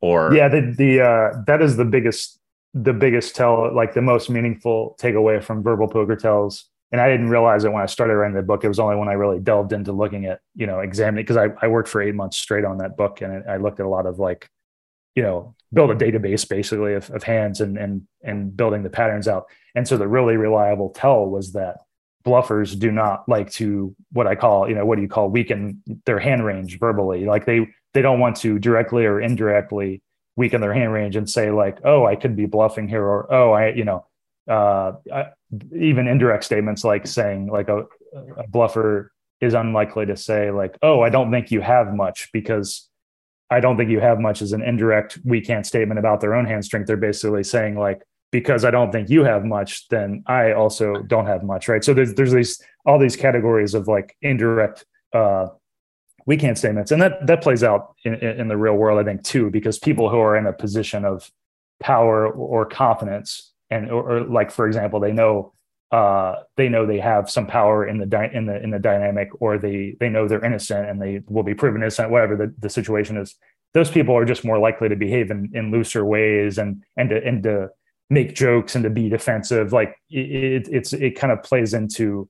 Or 0.00 0.32
yeah, 0.32 0.48
the, 0.48 0.74
the 0.76 1.00
uh, 1.00 1.42
that 1.46 1.60
is 1.60 1.76
the 1.76 1.84
biggest 1.84 2.38
the 2.72 2.92
biggest 2.92 3.34
tell, 3.34 3.74
like 3.74 3.94
the 3.94 4.02
most 4.02 4.30
meaningful 4.30 4.96
takeaway 5.00 5.42
from 5.42 5.62
verbal 5.62 5.88
poker 5.88 6.14
tells. 6.14 6.66
And 6.92 7.00
I 7.00 7.08
didn't 7.08 7.28
realize 7.28 7.64
it 7.64 7.72
when 7.72 7.82
I 7.82 7.86
started 7.86 8.14
writing 8.14 8.36
the 8.36 8.42
book. 8.42 8.64
It 8.64 8.68
was 8.68 8.78
only 8.78 8.96
when 8.96 9.08
I 9.08 9.12
really 9.12 9.40
delved 9.40 9.72
into 9.72 9.92
looking 9.92 10.26
at, 10.26 10.40
you 10.54 10.66
know, 10.66 10.80
examining 10.80 11.24
because 11.24 11.36
I, 11.36 11.48
I 11.62 11.68
worked 11.68 11.88
for 11.88 12.00
eight 12.00 12.14
months 12.14 12.36
straight 12.36 12.64
on 12.64 12.78
that 12.78 12.96
book 12.96 13.20
and 13.20 13.48
I 13.48 13.56
looked 13.56 13.80
at 13.80 13.86
a 13.86 13.88
lot 13.88 14.06
of 14.06 14.18
like, 14.18 14.48
you 15.14 15.22
know, 15.22 15.54
build 15.72 15.90
a 15.90 15.94
database 15.94 16.48
basically 16.48 16.94
of, 16.94 17.10
of 17.10 17.22
hands 17.22 17.60
and 17.60 17.76
and 17.76 18.02
and 18.22 18.56
building 18.56 18.82
the 18.82 18.90
patterns 18.90 19.28
out. 19.28 19.46
And 19.74 19.86
so 19.86 19.96
the 19.96 20.08
really 20.08 20.36
reliable 20.36 20.90
tell 20.90 21.26
was 21.26 21.52
that 21.52 21.78
bluffers 22.24 22.78
do 22.78 22.90
not 22.90 23.28
like 23.28 23.50
to 23.52 23.94
what 24.12 24.26
I 24.26 24.34
call, 24.34 24.68
you 24.68 24.74
know, 24.74 24.84
what 24.84 24.96
do 24.96 25.02
you 25.02 25.08
call 25.08 25.30
weaken 25.30 25.82
their 26.06 26.18
hand 26.18 26.44
range 26.44 26.78
verbally? 26.78 27.24
Like 27.24 27.46
they 27.46 27.66
they 27.94 28.02
don't 28.02 28.20
want 28.20 28.36
to 28.36 28.58
directly 28.58 29.04
or 29.06 29.20
indirectly 29.20 30.02
weaken 30.36 30.60
their 30.60 30.74
hand 30.74 30.92
range 30.92 31.16
and 31.16 31.28
say 31.28 31.50
like, 31.50 31.78
oh, 31.84 32.06
I 32.06 32.16
could 32.16 32.36
be 32.36 32.46
bluffing 32.46 32.88
here, 32.88 33.04
or 33.04 33.32
oh, 33.32 33.52
I, 33.52 33.68
you 33.70 33.84
know, 33.84 34.06
uh, 34.48 34.92
I, 35.12 35.26
even 35.76 36.06
indirect 36.06 36.44
statements 36.44 36.84
like 36.84 37.06
saying 37.06 37.48
like 37.48 37.68
a, 37.68 37.84
a 38.36 38.46
bluffer 38.48 39.12
is 39.40 39.54
unlikely 39.54 40.06
to 40.06 40.16
say 40.16 40.50
like, 40.50 40.76
oh, 40.82 41.00
I 41.00 41.08
don't 41.08 41.30
think 41.30 41.50
you 41.50 41.60
have 41.60 41.94
much 41.94 42.30
because 42.32 42.88
I 43.50 43.60
don't 43.60 43.76
think 43.76 43.90
you 43.90 44.00
have 44.00 44.20
much 44.20 44.42
as 44.42 44.52
an 44.52 44.62
indirect 44.62 45.18
we 45.24 45.40
can't 45.40 45.66
statement 45.66 45.98
about 45.98 46.20
their 46.20 46.34
own 46.34 46.46
hand 46.46 46.64
strength. 46.64 46.86
They're 46.86 46.96
basically 46.96 47.44
saying 47.44 47.78
like, 47.78 48.02
because 48.30 48.64
I 48.64 48.70
don't 48.70 48.92
think 48.92 49.10
you 49.10 49.24
have 49.24 49.44
much, 49.44 49.88
then 49.88 50.22
I 50.26 50.52
also 50.52 51.02
don't 51.02 51.26
have 51.26 51.42
much, 51.42 51.68
right? 51.68 51.84
So 51.84 51.94
there's 51.94 52.14
there's 52.14 52.32
these 52.32 52.62
all 52.86 52.98
these 52.98 53.16
categories 53.16 53.74
of 53.74 53.88
like 53.88 54.16
indirect 54.22 54.84
uh, 55.12 55.48
we 56.26 56.36
can't 56.36 56.56
statements, 56.56 56.92
and 56.92 57.02
that 57.02 57.26
that 57.26 57.42
plays 57.42 57.62
out 57.62 57.94
in, 58.04 58.14
in 58.14 58.48
the 58.48 58.56
real 58.56 58.74
world, 58.74 59.00
I 59.00 59.04
think, 59.04 59.24
too, 59.24 59.50
because 59.50 59.78
people 59.78 60.08
who 60.10 60.18
are 60.18 60.36
in 60.36 60.46
a 60.46 60.52
position 60.52 61.04
of 61.04 61.30
power 61.80 62.30
or 62.30 62.66
confidence, 62.66 63.52
and 63.70 63.90
or, 63.90 64.18
or 64.18 64.20
like 64.20 64.50
for 64.50 64.66
example, 64.66 65.00
they 65.00 65.12
know 65.12 65.52
uh, 65.90 66.36
they 66.56 66.68
know 66.68 66.86
they 66.86 67.00
have 67.00 67.30
some 67.30 67.46
power 67.46 67.86
in 67.86 67.98
the 67.98 68.06
di- 68.06 68.30
in 68.32 68.46
the 68.46 68.62
in 68.62 68.70
the 68.70 68.78
dynamic, 68.78 69.28
or 69.40 69.58
they 69.58 69.96
they 69.98 70.08
know 70.08 70.28
they're 70.28 70.44
innocent 70.44 70.88
and 70.88 71.00
they 71.00 71.22
will 71.28 71.42
be 71.42 71.54
proven 71.54 71.82
innocent, 71.82 72.10
whatever 72.10 72.36
the, 72.36 72.54
the 72.58 72.70
situation 72.70 73.16
is. 73.16 73.34
Those 73.72 73.90
people 73.90 74.16
are 74.16 74.24
just 74.24 74.44
more 74.44 74.58
likely 74.58 74.88
to 74.88 74.96
behave 74.96 75.30
in, 75.30 75.50
in 75.54 75.70
looser 75.70 76.04
ways 76.04 76.58
and 76.58 76.84
and 76.96 77.10
to 77.10 77.24
and 77.24 77.42
to 77.44 77.70
make 78.10 78.34
jokes 78.34 78.74
and 78.74 78.84
to 78.84 78.90
be 78.90 79.08
defensive 79.08 79.72
like 79.72 79.96
it, 80.10 80.68
it's 80.68 80.92
it 80.92 81.12
kind 81.12 81.32
of 81.32 81.42
plays 81.42 81.72
into 81.72 82.28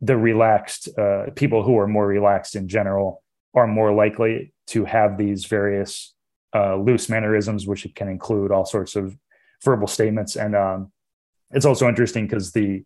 the 0.00 0.16
relaxed 0.16 0.88
uh, 0.96 1.26
people 1.34 1.62
who 1.62 1.76
are 1.76 1.88
more 1.88 2.06
relaxed 2.06 2.54
in 2.54 2.68
general 2.68 3.22
are 3.54 3.66
more 3.66 3.92
likely 3.92 4.52
to 4.68 4.84
have 4.84 5.18
these 5.18 5.46
various 5.46 6.14
uh, 6.54 6.76
loose 6.76 7.08
mannerisms 7.08 7.66
which 7.66 7.86
can 7.94 8.08
include 8.08 8.52
all 8.52 8.64
sorts 8.64 8.96
of 8.96 9.16
verbal 9.64 9.88
statements. 9.88 10.36
And 10.36 10.54
um, 10.54 10.92
it's 11.50 11.66
also 11.66 11.88
interesting 11.88 12.26
because 12.26 12.52
the 12.52 12.84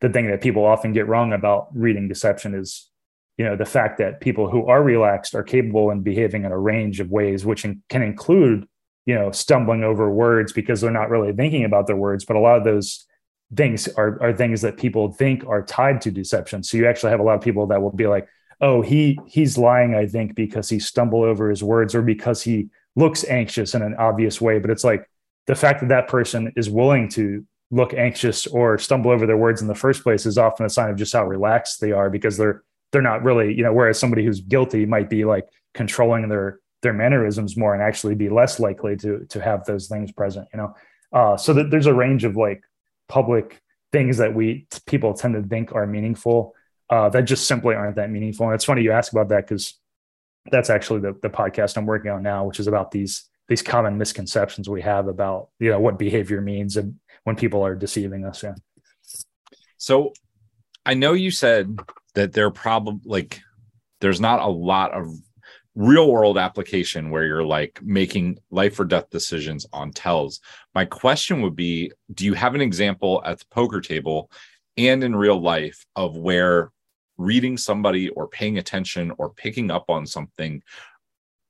the 0.00 0.08
thing 0.08 0.26
that 0.26 0.40
people 0.40 0.64
often 0.64 0.92
get 0.92 1.06
wrong 1.06 1.32
about 1.32 1.68
reading 1.74 2.08
deception 2.08 2.54
is 2.54 2.90
you 3.38 3.44
know 3.44 3.56
the 3.56 3.64
fact 3.64 3.98
that 3.98 4.20
people 4.20 4.50
who 4.50 4.66
are 4.66 4.82
relaxed 4.82 5.34
are 5.34 5.44
capable 5.44 5.90
in 5.90 6.02
behaving 6.02 6.44
in 6.44 6.52
a 6.52 6.58
range 6.58 7.00
of 7.00 7.10
ways 7.10 7.46
which 7.46 7.64
in, 7.64 7.82
can 7.88 8.02
include 8.02 8.66
you 9.06 9.14
know 9.14 9.30
stumbling 9.30 9.84
over 9.84 10.10
words 10.10 10.52
because 10.52 10.80
they're 10.80 10.90
not 10.90 11.10
really 11.10 11.32
thinking 11.32 11.64
about 11.64 11.86
their 11.86 11.96
words 11.96 12.24
but 12.24 12.36
a 12.36 12.40
lot 12.40 12.56
of 12.56 12.64
those 12.64 13.06
things 13.54 13.88
are, 13.88 14.20
are 14.22 14.32
things 14.32 14.62
that 14.62 14.76
people 14.76 15.12
think 15.12 15.44
are 15.46 15.62
tied 15.62 16.00
to 16.02 16.10
deception. 16.10 16.62
So 16.62 16.76
you 16.76 16.86
actually 16.86 17.10
have 17.10 17.20
a 17.20 17.24
lot 17.24 17.34
of 17.34 17.42
people 17.42 17.66
that 17.68 17.82
will 17.82 17.92
be 17.92 18.06
like 18.06 18.28
oh 18.60 18.80
he 18.80 19.18
he's 19.26 19.58
lying 19.58 19.94
i 19.94 20.06
think 20.06 20.36
because 20.36 20.68
he 20.68 20.78
stumbled 20.78 21.24
over 21.24 21.50
his 21.50 21.64
words 21.64 21.94
or 21.94 22.02
because 22.02 22.42
he 22.42 22.68
looks 22.94 23.24
anxious 23.24 23.74
in 23.74 23.82
an 23.82 23.94
obvious 23.98 24.40
way. 24.40 24.58
But 24.58 24.70
it's 24.70 24.84
like 24.84 25.08
the 25.46 25.54
fact 25.54 25.80
that 25.80 25.88
that 25.88 26.08
person 26.08 26.52
is 26.56 26.70
willing 26.70 27.08
to 27.10 27.44
look 27.70 27.94
anxious 27.94 28.46
or 28.46 28.78
stumble 28.78 29.10
over 29.10 29.26
their 29.26 29.36
words 29.36 29.62
in 29.62 29.68
the 29.68 29.74
first 29.74 30.02
place 30.02 30.26
is 30.26 30.36
often 30.36 30.66
a 30.66 30.70
sign 30.70 30.90
of 30.90 30.96
just 30.96 31.12
how 31.12 31.24
relaxed 31.24 31.80
they 31.80 31.92
are 31.92 32.10
because 32.10 32.36
they're 32.36 32.62
they're 32.92 33.00
not 33.02 33.22
really 33.22 33.54
you 33.54 33.62
know 33.62 33.72
whereas 33.72 33.98
somebody 33.98 34.24
who's 34.24 34.40
guilty 34.40 34.84
might 34.84 35.08
be 35.08 35.24
like 35.24 35.46
controlling 35.72 36.28
their 36.28 36.60
their 36.82 36.92
mannerisms 36.92 37.56
more 37.56 37.74
and 37.74 37.82
actually 37.82 38.14
be 38.14 38.28
less 38.28 38.60
likely 38.60 38.96
to 38.96 39.24
to 39.28 39.40
have 39.40 39.64
those 39.64 39.88
things 39.88 40.12
present 40.12 40.48
you 40.52 40.58
know? 40.58 40.74
Uh, 41.12 41.36
so 41.36 41.52
that 41.52 41.70
there's 41.70 41.86
a 41.86 41.94
range 41.94 42.24
of 42.24 42.36
like 42.36 42.62
public 43.08 43.60
things 43.92 44.16
that 44.16 44.34
we 44.34 44.66
people 44.86 45.14
tend 45.14 45.34
to 45.34 45.42
think 45.42 45.72
are 45.72 45.86
meaningful 45.86 46.54
uh, 46.90 47.08
that 47.08 47.22
just 47.22 47.46
simply 47.46 47.74
aren't 47.74 47.96
that 47.96 48.10
meaningful. 48.10 48.46
And 48.46 48.54
it's 48.54 48.64
funny 48.64 48.82
you 48.82 48.92
ask 48.92 49.12
about 49.12 49.28
that 49.28 49.46
because 49.46 49.78
that's 50.50 50.70
actually 50.70 51.00
the, 51.00 51.16
the 51.22 51.30
podcast 51.30 51.76
i'm 51.76 51.86
working 51.86 52.10
on 52.10 52.22
now 52.22 52.44
which 52.44 52.58
is 52.58 52.66
about 52.66 52.90
these 52.90 53.28
these 53.48 53.62
common 53.62 53.98
misconceptions 53.98 54.68
we 54.68 54.82
have 54.82 55.06
about 55.06 55.48
you 55.58 55.70
know 55.70 55.78
what 55.78 55.98
behavior 55.98 56.40
means 56.40 56.76
and 56.76 56.96
when 57.24 57.36
people 57.36 57.64
are 57.64 57.74
deceiving 57.74 58.24
us 58.24 58.42
yeah. 58.42 58.54
So 59.76 60.12
i 60.84 60.94
know 60.94 61.12
you 61.12 61.30
said 61.30 61.78
that 62.14 62.32
there 62.32 62.50
probably 62.50 63.00
like 63.04 63.40
there's 64.00 64.20
not 64.20 64.40
a 64.40 64.48
lot 64.48 64.92
of 64.92 65.14
real 65.74 66.10
world 66.10 66.36
application 66.36 67.10
where 67.10 67.24
you're 67.24 67.44
like 67.44 67.80
making 67.82 68.38
life 68.50 68.78
or 68.78 68.84
death 68.84 69.08
decisions 69.10 69.64
on 69.72 69.90
tells 69.90 70.40
my 70.74 70.84
question 70.84 71.40
would 71.40 71.56
be 71.56 71.90
do 72.12 72.26
you 72.26 72.34
have 72.34 72.54
an 72.54 72.60
example 72.60 73.22
at 73.24 73.38
the 73.38 73.44
poker 73.50 73.80
table 73.80 74.30
and 74.76 75.02
in 75.02 75.16
real 75.16 75.40
life 75.40 75.86
of 75.96 76.16
where 76.16 76.70
reading 77.16 77.56
somebody 77.56 78.10
or 78.10 78.28
paying 78.28 78.58
attention 78.58 79.12
or 79.16 79.30
picking 79.30 79.70
up 79.70 79.86
on 79.88 80.06
something 80.06 80.62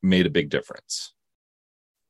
made 0.03 0.27
a 0.27 0.31
big 0.31 0.51
difference 0.51 1.15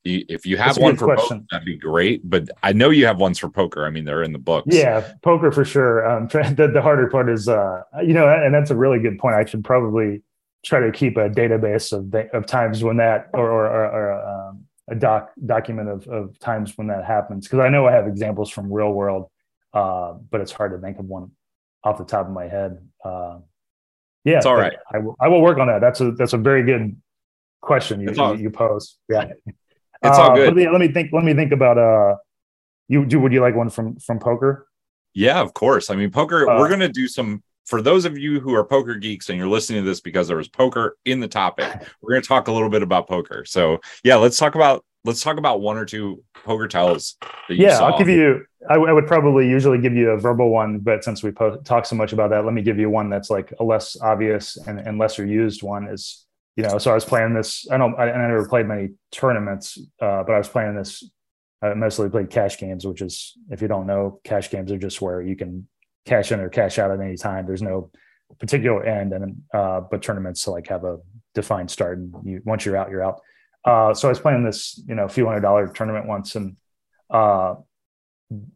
if 0.05 0.46
you 0.46 0.57
have 0.57 0.79
one 0.79 0.96
for 0.96 1.14
poker, 1.14 1.40
that'd 1.51 1.64
be 1.64 1.77
great. 1.77 2.29
But 2.29 2.48
I 2.62 2.72
know 2.72 2.90
you 2.90 3.07
have 3.07 3.18
ones 3.18 3.38
for 3.38 3.48
poker. 3.48 3.87
I 3.87 3.90
mean, 3.90 4.05
they're 4.05 4.25
in 4.25 4.33
the 4.33 4.38
books. 4.38 4.75
Yeah, 4.75 5.12
poker 5.22 5.53
for 5.53 5.64
sure. 5.64 6.05
Um, 6.09 6.27
the, 6.33 6.70
the 6.72 6.83
harder 6.83 7.09
part 7.09 7.31
is, 7.31 7.48
uh, 7.48 7.83
you 8.05 8.12
know, 8.12 8.29
and 8.29 8.53
that's 8.53 8.70
a 8.70 8.77
really 8.77 8.98
good 8.98 9.18
point. 9.18 9.37
I 9.37 9.44
should 9.44 9.64
probably 9.64 10.22
try 10.64 10.81
to 10.81 10.92
keep 10.92 11.16
a 11.16 11.29
database 11.29 11.92
of 11.92 12.14
of 12.35 12.46
times 12.46 12.83
when 12.83 12.98
that 12.98 13.29
or 13.35 13.51
or, 13.51 13.66
or, 13.66 13.85
or 13.87 14.48
um, 14.48 14.64
a 14.90 14.94
doc 14.94 15.31
document 15.44 15.88
of, 15.88 16.07
of 16.09 16.38
times 16.38 16.77
when 16.77 16.88
that 16.88 17.05
happens 17.05 17.46
because 17.46 17.61
I 17.61 17.68
know 17.68 17.87
I 17.87 17.92
have 17.92 18.07
examples 18.07 18.51
from 18.51 18.72
real 18.72 18.92
world, 18.92 19.31
uh, 19.72 20.14
but 20.31 20.40
it's 20.40 20.52
hard 20.52 20.73
to 20.73 20.79
think 20.79 20.98
of 20.98 21.06
one 21.06 21.31
off 21.85 21.98
the 21.98 22.04
top 22.04 22.27
of 22.27 22.33
my 22.33 22.46
head. 22.46 22.79
Uh, 23.04 23.38
yeah, 24.25 24.37
it's 24.37 24.46
all 24.46 24.56
right. 24.56 24.75
I 24.92 24.98
will, 24.98 25.17
I 25.21 25.29
will 25.29 25.40
work 25.40 25.58
on 25.58 25.67
that. 25.69 25.81
That's 25.81 26.00
a 26.00 26.13
that's 26.13 26.33
a 26.33 26.38
very 26.38 26.63
good 26.63 26.96
question 27.60 28.00
you 28.00 28.15
all, 28.19 28.38
you 28.38 28.50
pose. 28.50 28.98
Yeah, 29.08 29.33
it's 29.46 30.19
all 30.19 30.33
uh, 30.33 30.35
good. 30.35 30.46
Let 30.48 30.56
me, 30.56 30.69
let 30.69 30.81
me 30.81 30.88
think. 30.88 31.13
Let 31.13 31.25
me 31.25 31.35
think 31.35 31.52
about 31.52 31.79
uh, 31.79 32.17
you 32.88 33.04
do. 33.04 33.19
Would 33.21 33.33
you 33.33 33.40
like 33.40 33.56
one 33.56 33.71
from 33.71 33.96
from 33.96 34.19
poker? 34.19 34.69
Yeah, 35.15 35.40
of 35.40 35.54
course. 35.54 35.90
I 35.90 35.96
mean, 35.96 36.10
poker. 36.10 36.48
Uh, 36.48 36.58
we're 36.58 36.69
gonna 36.69 36.88
do 36.88 37.08
some 37.08 37.42
for 37.67 37.83
those 37.83 38.04
of 38.04 38.19
you 38.19 38.40
who 38.40 38.54
are 38.54 38.65
poker 38.65 38.94
geeks 38.94 39.29
and 39.29 39.38
you're 39.38 39.48
listening 39.48 39.83
to 39.83 39.88
this 39.88 40.00
because 40.00 40.29
there 40.29 40.37
was 40.37 40.48
poker 40.48 40.96
in 41.04 41.21
the 41.21 41.29
topic, 41.29 41.73
we're 42.02 42.13
going 42.13 42.23
to 42.23 42.29
talk 42.29 42.48
a 42.48 42.52
little 42.52 42.69
bit 42.69 42.83
about 42.83 43.08
poker. 43.08 43.44
So 43.44 43.81
yeah, 44.04 44.17
let's 44.17 44.38
talk 44.38 44.54
about 44.54 44.85
let's 45.04 45.21
talk 45.21 45.37
about 45.37 45.60
one 45.60 45.77
or 45.77 45.85
two 45.85 46.23
poker 46.44 46.69
tells. 46.69 47.17
yeah, 47.48 47.79
saw. 47.79 47.90
I'll 47.90 47.98
give 47.98 48.08
you. 48.08 48.44
I, 48.69 48.75
w- 48.75 48.88
I 48.88 48.92
would 48.92 49.06
probably 49.06 49.48
usually 49.48 49.79
give 49.79 49.94
you 49.94 50.10
a 50.10 50.19
verbal 50.19 50.50
one, 50.50 50.79
but 50.79 51.02
since 51.02 51.23
we 51.23 51.33
po- 51.33 51.56
talk 51.58 51.85
so 51.85 51.96
much 51.96 52.13
about 52.13 52.31
that, 52.31 52.44
let 52.44 52.54
me 52.54 52.63
give 52.63 52.79
you 52.79 52.88
one 52.90 53.10
that's 53.10 53.29
like 53.29 53.52
a 53.58 53.65
less 53.65 53.96
obvious 54.00 54.56
and, 54.56 54.79
and 54.79 54.98
lesser 54.98 55.27
used 55.27 55.63
one. 55.63 55.88
Is 55.88 56.27
you 56.56 56.63
know, 56.63 56.79
so 56.79 56.90
I 56.90 56.94
was 56.94 57.04
playing 57.04 57.35
this. 57.35 57.67
I 57.71 57.79
don't. 57.79 57.98
I, 57.98 58.10
I 58.10 58.29
never 58.29 58.48
played 58.48 58.67
many 58.67 58.90
tournaments, 59.10 59.79
uh, 60.00 60.23
but 60.23 60.33
I 60.33 60.38
was 60.38 60.48
playing 60.48 60.77
this 60.77 61.02
I 61.63 61.75
mostly 61.75 62.10
played 62.10 62.29
cash 62.29 62.58
games, 62.58 62.85
which 62.85 63.00
is 63.00 63.38
if 63.50 63.63
you 63.63 63.69
don't 63.69 63.87
know, 63.87 64.21
cash 64.25 64.50
games 64.50 64.73
are 64.73 64.79
just 64.79 65.00
where 65.00 65.23
you 65.23 65.37
can 65.37 65.69
cash 66.05 66.33
in 66.33 66.40
or 66.40 66.48
cash 66.48 66.79
out 66.79 66.90
at 66.90 67.00
any 67.00 67.17
time. 67.17 67.46
There's 67.46 67.63
no 67.63 67.90
particular 68.38 68.85
end, 68.85 69.13
and 69.13 69.42
uh, 69.55 69.81
but 69.81 70.03
tournaments 70.03 70.44
to 70.44 70.50
like 70.50 70.69
have 70.69 70.85
a 70.85 70.98
defined 71.35 71.71
start, 71.71 71.98
and 71.98 72.15
you 72.25 72.42
once 72.44 72.65
you're 72.65 72.77
out, 72.77 72.90
you're 72.90 73.05
out. 73.05 73.21
Uh, 73.65 73.94
so 73.94 74.09
I 74.09 74.11
was 74.11 74.19
playing 74.19 74.44
this, 74.44 74.83
you 74.87 74.94
know, 74.94 75.07
few 75.09 75.27
hundred 75.27 75.40
dollar 75.40 75.69
tournament 75.69 76.07
once, 76.07 76.35
and 76.35 76.57
uh, 77.11 77.55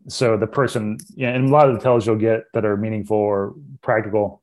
so 0.09 0.37
the 0.37 0.47
person, 0.47 0.99
you 1.15 1.27
know, 1.27 1.35
and 1.35 1.49
a 1.49 1.53
lot 1.53 1.69
of 1.69 1.75
the 1.75 1.81
tells 1.81 2.07
you'll 2.07 2.17
get 2.17 2.45
that 2.55 2.65
are 2.65 2.77
meaningful 2.77 3.17
or 3.17 3.55
practical 3.83 4.43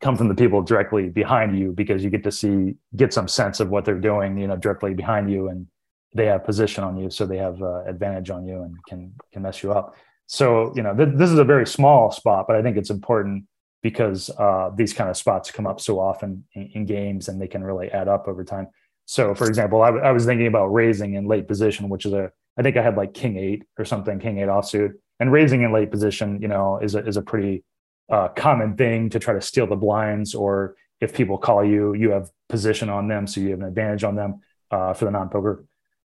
come 0.00 0.16
from 0.16 0.28
the 0.28 0.34
people 0.34 0.60
directly 0.60 1.08
behind 1.08 1.58
you 1.58 1.72
because 1.72 2.02
you 2.02 2.10
get 2.10 2.24
to 2.24 2.32
see 2.32 2.74
get 2.96 3.12
some 3.12 3.28
sense 3.28 3.60
of 3.60 3.70
what 3.70 3.84
they're 3.84 3.94
doing, 3.94 4.36
you 4.36 4.46
know, 4.46 4.56
directly 4.56 4.94
behind 4.94 5.30
you, 5.30 5.48
and 5.48 5.66
they 6.14 6.26
have 6.26 6.44
position 6.44 6.84
on 6.84 6.96
you, 6.96 7.10
so 7.10 7.26
they 7.26 7.38
have 7.38 7.60
uh, 7.62 7.84
advantage 7.84 8.30
on 8.30 8.46
you 8.46 8.62
and 8.62 8.76
can 8.88 9.12
can 9.32 9.42
mess 9.42 9.62
you 9.62 9.72
up. 9.72 9.94
So 10.26 10.72
you 10.74 10.82
know, 10.82 10.94
th- 10.94 11.10
this 11.14 11.30
is 11.30 11.38
a 11.38 11.44
very 11.44 11.66
small 11.66 12.10
spot, 12.10 12.46
but 12.46 12.56
I 12.56 12.62
think 12.62 12.76
it's 12.76 12.90
important 12.90 13.44
because 13.82 14.30
uh, 14.30 14.70
these 14.74 14.94
kind 14.94 15.10
of 15.10 15.16
spots 15.16 15.50
come 15.50 15.66
up 15.66 15.80
so 15.80 16.00
often 16.00 16.44
in, 16.54 16.70
in, 16.74 16.86
games 16.86 17.28
and 17.28 17.40
they 17.40 17.46
can 17.46 17.62
really 17.62 17.90
add 17.90 18.08
up 18.08 18.26
over 18.26 18.42
time. 18.42 18.66
So, 19.04 19.34
for 19.34 19.46
example, 19.46 19.82
I, 19.82 19.88
w- 19.88 20.02
I 20.02 20.10
was 20.10 20.24
thinking 20.24 20.46
about 20.46 20.68
raising 20.68 21.14
in 21.14 21.28
late 21.28 21.46
position, 21.46 21.90
which 21.90 22.06
is 22.06 22.14
a 22.14 22.30
I 22.56 22.62
think 22.62 22.76
I 22.76 22.82
had 22.82 22.96
like 22.96 23.14
king 23.14 23.36
eight 23.36 23.64
or 23.78 23.84
something, 23.84 24.18
king 24.18 24.38
eight 24.38 24.48
offsuit, 24.48 24.92
and 25.20 25.30
raising 25.30 25.62
in 25.62 25.72
late 25.72 25.90
position, 25.90 26.40
you 26.40 26.48
know, 26.48 26.78
is 26.78 26.94
a 26.94 27.06
is 27.06 27.16
a 27.16 27.22
pretty 27.22 27.64
uh, 28.10 28.28
common 28.28 28.76
thing 28.76 29.10
to 29.10 29.18
try 29.18 29.34
to 29.34 29.40
steal 29.40 29.66
the 29.66 29.76
blinds, 29.76 30.34
or 30.34 30.76
if 31.00 31.14
people 31.14 31.36
call 31.38 31.64
you, 31.64 31.94
you 31.94 32.10
have 32.10 32.30
position 32.48 32.88
on 32.88 33.08
them, 33.08 33.26
so 33.26 33.40
you 33.40 33.50
have 33.50 33.60
an 33.60 33.66
advantage 33.66 34.04
on 34.04 34.14
them 34.14 34.40
uh, 34.70 34.94
for 34.94 35.04
the 35.04 35.10
non 35.10 35.28
poker 35.28 35.64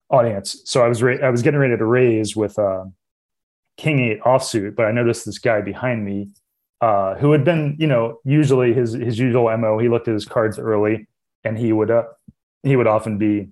audience. 0.09 0.61
So 0.65 0.83
I 0.83 0.87
was 0.87 1.01
ra- 1.01 1.23
I 1.23 1.29
was 1.29 1.41
getting 1.41 1.59
ready 1.59 1.77
to 1.77 1.85
raise 1.85 2.35
with 2.35 2.59
uh, 2.59 2.85
king 3.77 3.99
eight 3.99 4.21
offsuit, 4.21 4.75
but 4.75 4.85
I 4.85 4.91
noticed 4.91 5.25
this 5.25 5.39
guy 5.39 5.61
behind 5.61 6.05
me 6.05 6.29
uh, 6.81 7.15
who 7.15 7.31
had 7.31 7.45
been, 7.45 7.75
you 7.79 7.87
know, 7.87 8.19
usually 8.25 8.73
his 8.73 8.93
his 8.93 9.17
usual 9.17 9.55
mo. 9.57 9.77
He 9.77 9.89
looked 9.89 10.07
at 10.07 10.13
his 10.13 10.25
cards 10.25 10.59
early, 10.59 11.07
and 11.43 11.57
he 11.57 11.71
would 11.71 11.89
uh, 11.89 12.03
he 12.63 12.75
would 12.75 12.87
often 12.87 13.17
be 13.17 13.49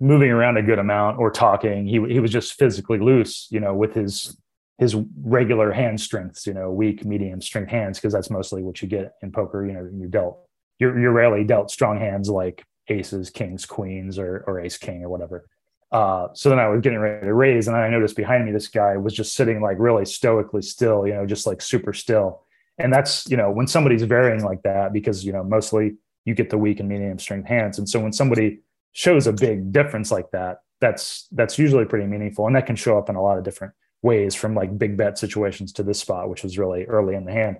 moving 0.00 0.30
around 0.30 0.56
a 0.56 0.62
good 0.62 0.78
amount 0.78 1.18
or 1.18 1.30
talking. 1.30 1.86
He 1.86 1.94
he 2.06 2.20
was 2.20 2.30
just 2.30 2.54
physically 2.54 2.98
loose, 2.98 3.48
you 3.50 3.60
know, 3.60 3.74
with 3.74 3.94
his 3.94 4.36
his 4.78 4.96
regular 5.22 5.72
hand 5.72 6.00
strengths, 6.00 6.46
you 6.46 6.54
know, 6.54 6.70
weak, 6.70 7.04
medium 7.04 7.40
strength 7.40 7.70
hands, 7.70 7.98
because 7.98 8.12
that's 8.12 8.30
mostly 8.30 8.62
what 8.62 8.82
you 8.82 8.88
get 8.88 9.14
in 9.22 9.32
poker. 9.32 9.66
You 9.66 9.72
know, 9.72 9.88
you're 9.92 10.08
dealt 10.08 10.38
you're 10.78 10.98
you're 10.98 11.12
rarely 11.12 11.44
dealt 11.44 11.70
strong 11.70 11.98
hands 11.98 12.28
like 12.28 12.64
aces, 12.88 13.30
kings, 13.30 13.66
queens, 13.66 14.18
or 14.18 14.44
or 14.46 14.60
ace 14.60 14.78
king 14.78 15.02
or 15.02 15.08
whatever. 15.08 15.46
Uh, 15.94 16.26
so 16.34 16.50
then 16.50 16.58
I 16.58 16.66
was 16.66 16.80
getting 16.80 16.98
ready 16.98 17.24
to 17.24 17.32
raise, 17.32 17.68
and 17.68 17.76
I 17.76 17.88
noticed 17.88 18.16
behind 18.16 18.44
me 18.44 18.50
this 18.50 18.66
guy 18.66 18.96
was 18.96 19.14
just 19.14 19.32
sitting 19.34 19.60
like 19.60 19.76
really 19.78 20.04
stoically 20.04 20.60
still, 20.60 21.06
you 21.06 21.14
know, 21.14 21.24
just 21.24 21.46
like 21.46 21.62
super 21.62 21.92
still. 21.92 22.42
And 22.78 22.92
that's 22.92 23.30
you 23.30 23.36
know 23.36 23.48
when 23.52 23.68
somebody's 23.68 24.02
varying 24.02 24.42
like 24.42 24.62
that 24.64 24.92
because 24.92 25.24
you 25.24 25.32
know 25.32 25.44
mostly 25.44 25.94
you 26.24 26.34
get 26.34 26.50
the 26.50 26.58
weak 26.58 26.80
and 26.80 26.88
medium 26.88 27.20
strength 27.20 27.46
hands, 27.46 27.78
and 27.78 27.88
so 27.88 28.00
when 28.00 28.12
somebody 28.12 28.58
shows 28.90 29.28
a 29.28 29.32
big 29.32 29.70
difference 29.70 30.10
like 30.10 30.32
that, 30.32 30.62
that's 30.80 31.28
that's 31.30 31.60
usually 31.60 31.84
pretty 31.84 32.06
meaningful, 32.06 32.48
and 32.48 32.56
that 32.56 32.66
can 32.66 32.74
show 32.74 32.98
up 32.98 33.08
in 33.08 33.14
a 33.14 33.22
lot 33.22 33.38
of 33.38 33.44
different 33.44 33.72
ways, 34.02 34.34
from 34.34 34.56
like 34.56 34.76
big 34.76 34.96
bet 34.96 35.16
situations 35.16 35.72
to 35.74 35.84
this 35.84 36.00
spot, 36.00 36.28
which 36.28 36.42
was 36.42 36.58
really 36.58 36.86
early 36.86 37.14
in 37.14 37.24
the 37.24 37.32
hand, 37.32 37.58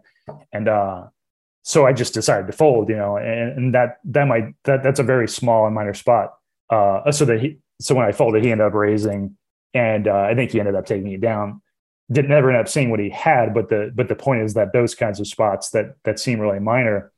and 0.52 0.68
uh, 0.68 1.04
so 1.62 1.86
I 1.86 1.92
just 1.92 2.14
decided 2.14 2.48
to 2.48 2.52
fold, 2.52 2.88
you 2.88 2.96
know, 2.96 3.16
and, 3.16 3.56
and 3.56 3.74
that 3.74 4.00
that 4.06 4.26
might 4.26 4.54
that 4.64 4.82
that's 4.82 4.98
a 4.98 5.04
very 5.04 5.28
small 5.28 5.66
and 5.66 5.74
minor 5.74 5.94
spot. 5.94 6.34
Uh, 6.70 7.12
so 7.12 7.26
that 7.26 7.40
he 7.40 7.58
so 7.80 7.94
when 7.94 8.06
I 8.06 8.12
folded, 8.12 8.44
he 8.44 8.52
ended 8.52 8.66
up 8.66 8.74
raising, 8.74 9.36
and 9.72 10.08
uh, 10.08 10.26
I 10.30 10.34
think 10.34 10.52
he 10.52 10.60
ended 10.60 10.74
up 10.74 10.86
taking 10.86 11.12
it 11.12 11.20
down. 11.20 11.60
Didn't 12.12 12.32
ever 12.32 12.50
end 12.50 12.60
up 12.60 12.68
seeing 12.68 12.90
what 12.90 13.00
he 13.00 13.10
had, 13.10 13.54
but 13.54 13.68
the 13.68 13.90
but 13.94 14.08
the 14.08 14.14
point 14.14 14.42
is 14.42 14.54
that 14.54 14.72
those 14.72 14.94
kinds 14.94 15.20
of 15.20 15.26
spots 15.26 15.70
that 15.70 15.96
that 16.04 16.18
seem 16.18 16.40
really 16.40 16.60
minor 16.60 17.12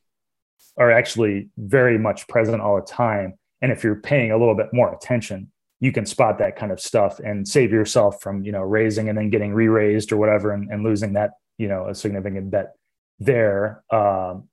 are 0.78 0.90
actually 0.90 1.48
very 1.56 1.98
much 1.98 2.28
present 2.28 2.60
all 2.60 2.76
the 2.76 2.82
time 2.82 3.38
and 3.62 3.72
if 3.72 3.82
you're 3.82 3.96
paying 3.96 4.30
a 4.30 4.36
little 4.36 4.54
bit 4.54 4.68
more 4.72 4.94
attention 4.94 5.50
you 5.80 5.92
can 5.92 6.06
spot 6.06 6.38
that 6.38 6.56
kind 6.56 6.72
of 6.72 6.80
stuff 6.80 7.18
and 7.18 7.46
save 7.46 7.72
yourself 7.72 8.20
from 8.20 8.42
you 8.42 8.52
know 8.52 8.62
raising 8.62 9.08
and 9.08 9.16
then 9.16 9.30
getting 9.30 9.52
re-raised 9.52 10.12
or 10.12 10.16
whatever 10.16 10.52
and, 10.52 10.70
and 10.70 10.82
losing 10.82 11.12
that 11.12 11.32
you 11.58 11.68
know 11.68 11.88
a 11.88 11.94
significant 11.94 12.50
bet 12.50 12.74
there 13.18 13.82
um, 13.90 14.48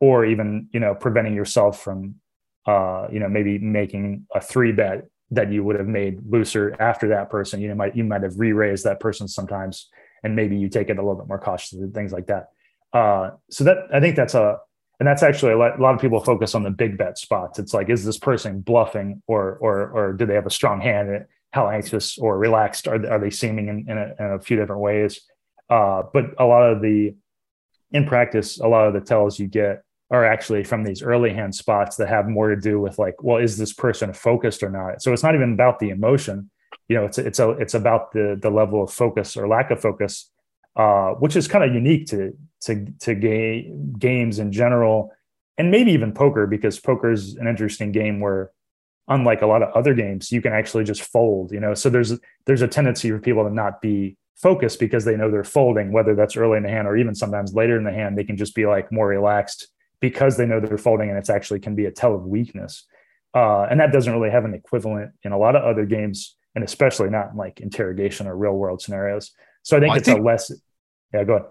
or 0.00 0.24
even 0.24 0.68
you 0.72 0.80
know 0.80 0.94
preventing 0.94 1.34
yourself 1.34 1.80
from 1.80 2.16
uh, 2.66 3.08
you 3.10 3.18
know 3.18 3.28
maybe 3.28 3.58
making 3.58 4.26
a 4.34 4.40
three 4.40 4.72
bet 4.72 5.06
that 5.30 5.52
you 5.52 5.62
would 5.62 5.76
have 5.76 5.86
made 5.86 6.20
looser 6.28 6.74
after 6.80 7.08
that 7.08 7.30
person 7.30 7.60
you 7.60 7.68
know 7.68 7.74
might 7.74 7.96
you 7.96 8.04
might 8.04 8.22
have 8.22 8.38
re-raised 8.38 8.84
that 8.84 9.00
person 9.00 9.28
sometimes 9.28 9.88
and 10.22 10.34
maybe 10.34 10.56
you 10.56 10.68
take 10.68 10.88
it 10.88 10.98
a 10.98 11.02
little 11.02 11.16
bit 11.16 11.28
more 11.28 11.38
cautiously 11.38 11.86
things 11.92 12.12
like 12.12 12.26
that 12.26 12.48
uh, 12.92 13.30
so 13.50 13.64
that 13.64 13.78
i 13.92 14.00
think 14.00 14.16
that's 14.16 14.34
a 14.34 14.58
and 15.00 15.06
that's 15.06 15.22
actually 15.22 15.52
a 15.52 15.56
lot, 15.56 15.78
a 15.78 15.82
lot, 15.82 15.94
of 15.94 16.00
people 16.00 16.20
focus 16.20 16.54
on 16.54 16.64
the 16.64 16.70
big 16.70 16.98
bet 16.98 17.18
spots. 17.18 17.58
It's 17.58 17.72
like, 17.72 17.88
is 17.88 18.04
this 18.04 18.18
person 18.18 18.60
bluffing, 18.60 19.22
or 19.26 19.56
or 19.60 19.90
or 19.90 20.12
do 20.12 20.26
they 20.26 20.34
have 20.34 20.46
a 20.46 20.50
strong 20.50 20.80
hand? 20.80 21.26
How 21.52 21.68
anxious 21.68 22.18
or 22.18 22.36
relaxed 22.36 22.88
are 22.88 22.98
they, 22.98 23.08
are 23.08 23.18
they 23.18 23.30
seeming 23.30 23.68
in, 23.68 23.86
in, 23.88 23.96
a, 23.96 24.14
in 24.18 24.32
a 24.32 24.40
few 24.40 24.56
different 24.56 24.82
ways? 24.82 25.20
Uh, 25.70 26.02
but 26.12 26.34
a 26.38 26.44
lot 26.44 26.62
of 26.64 26.82
the 26.82 27.14
in 27.92 28.06
practice, 28.06 28.58
a 28.58 28.66
lot 28.66 28.86
of 28.86 28.92
the 28.92 29.00
tells 29.00 29.38
you 29.38 29.46
get 29.46 29.82
are 30.10 30.24
actually 30.24 30.64
from 30.64 30.84
these 30.84 31.02
early 31.02 31.32
hand 31.32 31.54
spots 31.54 31.96
that 31.96 32.08
have 32.08 32.28
more 32.28 32.48
to 32.48 32.56
do 32.56 32.80
with 32.80 32.98
like, 32.98 33.22
well, 33.22 33.36
is 33.36 33.58
this 33.58 33.72
person 33.72 34.12
focused 34.12 34.62
or 34.62 34.70
not? 34.70 35.02
So 35.02 35.12
it's 35.12 35.22
not 35.22 35.34
even 35.34 35.52
about 35.52 35.78
the 35.78 35.90
emotion. 35.90 36.50
You 36.88 36.96
know, 36.96 37.04
it's 37.04 37.18
it's 37.18 37.38
a 37.38 37.50
it's 37.50 37.74
about 37.74 38.12
the 38.12 38.38
the 38.40 38.50
level 38.50 38.82
of 38.82 38.90
focus 38.90 39.36
or 39.36 39.46
lack 39.46 39.70
of 39.70 39.80
focus 39.80 40.30
uh, 40.78 41.10
which 41.14 41.34
is 41.34 41.48
kind 41.48 41.64
of 41.64 41.74
unique 41.74 42.06
to 42.06 42.32
to 42.60 42.86
to 43.00 43.14
ga- 43.14 43.70
games 43.98 44.38
in 44.38 44.52
general, 44.52 45.12
and 45.58 45.72
maybe 45.72 45.90
even 45.90 46.12
poker 46.12 46.46
because 46.46 46.78
poker 46.78 47.10
is 47.10 47.34
an 47.34 47.48
interesting 47.48 47.90
game 47.90 48.20
where, 48.20 48.52
unlike 49.08 49.42
a 49.42 49.46
lot 49.46 49.62
of 49.62 49.72
other 49.74 49.92
games, 49.92 50.30
you 50.30 50.40
can 50.40 50.52
actually 50.52 50.84
just 50.84 51.02
fold. 51.02 51.50
You 51.50 51.58
know, 51.58 51.74
so 51.74 51.90
there's 51.90 52.18
there's 52.46 52.62
a 52.62 52.68
tendency 52.68 53.10
for 53.10 53.18
people 53.18 53.42
to 53.42 53.52
not 53.52 53.82
be 53.82 54.16
focused 54.36 54.78
because 54.78 55.04
they 55.04 55.16
know 55.16 55.32
they're 55.32 55.42
folding, 55.42 55.90
whether 55.90 56.14
that's 56.14 56.36
early 56.36 56.56
in 56.56 56.62
the 56.62 56.68
hand 56.68 56.86
or 56.86 56.96
even 56.96 57.12
sometimes 57.12 57.54
later 57.54 57.76
in 57.76 57.82
the 57.82 57.92
hand, 57.92 58.16
they 58.16 58.22
can 58.22 58.36
just 58.36 58.54
be 58.54 58.64
like 58.64 58.92
more 58.92 59.08
relaxed 59.08 59.66
because 60.00 60.36
they 60.36 60.46
know 60.46 60.60
they're 60.60 60.78
folding, 60.78 61.08
and 61.08 61.18
it's 61.18 61.30
actually 61.30 61.60
can 61.60 61.74
be 61.74 61.86
a 61.86 61.90
tell 61.90 62.14
of 62.14 62.24
weakness. 62.24 62.86
Uh, 63.34 63.62
and 63.70 63.78
that 63.80 63.92
doesn't 63.92 64.12
really 64.12 64.30
have 64.30 64.44
an 64.44 64.54
equivalent 64.54 65.12
in 65.22 65.32
a 65.32 65.38
lot 65.38 65.54
of 65.54 65.62
other 65.62 65.84
games, 65.84 66.36
and 66.54 66.64
especially 66.64 67.10
not 67.10 67.32
in 67.32 67.36
like 67.36 67.60
interrogation 67.60 68.26
or 68.26 68.36
real 68.36 68.54
world 68.54 68.80
scenarios. 68.80 69.32
So 69.62 69.76
I 69.76 69.80
think 69.80 69.90
well, 69.90 69.98
it's 69.98 70.08
I 70.08 70.12
think, 70.12 70.22
a 70.22 70.26
less 70.26 70.52
yeah, 71.12 71.24
go 71.24 71.34
ahead. 71.34 71.48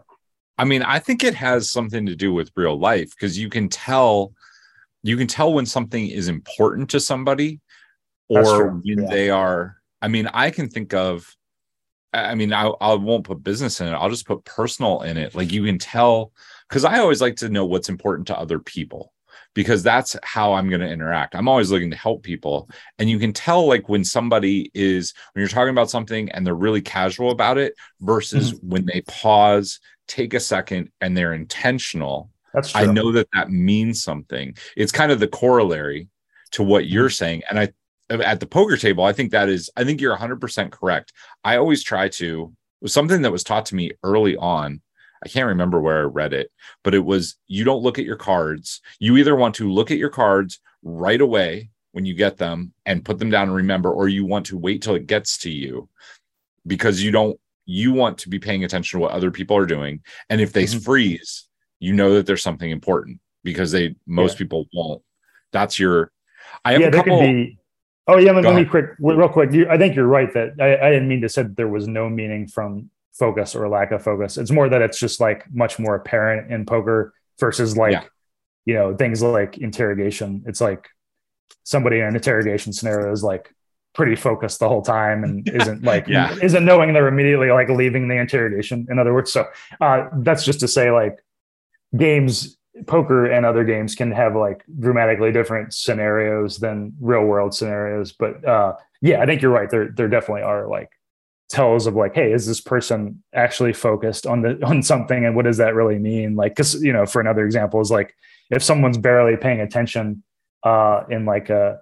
I 0.58 0.66
mean, 0.66 0.82
I 0.82 1.00
think 1.00 1.24
it 1.24 1.36
has 1.36 1.72
something 1.72 2.06
to 2.08 2.16
do 2.16 2.34
with 2.34 2.52
real 2.56 2.78
life 2.78 3.12
because 3.12 3.38
you 3.38 3.50
can 3.50 3.70
tell 3.70 4.34
you 5.04 5.18
can 5.18 5.28
tell 5.28 5.54
when 5.54 5.66
something 5.66 6.08
is 6.08 6.28
important 6.28 6.90
to 6.90 7.00
somebody 7.00 7.62
or 8.28 8.70
when 8.70 8.82
yeah. 8.84 9.10
they 9.10 9.30
are 9.30 9.78
I 10.02 10.08
mean, 10.08 10.28
I 10.34 10.52
can 10.52 10.70
think 10.70 10.94
of 10.94 11.36
I 12.14 12.36
mean, 12.36 12.54
I, 12.54 12.68
I 12.68 12.94
won't 12.96 13.26
put 13.26 13.44
business 13.44 13.82
in 13.82 13.88
it. 13.88 13.92
I'll 13.92 14.10
just 14.10 14.26
put 14.26 14.46
personal 14.46 15.02
in 15.02 15.18
it. 15.18 15.36
Like 15.36 15.52
you 15.52 15.64
can 15.64 15.78
tell, 15.78 16.32
because 16.70 16.86
I 16.86 17.00
always 17.00 17.22
like 17.22 17.38
to 17.38 17.50
know 17.50 17.66
what's 17.66 17.90
important 17.90 18.28
to 18.28 18.38
other 18.38 18.60
people 18.60 19.14
because 19.54 19.82
that's 19.82 20.16
how 20.24 20.54
I'm 20.54 20.70
going 20.70 20.82
to 20.82 20.90
interact. 20.90 21.36
I'm 21.36 21.48
always 21.48 21.72
looking 21.72 21.90
to 21.92 21.98
help 21.98 22.22
people. 22.24 22.70
And 23.00 23.10
you 23.10 23.18
can 23.18 23.34
tell, 23.34 23.66
like, 23.68 23.90
when 23.90 24.04
somebody 24.04 24.70
is, 24.74 25.14
when 25.34 25.42
you're 25.42 25.50
talking 25.50 25.72
about 25.72 25.90
something 25.90 26.30
and 26.30 26.46
they're 26.46 26.54
really 26.54 26.82
casual 26.82 27.32
about 27.32 27.58
it 27.58 27.74
versus 28.00 28.54
mm-hmm. 28.54 28.70
when 28.70 28.86
they 28.86 29.02
pause, 29.08 29.80
take 30.08 30.34
a 30.34 30.40
second, 30.40 30.92
and 31.02 31.18
they're 31.18 31.34
intentional. 31.34 32.30
That's 32.54 32.72
true. 32.72 32.82
I 32.82 32.86
know 32.86 33.12
that 33.14 33.30
that 33.34 33.50
means 33.50 34.04
something. 34.04 34.56
It's 34.76 34.92
kind 34.92 35.12
of 35.12 35.20
the 35.20 35.28
corollary 35.28 36.08
to 36.52 36.64
what 36.64 36.84
mm-hmm. 36.84 36.94
you're 36.94 37.10
saying. 37.10 37.42
And 37.50 37.60
I, 37.60 37.70
at 38.10 38.40
the 38.40 38.48
poker 38.48 38.78
table, 38.78 39.04
I 39.04 39.14
think 39.14 39.32
that 39.32 39.50
is, 39.50 39.70
I 39.76 39.84
think 39.84 40.02
you're 40.02 40.16
100% 40.16 40.72
correct. 40.72 41.14
I 41.44 41.58
always 41.58 41.84
try 41.84 42.10
to, 42.10 42.54
was 42.80 42.94
something 42.94 43.24
that 43.24 43.32
was 43.32 43.44
taught 43.44 43.66
to 43.68 43.76
me 43.76 43.92
early 44.04 44.38
on 44.38 44.82
I 45.24 45.30
can't 45.30 45.48
remember 45.48 45.80
where 45.80 46.00
I 46.00 46.04
read 46.04 46.34
it, 46.34 46.52
but 46.84 46.94
it 46.94 47.06
was 47.06 47.36
you 47.48 47.64
don't 47.64 47.84
look 47.84 48.00
at 48.00 48.06
your 48.06 48.18
cards. 48.18 48.82
You 49.00 49.18
either 49.18 49.36
want 49.36 49.56
to 49.56 49.72
look 49.72 49.92
at 49.92 49.98
your 49.98 50.10
cards 50.10 50.60
right 50.84 51.20
away 51.20 51.70
when 51.92 52.06
you 52.06 52.14
get 52.14 52.38
them 52.38 52.74
and 52.86 53.04
put 53.04 53.18
them 53.18 53.32
down 53.32 53.48
and 53.48 53.56
remember, 53.56 53.92
or 53.92 54.08
you 54.08 54.26
want 54.26 54.46
to 54.48 54.58
wait 54.58 54.84
till 54.84 54.94
it 54.94 55.08
gets 55.08 55.40
to 55.40 55.50
you 55.50 55.90
because 56.68 57.02
you 57.02 57.10
don't, 57.10 57.40
you 57.66 57.92
want 57.92 58.20
to 58.20 58.30
be 58.30 58.38
paying 58.38 58.64
attention 58.64 59.00
to 59.00 59.02
what 59.02 59.12
other 59.12 59.32
people 59.32 59.58
are 59.58 59.66
doing. 59.66 60.02
And 60.30 60.40
if 60.40 60.54
they 60.54 60.66
mm-hmm. 60.66 60.80
freeze, 60.80 61.48
you 61.80 61.94
know 61.94 62.14
that 62.14 62.26
there's 62.28 62.44
something 62.44 62.70
important 62.70 63.20
because 63.44 63.72
they, 63.72 63.96
most 64.06 64.34
yeah. 64.34 64.38
people 64.38 64.66
won't. 64.74 65.02
That's 65.52 65.80
your, 65.80 66.12
I 66.64 66.74
have 66.74 66.82
yeah, 66.82 66.88
a 66.88 66.92
couple. 66.92 67.20
Be, 67.20 67.58
oh, 68.08 68.18
yeah. 68.18 68.32
Let, 68.32 68.44
let 68.44 68.56
me 68.56 68.66
quick, 68.66 68.92
real 69.00 69.30
quick. 69.30 69.52
You, 69.52 69.68
I 69.68 69.78
think 69.78 69.96
you're 69.96 70.06
right 70.06 70.32
that 70.34 70.52
I, 70.60 70.88
I 70.88 70.92
didn't 70.92 71.08
mean 71.08 71.22
to 71.22 71.30
say 71.30 71.44
that 71.44 71.56
there 71.56 71.68
was 71.68 71.88
no 71.88 72.10
meaning 72.10 72.48
from 72.48 72.92
focus 73.18 73.56
or 73.56 73.68
lack 73.70 73.92
of 73.92 74.04
focus. 74.04 74.38
It's 74.38 74.52
more 74.52 74.70
that 74.70 74.82
it's 74.82 75.00
just 75.00 75.20
like 75.20 75.46
much 75.54 75.80
more 75.80 75.96
apparent 75.96 76.52
in 76.52 76.66
poker 76.66 77.14
versus 77.40 77.76
like, 77.78 77.94
yeah. 77.94 78.04
you 78.66 78.74
know, 78.74 78.96
things 78.96 79.22
like 79.22 79.58
interrogation. 79.58 80.44
It's 80.46 80.62
like 80.62 80.88
somebody 81.64 82.00
in 82.00 82.06
an 82.06 82.16
interrogation 82.16 82.74
scenario 82.74 83.12
is 83.12 83.24
like 83.24 83.54
pretty 83.94 84.16
focused 84.16 84.60
the 84.60 84.70
whole 84.70 84.82
time 84.84 85.24
and 85.24 85.50
isn't 85.54 85.84
like 85.84 86.08
Yeah. 86.08 86.36
isn't 86.42 86.64
knowing 86.64 86.94
they're 86.94 87.08
immediately 87.08 87.50
like 87.50 87.70
leaving 87.70 88.08
the 88.08 88.16
interrogation 88.16 88.86
in 88.92 89.00
other 89.00 89.14
words 89.14 89.32
so 89.34 89.48
uh 89.82 90.08
that's 90.18 90.46
just 90.46 90.60
to 90.60 90.68
say 90.68 90.92
like 90.92 91.18
games 91.98 92.58
poker 92.86 93.26
and 93.26 93.44
other 93.46 93.64
games 93.64 93.96
can 93.96 94.12
have 94.12 94.36
like 94.36 94.64
dramatically 94.80 95.32
different 95.32 95.74
scenarios 95.74 96.58
than 96.60 96.94
real 97.02 97.24
world 97.26 97.56
scenarios 97.56 98.12
but 98.12 98.46
uh 98.48 98.74
yeah 99.02 99.20
i 99.22 99.26
think 99.26 99.42
you're 99.42 99.52
right 99.52 99.72
there 99.72 99.90
there 99.96 100.08
definitely 100.08 100.44
are 100.44 100.68
like 100.68 100.92
tells 101.50 101.88
of 101.88 101.96
like 101.96 102.14
hey 102.14 102.32
is 102.34 102.46
this 102.46 102.60
person 102.60 103.24
actually 103.34 103.74
focused 103.74 104.26
on 104.28 104.42
the 104.42 104.60
on 104.66 104.84
something? 104.84 105.26
And 105.26 105.36
what 105.36 105.46
does 105.46 105.58
that 105.58 105.76
really 105.76 106.00
mean? 106.00 106.36
Like 106.36 106.54
because 106.56 106.82
you 106.84 106.94
know 106.94 107.06
for 107.06 107.22
another 107.22 107.46
example 107.46 107.80
is 107.82 107.92
like 107.92 108.16
if 108.50 108.62
someone's 108.64 108.98
barely 108.98 109.38
paying 109.38 109.62
attention 109.62 110.24
uh 110.64 111.04
in 111.10 111.26
like 111.26 111.50
a 111.50 111.80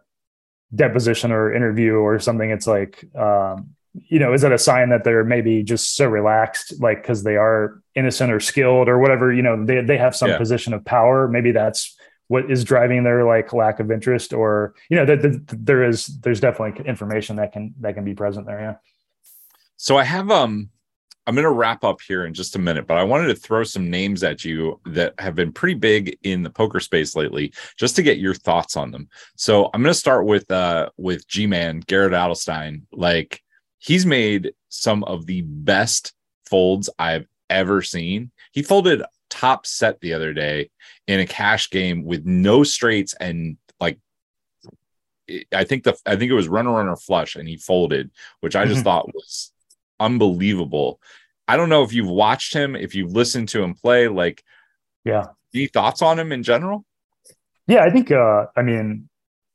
deposition 0.73 1.31
or 1.31 1.53
interview 1.53 1.93
or 1.95 2.19
something 2.19 2.49
it's 2.49 2.67
like 2.67 3.05
um 3.15 3.69
you 3.93 4.19
know 4.19 4.33
is 4.33 4.41
that 4.41 4.51
a 4.51 4.57
sign 4.57 4.89
that 4.89 5.03
they're 5.05 5.23
maybe 5.23 5.63
just 5.63 5.95
so 5.95 6.05
relaxed 6.07 6.81
like 6.81 7.01
because 7.01 7.23
they 7.23 7.37
are 7.37 7.81
innocent 7.95 8.31
or 8.31 8.39
skilled 8.41 8.89
or 8.89 8.99
whatever? 8.99 9.31
You 9.31 9.41
know 9.41 9.65
they, 9.65 9.81
they 9.81 9.97
have 9.97 10.15
some 10.15 10.29
Yeah. 10.31 10.37
position 10.37 10.73
of 10.73 10.83
power. 10.83 11.27
Maybe 11.29 11.51
that's 11.53 11.95
what 12.27 12.51
is 12.51 12.63
driving 12.63 13.03
their 13.03 13.23
like 13.23 13.53
lack 13.53 13.79
of 13.79 13.91
interest 13.91 14.33
or 14.33 14.73
you 14.89 14.97
know 14.97 15.05
that 15.05 15.21
that 15.21 15.45
there 15.47 15.83
is 15.87 16.07
there's 16.21 16.41
definitely 16.41 16.85
information 16.85 17.37
that 17.37 17.53
can 17.53 17.73
that 17.79 17.93
can 17.95 18.03
be 18.03 18.13
present 18.13 18.45
there. 18.47 18.59
Yeah 18.59 18.75
So 19.85 19.97
I 19.97 20.03
have 20.03 20.31
um 20.31 20.71
I'm 21.27 21.35
going 21.35 21.43
to 21.43 21.51
wrap 21.51 21.83
up 21.83 22.01
here 22.01 22.25
in 22.25 22.33
just 22.33 22.55
a 22.55 22.59
minute, 22.59 22.87
but 22.87 22.97
I 22.97 23.03
wanted 23.03 23.27
to 23.27 23.35
throw 23.35 23.63
some 23.63 23.89
names 23.89 24.23
at 24.23 24.43
you 24.43 24.79
that 24.87 25.13
have 25.19 25.35
been 25.35 25.51
pretty 25.51 25.75
big 25.75 26.17
in 26.23 26.41
the 26.41 26.49
poker 26.49 26.79
space 26.79 27.15
lately 27.15 27.53
just 27.77 27.95
to 27.97 28.01
get 28.03 28.17
your 28.17 28.33
thoughts 28.33 28.75
on 28.77 28.89
them. 28.89 29.07
So 29.35 29.69
I'm 29.73 29.83
going 29.83 29.93
to 29.93 29.99
start 29.99 30.25
with 30.25 30.49
uh 30.49 30.89
with 30.97 31.27
G-Man 31.27 31.81
Garrett 31.81 32.13
Adelstein. 32.13 32.81
Like 32.91 33.43
he's 33.77 34.07
made 34.07 34.53
some 34.69 35.03
of 35.03 35.27
the 35.27 35.41
best 35.41 36.13
folds 36.49 36.89
I've 36.97 37.27
ever 37.51 37.83
seen. 37.83 38.31
He 38.53 38.63
folded 38.63 39.03
top 39.29 39.67
set 39.67 39.99
the 39.99 40.13
other 40.13 40.33
day 40.33 40.71
in 41.05 41.19
a 41.19 41.27
cash 41.27 41.69
game 41.69 42.05
with 42.05 42.25
no 42.25 42.63
straights 42.63 43.13
and 43.19 43.57
like 43.79 43.99
I 45.53 45.63
think 45.63 45.83
the 45.83 45.95
I 46.07 46.15
think 46.15 46.31
it 46.31 46.35
was 46.35 46.47
runner 46.47 46.71
runner 46.71 46.95
flush 46.95 47.35
and 47.35 47.47
he 47.47 47.57
folded, 47.57 48.09
which 48.39 48.55
I 48.55 48.65
just 48.65 48.81
Mhm. 48.81 48.85
thought 48.85 49.13
was 49.13 49.51
unbelievable. 49.99 50.99
I 51.47 51.57
don't 51.57 51.69
know 51.69 51.83
if 51.83 51.93
you've 51.93 52.09
watched 52.09 52.53
him, 52.53 52.75
if 52.75 52.95
you've 52.95 53.11
listened 53.11 53.49
to 53.49 53.61
him 53.61 53.73
play, 53.73 54.07
like 54.07 54.43
yeah 55.03 55.25
any 55.53 55.67
thoughts 55.67 56.01
on 56.01 56.19
him 56.19 56.31
in 56.31 56.43
general? 56.43 56.85
Yeah, 57.67 57.83
I 57.83 57.89
think 57.89 58.11
uh 58.11 58.45
I 58.55 58.61
mean 58.61 59.09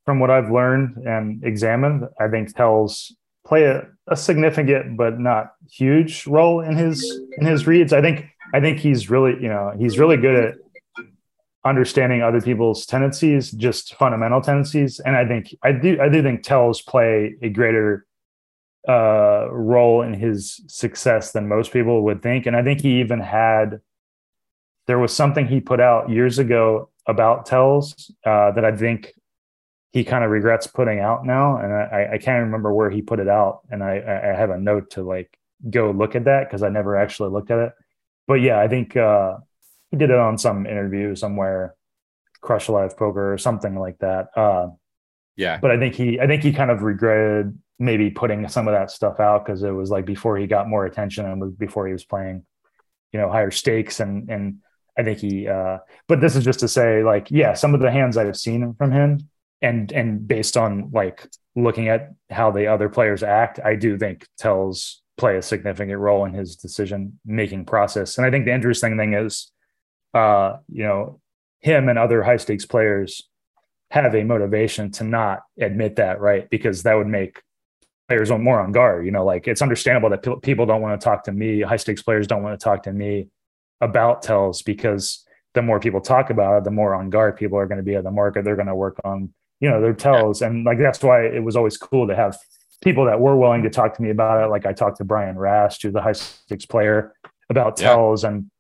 from 0.05 0.19
what 0.19 0.31
I've 0.31 0.51
learned 0.51 0.97
and 1.07 1.45
examined, 1.45 2.09
I 2.19 2.29
think 2.29 2.55
tells 2.55 3.15
play 3.47 3.65
a, 3.65 3.87
a 4.09 4.17
significant 4.17 4.97
but 4.97 5.19
not 5.19 5.53
huge 5.71 6.27
role 6.27 6.61
in 6.61 6.77
his 6.77 7.05
in 7.39 7.47
his 7.47 7.67
reads. 7.67 7.93
I 7.93 8.01
think 8.01 8.27
I 8.55 8.61
think 8.61 8.79
he's 8.79 9.11
really, 9.11 9.33
you 9.41 9.49
know, 9.49 9.73
he's 9.79 9.99
really 9.99 10.17
good 10.17 10.35
at 10.35 10.55
understanding 11.65 12.23
other 12.23 12.41
people's 12.41 12.87
tendencies, 12.87 13.51
just 13.51 13.95
fundamental 13.97 14.41
tendencies. 14.41 14.99
And 15.01 15.17
I 15.17 15.27
think 15.27 15.55
I 15.63 15.73
do 15.73 16.01
I 16.01 16.09
do 16.09 16.23
think 16.23 16.43
tells 16.43 16.81
play 16.81 17.35
a 17.43 17.49
greater 17.49 18.07
uh 18.89 19.47
role 19.51 20.03
in 20.03 20.15
his 20.15 20.61
success 20.67 21.33
than 21.33 21.49
most 21.49 21.73
people 21.73 22.03
would 22.05 22.23
think. 22.23 22.47
And 22.47 22.57
I 22.57 22.63
think 22.63 22.81
he 22.81 23.01
even 23.01 23.21
had 23.21 23.81
there 24.87 24.99
was 24.99 25.15
something 25.15 25.47
he 25.47 25.61
put 25.61 25.81
out 25.81 26.11
years 26.11 26.39
ago 26.39 26.91
about 27.07 27.47
tells 27.47 28.11
uh, 28.25 28.51
that 28.53 28.65
I 28.65 28.75
think 28.77 29.13
he 29.93 30.05
kind 30.05 30.25
of 30.25 30.31
regrets 30.31 30.67
putting 30.67 31.01
out 31.01 31.27
now, 31.27 31.57
and 31.59 31.73
I, 31.73 32.11
I 32.13 32.19
can't 32.19 32.45
remember 32.45 32.73
where 32.73 32.91
he 32.91 33.03
put 33.03 33.19
it 33.19 33.29
out, 33.29 33.61
and 33.71 33.83
I, 33.83 33.97
I 33.97 34.37
have 34.37 34.51
a 34.51 34.59
note 34.59 34.91
to 34.93 35.03
like 35.03 35.37
go 35.69 35.91
look 35.91 36.15
at 36.15 36.25
that 36.25 36.49
because 36.49 36.63
I 36.63 36.69
never 36.69 36.97
actually 36.97 37.31
looked 37.31 37.51
at 37.51 37.59
it. 37.59 37.73
But 38.27 38.35
yeah, 38.35 38.59
I 38.61 38.69
think 38.69 38.97
uh, 38.97 39.39
he 39.91 39.97
did 39.97 40.11
it 40.11 40.17
on 40.19 40.39
some 40.39 40.65
interview 40.67 41.15
somewhere, 41.17 41.75
Crush 42.41 42.69
Live 42.69 42.97
Poker 42.97 43.33
or 43.33 43.39
something 43.39 43.77
like 43.79 43.99
that. 43.99 44.29
Uh, 44.37 44.69
Yeah. 45.37 45.59
but 45.61 45.71
I 45.73 45.79
think 45.79 45.95
he 45.97 46.21
I 46.21 46.27
think 46.27 46.43
he 46.45 46.53
kind 46.53 46.71
of 46.71 46.83
regretted 46.83 47.59
maybe 47.81 48.11
putting 48.11 48.47
some 48.47 48.69
of 48.69 48.75
that 48.75 48.91
stuff 48.91 49.19
out 49.19 49.45
because 49.45 49.63
it 49.63 49.71
was 49.71 49.91
like 49.91 50.05
before 50.05 50.37
he 50.37 50.47
got 50.47 50.69
more 50.69 50.85
attention 50.85 51.25
and 51.25 51.59
before 51.59 51.87
he 51.87 51.93
was 51.93 52.05
playing, 52.05 52.45
you 53.13 53.19
know, 53.19 53.31
higher 53.31 53.51
stakes 53.51 53.99
and 54.01 54.29
and 54.31 54.59
I 54.97 55.03
think 55.03 55.19
he 55.19 55.49
uh 55.49 55.79
but 56.07 56.21
this 56.21 56.37
is 56.37 56.45
just 56.45 56.61
to 56.61 56.69
say 56.69 57.03
like 57.03 57.31
yeah, 57.31 57.55
some 57.55 57.75
of 57.75 57.81
the 57.81 57.91
hands 57.91 58.19
I've 58.19 58.37
seen 58.37 58.75
from 58.75 58.93
him 58.93 59.29
and 59.63 59.91
and 59.93 60.29
based 60.29 60.59
on 60.59 60.91
like 60.93 61.27
looking 61.57 61.89
at 61.89 62.11
how 62.29 62.51
the 62.51 62.67
other 62.67 62.91
players 62.91 63.23
act, 63.23 63.59
I 63.65 63.77
do 63.77 63.97
think 63.97 64.27
tells 64.39 65.03
play 65.17 65.37
a 65.37 65.43
significant 65.43 65.99
role 65.99 66.25
in 66.27 66.35
his 66.35 66.57
decision 66.57 67.19
making 67.25 67.65
process. 67.65 68.19
And 68.19 68.27
I 68.27 68.31
think 68.31 68.45
the 68.45 68.55
interesting 68.55 68.99
thing 68.99 69.15
is 69.15 69.51
uh 70.13 70.59
you 70.69 70.85
know 70.85 71.19
him 71.61 71.89
and 71.89 71.99
other 71.99 72.23
high 72.23 72.37
stakes 72.37 72.67
players 72.67 73.23
have 73.91 74.15
a 74.15 74.23
motivation 74.23 74.91
to 74.93 75.05
not 75.05 75.41
admit 75.59 75.97
that, 75.97 76.21
right? 76.21 76.49
Because 76.49 76.85
that 76.85 76.95
would 76.95 77.09
make 77.09 77.43
players 78.11 78.33
more 78.33 78.59
on 78.59 78.73
guard. 78.73 79.07
You 79.07 79.13
know, 79.13 79.25
like 79.25 79.47
it's 79.47 79.63
understandable 79.63 80.11
that 80.11 80.25
pe- 80.25 80.41
people 80.43 80.67
don't 80.67 80.83
want 80.83 81.01
to 81.01 81.05
talk 81.05 81.23
to 81.25 81.33
me. 81.33 81.61
High 81.61 81.77
stakes 81.77 82.03
players 82.03 82.27
don't 82.27 82.43
want 82.43 82.59
to 82.59 82.65
talk 82.65 82.83
to 82.83 82.93
me 82.93 83.29
about 83.81 84.23
tells 84.23 84.63
because 84.63 85.25
the 85.55 85.63
more 85.63 85.79
people 85.79 86.01
talk 86.01 86.29
about 86.31 86.59
it, 86.59 86.65
the 86.65 86.73
more 86.73 86.93
on 86.93 87.09
guard 87.09 87.37
people 87.37 87.57
are 87.57 87.67
going 87.67 87.79
to 87.79 87.85
be 87.85 87.95
at 87.95 88.03
the 88.03 88.11
market. 88.11 88.45
They're 88.45 88.57
going 88.57 88.67
to 88.67 88.75
work 88.75 88.99
on, 89.05 89.33
you 89.61 89.71
know, 89.71 89.81
their 89.81 89.95
tells. 89.95 90.43
And 90.43 90.65
like 90.65 90.79
that's 90.79 91.01
why 91.05 91.25
it 91.25 91.45
was 91.45 91.55
always 91.55 91.77
cool 91.77 92.09
to 92.09 92.17
have 92.17 92.37
people 92.83 93.05
that 93.05 93.21
were 93.21 93.37
willing 93.37 93.63
to 93.63 93.71
talk 93.71 93.95
to 93.95 94.03
me 94.03 94.11
about 94.11 94.43
it. 94.43 94.49
Like 94.49 94.67
I 94.67 94.73
talked 94.73 94.97
to 94.99 95.05
Brian 95.05 95.39
Rast, 95.39 95.81
who's 95.83 95.93
the 95.93 96.03
high 96.03 96.11
stakes 96.13 96.67
player, 96.67 97.15
about 97.49 97.81
Yeah. 97.81 97.91
tells. 97.91 98.25
And 98.25 98.51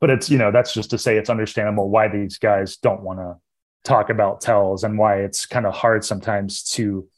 but 0.00 0.10
it's, 0.10 0.28
you 0.28 0.38
know, 0.38 0.50
that's 0.50 0.74
just 0.74 0.90
to 0.90 0.98
say 0.98 1.16
it's 1.18 1.30
understandable 1.30 1.88
why 1.88 2.08
these 2.08 2.36
guys 2.38 2.76
don't 2.78 3.02
want 3.02 3.20
to 3.20 3.36
talk 3.84 4.10
about 4.10 4.40
tells 4.40 4.82
and 4.82 4.98
why 4.98 5.20
it's 5.22 5.46
kind 5.46 5.66
of 5.66 5.74
hard 5.74 6.04
sometimes 6.04 6.64
to 6.70 7.08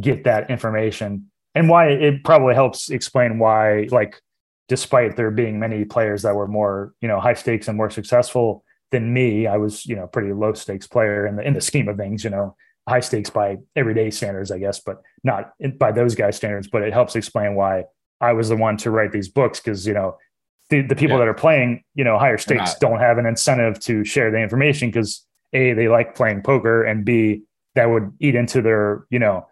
get 0.00 0.24
that 0.24 0.50
information. 0.50 1.30
And 1.54 1.68
why 1.68 1.88
it 1.88 2.24
probably 2.24 2.54
helps 2.54 2.90
explain 2.90 3.38
why 3.38 3.88
like 3.90 4.20
despite 4.68 5.16
there 5.16 5.30
being 5.30 5.58
many 5.58 5.84
players 5.84 6.22
that 6.22 6.34
were 6.34 6.46
more 6.46 6.92
you 7.00 7.08
know 7.08 7.18
high 7.20 7.34
stakes 7.34 7.68
and 7.68 7.76
more 7.76 7.90
successful 7.90 8.62
than 8.92 9.12
me 9.12 9.46
i 9.46 9.56
was 9.56 9.84
you 9.86 9.96
know 9.96 10.06
pretty 10.06 10.32
low 10.32 10.52
stakes 10.52 10.86
player 10.86 11.26
in 11.26 11.36
the 11.36 11.42
in 11.42 11.54
the 11.54 11.60
scheme 11.60 11.88
of 11.88 11.96
things 11.96 12.22
you 12.22 12.30
know 12.30 12.54
high 12.88 13.00
stakes 13.00 13.30
by 13.30 13.56
everyday 13.76 14.10
standards 14.10 14.50
i 14.50 14.58
guess 14.58 14.78
but 14.80 15.02
not 15.24 15.52
by 15.78 15.90
those 15.90 16.14
guys 16.14 16.36
standards. 16.36 16.68
But 16.68 16.82
it 16.82 16.92
helps 16.92 17.16
explain 17.16 17.54
why 17.54 17.84
i 18.20 18.32
was 18.32 18.50
the 18.50 18.56
one 18.56 18.76
to 18.78 18.90
write 18.90 19.10
these 19.12 19.28
books 19.28 19.58
because 19.58 19.86
you 19.86 19.94
know 19.94 20.16
the, 20.70 20.82
the 20.82 20.94
people 20.94 21.16
Yeah. 21.16 21.20
that 21.24 21.28
are 21.28 21.34
playing 21.34 21.82
you 21.94 22.04
know 22.04 22.18
higher 22.18 22.38
stakes 22.38 22.74
don't 22.78 23.00
have 23.00 23.18
an 23.18 23.26
incentive 23.26 23.80
to 23.80 24.04
share 24.04 24.30
the 24.30 24.38
information 24.38 24.90
because 24.90 25.24
a 25.54 25.72
they 25.72 25.88
like 25.88 26.14
playing 26.14 26.42
poker 26.42 26.84
and 26.84 27.04
b 27.04 27.42
that 27.74 27.86
would 27.90 28.12
eat 28.20 28.34
into 28.34 28.60
their 28.62 29.04
you 29.10 29.18
know 29.18 29.46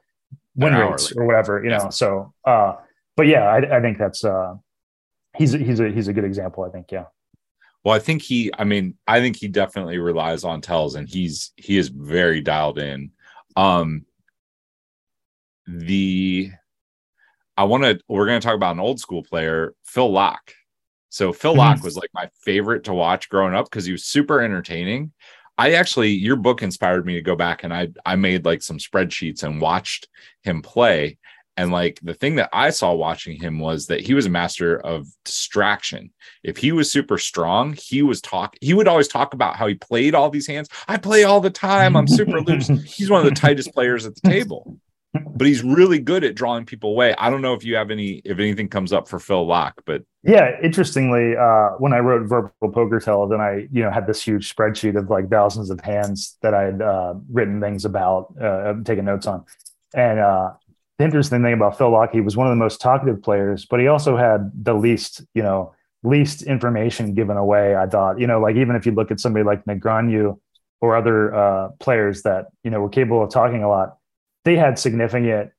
win 0.57 0.75
rates 0.75 1.13
or 1.17 1.27
whatever 1.27 1.63
you 1.63 1.71
Yeah. 1.71 1.79
know 1.79 1.91
so 1.91 2.33
uh 2.47 2.75
but 3.17 3.27
yeah 3.27 3.45
I, 3.49 3.79
I 3.79 3.81
think 3.81 3.99
that's 3.99 4.25
uh 4.25 4.55
he's 5.37 5.55
a, 5.55 5.59
he's 5.59 5.81
a 5.81 5.91
he's 5.91 6.09
a 6.09 6.13
good 6.13 6.25
example 6.25 6.65
i 6.65 6.71
think 6.71 6.93
yeah 6.93 7.07
Well, 7.85 7.95
I 7.95 7.99
think 8.01 8.23
he, 8.23 8.51
I 8.59 8.65
mean, 8.65 8.95
I 9.07 9.21
think 9.21 9.37
he 9.37 9.49
definitely 9.49 9.99
relies 9.99 10.45
on 10.45 10.61
tells 10.61 10.95
and 10.97 11.09
he's 11.09 11.53
he 11.57 11.79
is 11.79 11.89
very 11.89 12.41
dialed 12.41 12.79
in. 12.79 13.13
Um 13.57 14.07
the 15.67 16.51
I 17.57 17.65
want 17.65 17.85
to 17.85 18.01
we're 18.09 18.27
going 18.27 18.41
to 18.41 18.45
talk 18.45 18.55
about 18.55 18.75
an 18.75 18.81
old 18.81 19.01
school 19.01 19.23
player, 19.23 19.75
Phil 19.85 20.11
Laak. 20.11 20.53
So 21.09 21.33
Phil 21.33 21.55
Mhm. 21.55 21.57
Laak 21.57 21.83
was 21.83 21.97
like 21.97 22.11
my 22.13 22.29
favorite 22.43 22.85
to 22.85 22.95
watch 22.95 23.29
growing 23.29 23.55
up 23.55 23.67
because 23.67 23.85
he 23.87 23.93
was 23.93 24.05
super 24.05 24.41
entertaining. 24.43 25.13
I 25.59 25.73
actually 25.73 26.11
your 26.11 26.37
book 26.37 26.63
inspired 26.63 27.07
me 27.07 27.15
to 27.15 27.23
go 27.23 27.37
back 27.37 27.65
and 27.65 27.73
I 27.73 27.89
I 28.05 28.17
made 28.17 28.45
like 28.45 28.63
some 28.63 28.79
spreadsheets 28.79 29.43
and 29.43 29.61
watched 29.61 30.09
him 30.43 30.63
play. 30.63 31.19
And 31.59 31.73
like 31.73 31.99
the 32.03 32.13
thing 32.13 32.37
that 32.37 32.51
I 32.53 32.69
saw 32.69 32.93
watching 32.93 33.41
him 33.41 33.59
was 33.59 33.87
that 33.87 34.01
he 34.01 34.13
was 34.13 34.27
a 34.27 34.31
master 34.31 34.79
of 34.79 35.07
distraction. 35.25 36.13
If 36.45 36.59
he 36.59 36.71
was 36.73 36.93
super 36.93 37.17
strong, 37.17 37.75
he 37.81 38.03
was 38.03 38.21
talk. 38.21 38.57
He 38.61 38.75
would 38.75 38.87
always 38.87 39.09
talk 39.09 39.33
about 39.33 39.57
how 39.57 39.67
he 39.67 39.75
played 39.75 40.15
all 40.15 40.29
these 40.29 40.47
hands. 40.47 40.69
I 40.87 40.99
play 40.99 41.25
all 41.25 41.41
the 41.41 41.49
time. 41.49 41.97
I'm 41.97 42.07
super 42.07 42.43
loose. 42.43 42.67
He's 42.85 43.09
one 43.09 43.27
of 43.27 43.35
the 43.35 43.41
tightest 43.41 43.73
players 43.73 44.05
at 44.05 44.15
the 44.17 44.29
table, 44.29 44.79
but 45.37 45.47
he's 45.47 45.62
really 45.62 45.99
good 45.99 46.25
at 46.25 46.35
drawing 46.35 46.64
people 46.64 46.91
away. 46.91 47.14
I 47.19 47.31
don't 47.31 47.43
know 47.43 47.55
if 47.55 47.64
you 47.64 47.77
have 47.77 47.91
any, 47.91 48.23
if 48.25 48.39
anything 48.39 48.69
comes 48.69 48.93
up 48.93 49.09
for 49.09 49.19
Phil 49.19 49.47
Laak, 49.47 49.73
but 49.85 50.03
Yeah, 50.23 50.51
interestingly, 50.62 51.37
uh, 51.37 51.71
when 51.79 51.93
I 51.93 51.99
wrote 51.99 52.29
Verbal 52.29 52.73
Poker 52.73 53.01
Tell, 53.01 53.27
then 53.29 53.41
I, 53.41 53.69
you 53.71 53.83
know, 53.83 53.91
had 53.91 54.07
this 54.07 54.23
huge 54.23 54.55
spreadsheet 54.55 54.99
of 54.99 55.09
like 55.11 55.31
thousands 55.31 55.71
of 55.71 55.81
hands 55.81 56.37
that 56.43 56.55
I 56.55 56.62
had 56.62 56.83
uh, 56.83 57.14
written 57.31 57.61
things 57.61 57.85
about, 57.85 58.35
uh, 58.41 58.75
taken 58.85 59.05
notes 59.05 59.27
on. 59.27 59.45
And 59.95 60.19
uh, 60.19 60.53
the 60.99 61.05
interesting 61.05 61.43
thing 61.43 61.55
about 61.55 61.79
Phil 61.79 61.91
Laak, 61.91 62.12
he 62.12 62.21
was 62.21 62.37
one 62.37 62.47
of 62.47 62.51
the 62.51 62.57
most 62.57 62.81
talkative 62.81 63.23
players, 63.23 63.67
but 63.67 63.81
he 63.81 63.87
also 63.87 64.17
had 64.17 64.51
the 64.55 64.75
least, 64.75 65.23
you 65.35 65.43
know, 65.43 65.75
least 66.03 66.43
information 66.43 67.14
given 67.14 67.37
away. 67.37 67.77
I 67.77 67.87
thought, 67.87 68.19
you 68.21 68.27
know, 68.27 68.41
like 68.41 68.57
even 68.57 68.77
if 68.77 68.87
you 68.87 68.93
look 68.93 69.11
at 69.11 69.21
somebody 69.21 69.45
like 69.45 69.64
Negreanu 69.64 70.39
or 70.81 70.97
other 70.97 71.35
uh, 71.35 71.69
players 71.81 72.23
that 72.23 72.47
you 72.62 72.71
know 72.71 72.81
were 72.81 72.89
capable 72.89 73.23
of 73.23 73.31
talking 73.31 73.62
a 73.62 73.69
lot, 73.69 73.97
they 74.47 74.57
had 74.57 74.78
significant 74.78 75.51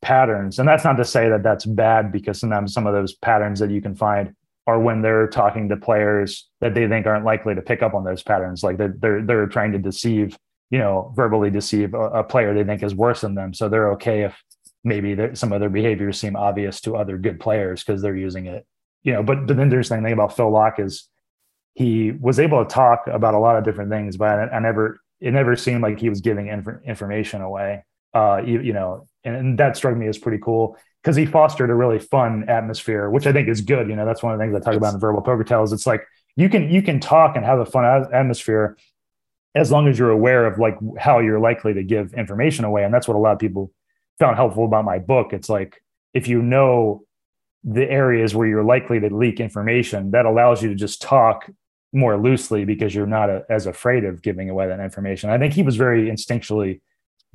patterns. 0.00 0.60
And 0.60 0.68
that's 0.68 0.84
not 0.84 0.96
to 0.98 1.04
say 1.04 1.28
that 1.28 1.42
that's 1.42 1.66
bad 1.66 2.12
because 2.12 2.38
sometimes 2.38 2.72
some 2.72 2.86
of 2.86 2.94
those 2.94 3.12
patterns 3.14 3.58
that 3.58 3.70
you 3.70 3.82
can 3.82 3.96
find 3.96 4.34
are 4.68 4.78
when 4.78 5.02
they're 5.02 5.26
talking 5.26 5.68
to 5.68 5.76
players 5.76 6.48
that 6.60 6.72
they 6.72 6.86
think 6.86 7.06
aren't 7.06 7.24
likely 7.24 7.56
to 7.56 7.60
pick 7.60 7.82
up 7.82 7.92
on 7.92 8.04
those 8.04 8.22
patterns. 8.22 8.62
Like 8.62 8.76
they're 8.78 8.94
they're, 8.96 9.22
they're 9.22 9.46
trying 9.48 9.72
to 9.72 9.78
deceive, 9.78 10.38
you 10.70 10.78
know, 10.78 11.12
verbally 11.16 11.50
deceive 11.50 11.92
a, 11.92 12.00
a 12.20 12.24
player 12.24 12.54
they 12.54 12.62
think 12.62 12.84
is 12.84 12.94
worse 12.94 13.22
than 13.22 13.34
them. 13.34 13.52
So 13.52 13.68
they're 13.68 13.90
okay 13.92 14.22
if 14.22 14.40
maybe 14.84 15.16
some 15.34 15.52
of 15.52 15.58
their 15.58 15.68
behaviors 15.68 16.18
seem 16.18 16.36
obvious 16.36 16.80
to 16.82 16.96
other 16.96 17.18
good 17.18 17.40
players 17.40 17.82
because 17.82 18.00
they're 18.00 18.16
using 18.16 18.46
it. 18.46 18.64
You 19.02 19.12
know, 19.12 19.24
but, 19.24 19.48
but 19.48 19.56
the 19.56 19.62
interesting 19.62 20.04
thing 20.04 20.12
about 20.12 20.36
Phil 20.36 20.50
Laak 20.52 20.78
is 20.78 21.08
he 21.74 22.12
was 22.12 22.38
able 22.38 22.64
to 22.64 22.72
talk 22.72 23.08
about 23.08 23.34
a 23.34 23.38
lot 23.38 23.56
of 23.56 23.64
different 23.64 23.90
things, 23.90 24.16
but 24.16 24.38
I, 24.38 24.56
I 24.56 24.58
never 24.60 25.00
it 25.20 25.32
never 25.32 25.56
seemed 25.56 25.82
like 25.82 25.98
he 25.98 26.08
was 26.08 26.20
giving 26.20 26.46
inf- 26.46 26.82
information 26.84 27.40
away. 27.40 27.82
Uh, 28.14 28.40
you, 28.44 28.60
you 28.60 28.72
know, 28.72 29.06
and, 29.24 29.36
and 29.36 29.58
that 29.58 29.76
struck 29.76 29.96
me 29.96 30.06
as 30.06 30.16
pretty 30.16 30.38
cool 30.42 30.76
because 31.02 31.16
he 31.16 31.26
fostered 31.26 31.70
a 31.70 31.74
really 31.74 31.98
fun 31.98 32.48
atmosphere, 32.48 33.10
which 33.10 33.26
I 33.26 33.32
think 33.32 33.48
is 33.48 33.60
good. 33.60 33.88
You 33.88 33.96
know, 33.96 34.06
that's 34.06 34.22
one 34.22 34.32
of 34.32 34.38
the 34.38 34.44
things 34.44 34.56
I 34.56 34.60
talk 34.60 34.76
about 34.76 34.94
in 34.94 35.00
verbal 35.00 35.20
poker 35.22 35.44
tells. 35.44 35.72
It's 35.72 35.86
like 35.86 36.02
you 36.34 36.48
can 36.48 36.70
you 36.70 36.82
can 36.82 36.98
talk 36.98 37.36
and 37.36 37.44
have 37.44 37.58
a 37.58 37.66
fun 37.66 37.84
atmosphere 38.12 38.76
as 39.54 39.70
long 39.70 39.88
as 39.88 39.98
you're 39.98 40.10
aware 40.10 40.46
of 40.46 40.58
like 40.58 40.76
how 40.98 41.18
you're 41.18 41.40
likely 41.40 41.74
to 41.74 41.82
give 41.82 42.14
information 42.14 42.64
away, 42.64 42.84
and 42.84 42.92
that's 42.92 43.06
what 43.06 43.16
a 43.16 43.20
lot 43.20 43.32
of 43.32 43.38
people 43.38 43.70
found 44.18 44.36
helpful 44.36 44.64
about 44.64 44.84
my 44.84 44.98
book. 44.98 45.32
It's 45.32 45.48
like 45.48 45.82
if 46.14 46.28
you 46.28 46.42
know 46.42 47.04
the 47.64 47.88
areas 47.90 48.34
where 48.34 48.46
you're 48.46 48.64
likely 48.64 49.00
to 49.00 49.14
leak 49.14 49.40
information, 49.40 50.12
that 50.12 50.24
allows 50.24 50.62
you 50.62 50.68
to 50.70 50.74
just 50.74 51.02
talk 51.02 51.50
more 51.92 52.16
loosely 52.16 52.64
because 52.64 52.94
you're 52.94 53.06
not 53.06 53.30
a, 53.30 53.44
as 53.48 53.66
afraid 53.66 54.04
of 54.04 54.22
giving 54.22 54.50
away 54.50 54.68
that 54.68 54.80
information. 54.80 55.30
I 55.30 55.38
think 55.38 55.54
he 55.54 55.62
was 55.62 55.76
very 55.76 56.08
instinctually 56.08 56.80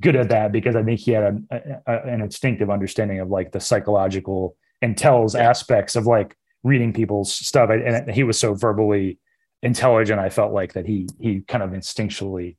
good 0.02 0.16
at 0.16 0.28
that 0.28 0.52
because 0.52 0.76
I 0.76 0.82
think 0.82 1.00
he 1.00 1.12
had 1.12 1.44
a, 1.50 1.82
a, 1.86 2.02
an 2.08 2.20
instinctive 2.20 2.70
understanding 2.70 3.20
of 3.20 3.30
like 3.30 3.52
the 3.52 3.60
psychological 3.60 4.56
and 4.82 4.98
tells 4.98 5.34
yeah. 5.34 5.48
aspects 5.48 5.96
of 5.96 6.06
like 6.06 6.36
reading 6.62 6.92
people's 6.92 7.32
stuff. 7.32 7.70
And 7.70 8.10
he 8.10 8.24
was 8.24 8.38
so 8.38 8.54
verbally 8.54 9.18
intelligent. 9.62 10.20
I 10.20 10.28
felt 10.28 10.52
like 10.52 10.74
that 10.74 10.86
he 10.86 11.08
he 11.20 11.40
kind 11.42 11.62
of 11.62 11.70
instinctually 11.70 12.56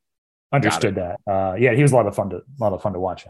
understood 0.52 0.96
that. 0.96 1.20
Uh, 1.28 1.56
yeah, 1.56 1.74
he 1.74 1.82
was 1.82 1.92
a 1.92 1.96
lot 1.96 2.08
of 2.08 2.16
fun 2.16 2.30
to 2.32 2.38
a 2.38 2.60
lot 2.60 2.74
of 2.74 2.82
fun 2.82 2.94
to 2.94 3.00
watch. 3.00 3.26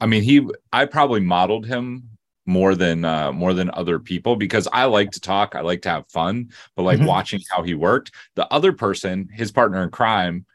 I 0.00 0.06
mean, 0.06 0.22
he 0.22 0.46
I 0.72 0.84
probably 0.84 1.20
modeled 1.20 1.66
him 1.66 2.10
more 2.48 2.76
than 2.76 3.04
uh 3.04 3.32
more 3.32 3.52
than 3.54 3.70
other 3.74 3.98
people 3.98 4.36
because 4.36 4.68
I 4.72 4.84
like 4.84 5.10
to 5.12 5.20
talk, 5.20 5.54
I 5.54 5.60
like 5.60 5.82
to 5.82 5.90
have 5.90 6.08
fun, 6.10 6.50
but 6.76 6.82
like 6.82 6.98
mm-hmm. 6.98 7.06
watching 7.06 7.40
how 7.50 7.62
he 7.62 7.74
worked, 7.74 8.12
the 8.34 8.52
other 8.52 8.72
person, 8.72 9.28
his 9.32 9.50
partner 9.50 9.82
in 9.82 9.90
crime, 9.90 10.46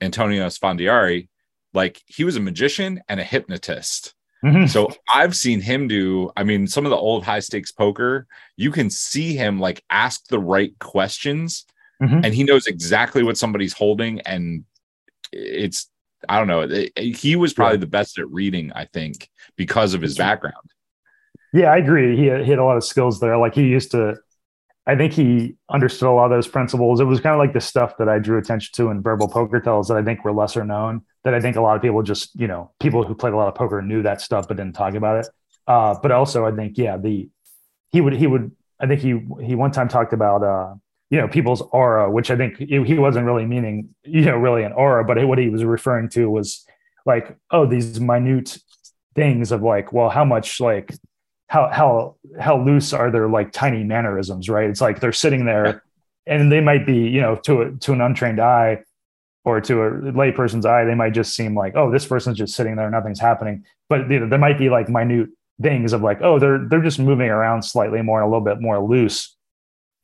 Antonio 0.00 0.46
Esfandiari, 0.46 1.28
like 1.72 2.02
he 2.06 2.24
was 2.24 2.36
a 2.36 2.40
magician 2.40 3.00
and 3.08 3.20
a 3.20 3.24
hypnotist. 3.24 4.14
Mm-hmm. 4.44 4.66
So 4.66 4.90
I've 5.12 5.36
seen 5.36 5.60
him 5.60 5.86
do, 5.86 6.30
I 6.36 6.44
mean, 6.44 6.66
some 6.66 6.86
of 6.86 6.90
the 6.90 6.96
old 6.96 7.24
high 7.24 7.40
stakes 7.40 7.72
poker, 7.72 8.26
you 8.56 8.70
can 8.70 8.88
see 8.88 9.34
him 9.34 9.60
like 9.60 9.84
ask 9.90 10.26
the 10.28 10.38
right 10.38 10.76
questions 10.78 11.66
mm-hmm. 12.02 12.24
and 12.24 12.34
he 12.34 12.44
knows 12.44 12.66
exactly 12.66 13.22
what 13.22 13.36
somebody's 13.36 13.74
holding. 13.74 14.20
And 14.22 14.64
it's, 15.30 15.90
I 16.28 16.38
don't 16.38 16.48
know, 16.48 16.62
it, 16.62 16.92
it, 16.96 17.16
he 17.16 17.36
was 17.36 17.52
probably 17.52 17.76
yeah. 17.76 17.80
the 17.80 17.86
best 17.88 18.18
at 18.18 18.30
reading, 18.30 18.72
I 18.74 18.86
think, 18.86 19.28
because 19.56 19.92
of 19.92 20.00
his 20.00 20.16
background. 20.16 20.70
Yeah, 21.52 21.72
I 21.72 21.76
agree. 21.76 22.16
He 22.16 22.26
had, 22.26 22.44
he 22.44 22.50
had 22.50 22.58
a 22.58 22.64
lot 22.64 22.78
of 22.78 22.84
skills 22.84 23.20
there. 23.20 23.36
Like 23.36 23.54
he 23.54 23.64
used 23.64 23.90
to, 23.90 24.16
I 24.86 24.96
think 24.96 25.12
he 25.12 25.56
understood 25.70 26.08
a 26.08 26.12
lot 26.12 26.24
of 26.24 26.30
those 26.30 26.48
principles. 26.48 27.00
It 27.00 27.04
was 27.04 27.20
kind 27.20 27.34
of 27.34 27.38
like 27.38 27.52
the 27.52 27.60
stuff 27.60 27.98
that 27.98 28.08
I 28.08 28.18
drew 28.18 28.38
attention 28.38 28.70
to 28.76 28.90
in 28.90 29.02
verbal 29.02 29.28
poker 29.28 29.60
tells 29.60 29.88
that 29.88 29.98
I 29.98 30.02
think 30.02 30.24
were 30.24 30.32
lesser 30.32 30.64
known. 30.64 31.02
That 31.24 31.34
I 31.34 31.40
think 31.40 31.56
a 31.56 31.60
lot 31.60 31.76
of 31.76 31.82
people 31.82 32.02
just, 32.02 32.34
you 32.38 32.46
know, 32.46 32.70
people 32.80 33.04
who 33.04 33.14
played 33.14 33.34
a 33.34 33.36
lot 33.36 33.48
of 33.48 33.54
poker 33.54 33.82
knew 33.82 34.02
that 34.02 34.22
stuff 34.22 34.48
but 34.48 34.56
didn't 34.56 34.74
talk 34.74 34.94
about 34.94 35.24
it. 35.24 35.28
Uh, 35.66 35.94
but 36.00 36.10
also, 36.10 36.46
I 36.46 36.52
think, 36.52 36.78
yeah, 36.78 36.96
the 36.96 37.28
he 37.90 38.00
would 38.00 38.14
he 38.14 38.26
would 38.26 38.52
I 38.80 38.86
think 38.86 39.00
he 39.00 39.20
he 39.44 39.54
one 39.54 39.70
time 39.70 39.88
talked 39.88 40.12
about 40.12 40.42
uh, 40.42 40.74
you 41.10 41.18
know 41.18 41.28
people's 41.28 41.60
aura, 41.60 42.10
which 42.10 42.30
I 42.30 42.36
think 42.36 42.56
he 42.56 42.98
wasn't 42.98 43.26
really 43.26 43.46
meaning 43.46 43.94
you 44.04 44.22
know 44.22 44.36
really 44.36 44.62
an 44.62 44.72
aura, 44.72 45.04
but 45.04 45.24
what 45.26 45.38
he 45.38 45.48
was 45.48 45.64
referring 45.64 46.08
to 46.10 46.30
was 46.30 46.64
like 47.06 47.36
oh 47.50 47.66
these 47.66 48.00
minute 48.00 48.58
things 49.14 49.52
of 49.52 49.62
like 49.62 49.92
well 49.92 50.08
how 50.08 50.24
much 50.24 50.60
like 50.60 50.94
how 51.48 51.68
how 51.68 52.16
how 52.38 52.62
loose 52.62 52.92
are 52.92 53.10
their 53.10 53.28
like 53.28 53.52
tiny 53.52 53.84
mannerisms, 53.84 54.48
right? 54.48 54.70
It's 54.70 54.80
like 54.80 55.00
they're 55.00 55.12
sitting 55.12 55.44
there, 55.44 55.82
and 56.26 56.50
they 56.50 56.60
might 56.60 56.86
be, 56.86 57.08
you 57.08 57.20
know, 57.20 57.36
to 57.36 57.62
a, 57.62 57.70
to 57.72 57.92
an 57.92 58.00
untrained 58.00 58.40
eye 58.40 58.82
or 59.44 59.60
to 59.60 59.82
a 59.82 59.90
layperson's 59.90 60.66
eye, 60.66 60.84
they 60.84 60.94
might 60.94 61.14
just 61.14 61.34
seem 61.34 61.54
like, 61.54 61.74
oh, 61.76 61.90
this 61.90 62.06
person's 62.06 62.38
just 62.38 62.54
sitting 62.54 62.76
there, 62.76 62.90
nothing's 62.90 63.20
happening. 63.20 63.64
But 63.88 64.10
you 64.10 64.20
know, 64.20 64.28
there 64.28 64.38
might 64.38 64.58
be 64.58 64.68
like 64.68 64.88
minute 64.88 65.30
things 65.60 65.92
of 65.92 66.02
like, 66.02 66.20
oh, 66.22 66.38
they're 66.38 66.66
they're 66.68 66.82
just 66.82 66.98
moving 66.98 67.28
around 67.28 67.62
slightly 67.62 68.02
more, 68.02 68.20
a 68.20 68.26
little 68.26 68.44
bit 68.44 68.60
more 68.60 68.78
loose, 68.78 69.36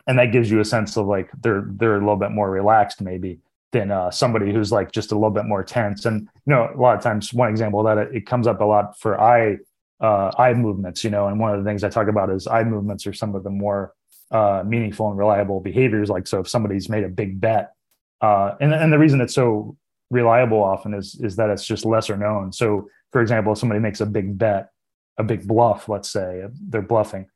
and 0.07 0.19
that 0.19 0.33
gives 0.33 0.51
you 0.51 0.61
a 0.61 0.65
sense 0.65 0.97
of 0.97 1.07
like 1.07 1.31
they're 1.41 1.65
they're 1.67 1.97
a 1.97 2.01
little 2.01 2.17
bit 2.17 2.31
more 2.31 2.51
relaxed, 2.51 3.01
maybe 3.01 3.41
than 3.73 3.91
uh, 3.91 4.11
somebody 4.11 4.53
who's 4.53 4.73
like 4.73 4.93
just 4.93 5.13
a 5.13 5.15
little 5.15 5.31
bit 5.31 5.45
more 5.45 5.63
tense. 5.63 6.07
And 6.07 6.23
you 6.47 6.55
know, 6.55 6.71
a 6.75 6.81
lot 6.81 6.97
of 6.97 7.03
times, 7.03 7.33
one 7.33 7.51
example 7.51 7.83
that 7.83 7.99
it, 7.99 8.15
it 8.15 8.27
comes 8.27 8.47
up 8.47 8.61
a 8.61 8.65
lot 8.65 8.99
for 8.99 9.21
eye 9.21 9.59
uh, 10.01 10.31
eye 10.37 10.55
movements, 10.55 11.05
you 11.05 11.11
know, 11.11 11.27
and 11.27 11.39
one 11.39 11.53
of 11.55 11.63
the 11.63 11.69
things 11.69 11.85
I 11.85 11.89
talk 11.89 12.09
about 12.09 12.31
is 12.31 12.47
eye 12.47 12.65
movements 12.65 13.07
are 13.07 13.13
some 13.13 13.35
of 13.35 13.43
the 13.43 13.51
more 13.51 13.93
uh, 14.31 14.63
meaningful 14.67 15.09
and 15.09 15.19
reliable 15.19 15.61
behaviors. 15.61 16.09
Like, 16.09 16.27
so 16.27 16.41
if 16.41 16.49
somebody's 16.49 16.89
made 16.89 17.05
a 17.05 17.09
big 17.09 17.41
bet, 17.41 17.73
uh, 18.21 18.55
and 18.61 18.73
and 18.75 18.93
the 18.93 18.99
reason 18.99 19.21
it's 19.21 19.35
so 19.35 19.77
reliable 20.11 20.63
often 20.63 20.95
is 20.95 21.19
is 21.21 21.37
that 21.37 21.51
it's 21.51 21.67
just 21.67 21.85
lesser 21.85 22.17
known. 22.17 22.53
So, 22.53 22.89
for 23.13 23.21
example, 23.21 23.53
if 23.53 23.59
somebody 23.59 23.81
makes 23.81 24.01
a 24.01 24.07
big 24.07 24.39
bet, 24.39 24.71
a 25.19 25.25
big 25.25 25.47
bluff, 25.47 25.89
let's 25.89 26.11
say 26.11 26.45
they're 26.69 26.83
bluffing, 26.83 27.27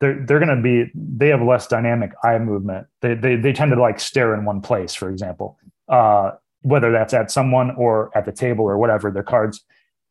they're 0.00 0.24
they're 0.26 0.40
going 0.40 0.56
to 0.56 0.62
be 0.62 0.90
they 0.94 1.28
have 1.28 1.42
less 1.42 1.66
dynamic 1.66 2.12
eye 2.22 2.38
movement. 2.38 2.86
They 3.02 3.14
they 3.14 3.36
they 3.36 3.52
tend 3.52 3.72
to 3.72 3.80
like 3.80 4.00
stare 4.00 4.34
in 4.34 4.44
one 4.44 4.60
place, 4.60 4.94
for 4.94 5.10
example, 5.10 5.58
uh, 5.88 6.32
whether 6.62 6.90
that's 6.90 7.14
at 7.14 7.30
someone 7.30 7.72
or 7.76 8.10
at 8.16 8.24
the 8.24 8.32
table 8.32 8.64
or 8.64 8.78
whatever. 8.78 9.10
Their 9.10 9.22
cards 9.22 9.64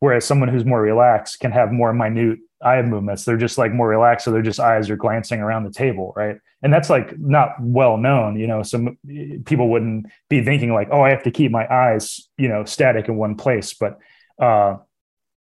Whereas 0.04 0.26
someone 0.26 0.50
who's 0.50 0.66
more 0.66 0.82
relaxed 0.82 1.40
can 1.40 1.50
have 1.52 1.72
more 1.72 1.94
minute 1.94 2.38
eye 2.64 2.82
movements. 2.82 3.24
They're 3.24 3.36
just 3.36 3.58
like 3.58 3.72
more 3.72 3.88
relaxed. 3.88 4.24
So 4.24 4.30
their 4.32 4.42
just 4.42 4.60
eyes 4.60 4.90
are 4.90 4.96
glancing 4.96 5.40
around 5.40 5.64
the 5.64 5.70
table. 5.70 6.12
Right. 6.16 6.38
And 6.62 6.72
that's 6.72 6.90
like 6.90 7.18
not 7.18 7.50
well 7.60 7.96
known, 7.96 8.38
you 8.38 8.46
know, 8.46 8.62
some 8.62 8.96
people 9.44 9.68
wouldn't 9.68 10.06
be 10.28 10.42
thinking 10.42 10.72
like, 10.72 10.88
oh, 10.90 11.02
I 11.02 11.10
have 11.10 11.22
to 11.24 11.30
keep 11.30 11.50
my 11.50 11.70
eyes, 11.72 12.28
you 12.38 12.48
know, 12.48 12.64
static 12.64 13.08
in 13.08 13.16
one 13.16 13.36
place. 13.36 13.74
But, 13.74 13.98
uh, 14.38 14.78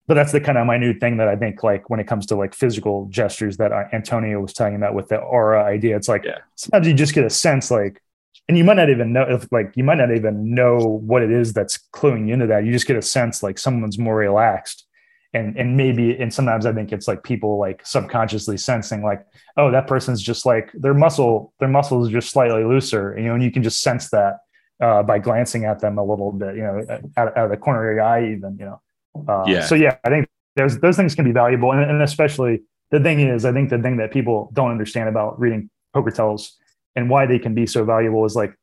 but 0.06 0.14
that's 0.14 0.32
the 0.32 0.40
kind 0.40 0.58
of 0.58 0.66
minute 0.66 0.98
thing 0.98 1.18
that 1.18 1.28
I 1.28 1.36
think 1.36 1.62
like 1.62 1.88
when 1.90 2.00
it 2.00 2.06
comes 2.06 2.26
to 2.26 2.36
like 2.36 2.54
physical 2.54 3.06
gestures 3.10 3.58
that 3.58 3.70
Antonio 3.92 4.40
was 4.40 4.52
talking 4.52 4.76
about 4.76 4.94
with 4.94 5.08
the 5.08 5.18
aura 5.18 5.62
idea, 5.62 5.96
it's 5.96 6.08
like 6.08 6.24
yeah. 6.24 6.38
sometimes 6.56 6.86
you 6.86 6.94
just 6.94 7.14
get 7.14 7.24
a 7.24 7.30
sense 7.30 7.70
like, 7.70 8.02
and 8.48 8.58
you 8.58 8.64
might 8.64 8.76
not 8.76 8.90
even 8.90 9.12
know 9.12 9.22
if 9.28 9.46
like 9.52 9.72
you 9.76 9.84
might 9.84 9.98
not 9.98 10.12
even 10.12 10.52
know 10.52 10.78
what 10.78 11.22
it 11.22 11.30
is 11.30 11.52
that's 11.52 11.78
cluing 11.94 12.26
you 12.26 12.34
into 12.34 12.48
that 12.48 12.64
you 12.64 12.72
just 12.72 12.86
get 12.86 12.96
a 12.96 13.02
sense 13.02 13.44
like 13.44 13.58
someone's 13.58 13.96
more 13.96 14.16
relaxed 14.16 14.86
and 15.32 15.56
and 15.56 15.76
maybe 15.76 16.16
and 16.16 16.32
sometimes 16.32 16.66
i 16.66 16.72
think 16.72 16.92
it's 16.92 17.06
like 17.06 17.22
people 17.22 17.58
like 17.58 17.84
subconsciously 17.84 18.56
sensing 18.56 19.02
like 19.02 19.24
oh 19.56 19.70
that 19.70 19.86
person's 19.86 20.20
just 20.20 20.44
like 20.44 20.70
their 20.74 20.94
muscle 20.94 21.52
their 21.60 21.68
muscles 21.68 22.08
are 22.08 22.12
just 22.12 22.30
slightly 22.30 22.64
looser 22.64 23.14
you 23.16 23.24
know 23.24 23.34
and 23.34 23.42
you 23.42 23.50
can 23.50 23.62
just 23.62 23.80
sense 23.80 24.10
that 24.10 24.38
uh, 24.82 25.02
by 25.02 25.18
glancing 25.18 25.66
at 25.66 25.78
them 25.80 25.98
a 25.98 26.04
little 26.04 26.32
bit 26.32 26.56
you 26.56 26.62
know 26.62 26.84
out, 27.16 27.36
out 27.36 27.44
of 27.44 27.50
the 27.50 27.56
corner 27.56 27.90
of 27.90 27.94
your 27.94 28.04
eye 28.04 28.32
even 28.32 28.56
you 28.58 28.64
know. 28.64 28.80
Uh, 29.28 29.44
yeah. 29.46 29.64
so 29.64 29.74
yeah 29.74 29.96
i 30.04 30.08
think 30.08 30.26
there's 30.56 30.78
those 30.78 30.96
things 30.96 31.14
can 31.14 31.24
be 31.24 31.32
valuable 31.32 31.72
and, 31.72 31.82
and 31.82 32.02
especially 32.02 32.60
the 32.90 32.98
thing 32.98 33.20
is 33.20 33.44
i 33.44 33.52
think 33.52 33.70
the 33.70 33.78
thing 33.78 33.96
that 33.98 34.10
people 34.10 34.50
don't 34.52 34.70
understand 34.70 35.08
about 35.08 35.38
reading 35.38 35.68
poker 35.92 36.10
tells 36.10 36.56
and 36.96 37.08
why 37.08 37.26
they 37.26 37.38
can 37.38 37.54
be 37.54 37.66
so 37.66 37.84
valuable 37.84 38.24
is 38.24 38.34
like 38.34 38.54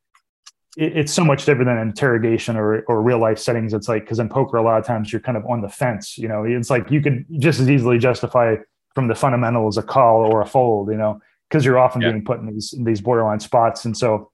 it, 0.76 0.98
it's 0.98 1.14
so 1.14 1.24
much 1.24 1.46
different 1.46 1.68
than 1.68 1.78
interrogation 1.78 2.56
or 2.56 2.82
or 2.88 3.02
real 3.02 3.20
life 3.20 3.40
settings. 3.40 3.74
It's 3.74 3.88
like 3.88 4.04
because 4.04 4.20
in 4.20 4.30
poker 4.30 4.58
a 4.58 4.64
lot 4.64 4.80
of 4.80 4.86
times 4.86 5.12
you're 5.12 5.22
kind 5.22 5.38
of 5.38 5.46
on 5.46 5.62
the 5.62 5.70
fence. 5.70 6.18
You 6.18 6.28
know, 6.28 6.44
it's 6.44 6.70
like 6.70 6.92
you 6.92 7.02
could 7.02 7.26
just 7.40 7.60
as 7.60 7.70
easily 7.70 7.98
justify 7.98 8.56
from 8.96 9.08
the 9.08 9.16
fundamentals 9.16 9.78
a 9.78 9.84
call 9.84 10.22
or 10.22 10.42
a 10.42 10.46
fold. 10.46 10.90
You 10.90 10.98
know, 10.98 11.22
because 11.50 11.64
you're 11.64 11.80
often 11.80 12.02
yeah. 12.02 12.12
being 12.12 12.26
put 12.26 12.40
in 12.40 12.48
these 12.48 12.74
in 12.74 12.84
these 12.84 13.02
borderline 13.02 13.40
spots, 13.40 13.86
and 13.86 13.96
so 13.96 14.32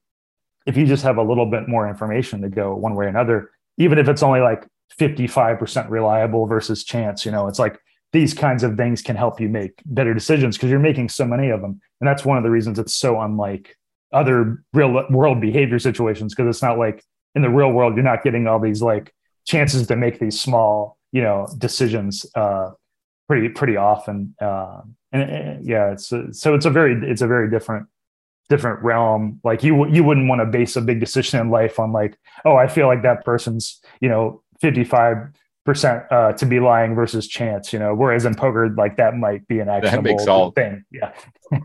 if 0.66 0.76
you 0.76 0.86
just 0.86 1.02
have 1.02 1.18
a 1.18 1.22
little 1.22 1.46
bit 1.46 1.68
more 1.68 1.88
information 1.88 2.40
to 2.42 2.48
go 2.48 2.74
one 2.74 2.94
way 2.94 3.04
or 3.04 3.08
another, 3.08 3.50
even 3.76 3.98
if 3.98 4.08
it's 4.08 4.22
only 4.22 4.40
like 4.40 4.66
55% 4.98 5.90
reliable 5.90 6.46
versus 6.46 6.84
chance, 6.84 7.26
you 7.26 7.32
know, 7.32 7.48
it's 7.48 7.58
like 7.58 7.78
these 8.12 8.32
kinds 8.32 8.62
of 8.62 8.76
things 8.76 9.02
can 9.02 9.16
help 9.16 9.40
you 9.40 9.48
make 9.48 9.82
better 9.84 10.14
decisions 10.14 10.56
because 10.56 10.70
you're 10.70 10.78
making 10.78 11.08
so 11.08 11.26
many 11.26 11.50
of 11.50 11.60
them. 11.60 11.80
And 12.00 12.08
that's 12.08 12.24
one 12.24 12.38
of 12.38 12.44
the 12.44 12.50
reasons 12.50 12.78
it's 12.78 12.94
so 12.94 13.20
unlike 13.20 13.76
other 14.14 14.62
real 14.72 15.04
world 15.10 15.40
behavior 15.40 15.78
situations 15.78 16.34
because 16.34 16.48
it's 16.48 16.62
not 16.62 16.78
like 16.78 17.04
in 17.34 17.42
the 17.42 17.50
real 17.50 17.70
world 17.70 17.94
you're 17.94 18.04
not 18.04 18.22
getting 18.22 18.46
all 18.46 18.60
these 18.60 18.80
like 18.82 19.12
chances 19.46 19.86
to 19.86 19.96
make 19.96 20.18
these 20.18 20.40
small 20.40 20.96
you 21.12 21.22
know 21.22 21.46
decisions 21.58 22.26
uh 22.34 22.70
pretty 23.28 23.48
pretty 23.48 23.76
often 23.76 24.34
uh 24.40 24.80
and, 25.12 25.22
and 25.22 25.66
yeah 25.66 25.90
it's 25.90 26.12
a, 26.12 26.32
so 26.32 26.54
it's 26.54 26.66
a 26.66 26.70
very 26.70 27.10
it's 27.10 27.22
a 27.22 27.26
very 27.26 27.50
different 27.50 27.86
different 28.48 28.82
realm 28.82 29.40
like 29.42 29.62
you 29.62 29.86
you 29.88 30.04
wouldn't 30.04 30.28
want 30.28 30.40
to 30.40 30.46
base 30.46 30.76
a 30.76 30.80
big 30.80 31.00
decision 31.00 31.40
in 31.40 31.50
life 31.50 31.78
on 31.78 31.92
like 31.92 32.16
oh 32.44 32.56
i 32.56 32.66
feel 32.66 32.86
like 32.86 33.02
that 33.02 33.24
person's 33.24 33.80
you 34.00 34.08
know 34.08 34.42
55 34.60 35.28
percent 35.64 36.04
uh, 36.10 36.32
to 36.34 36.46
be 36.46 36.60
lying 36.60 36.94
versus 36.94 37.26
chance. 37.26 37.72
You 37.72 37.78
know, 37.78 37.94
whereas 37.94 38.24
in 38.24 38.34
poker, 38.34 38.70
like 38.76 38.96
that 38.98 39.16
might 39.16 39.46
be 39.48 39.60
an 39.60 39.68
actionable 39.68 40.02
that 40.02 40.02
makes 40.02 40.26
all, 40.26 40.50
thing. 40.52 40.84
Yeah, 40.90 41.12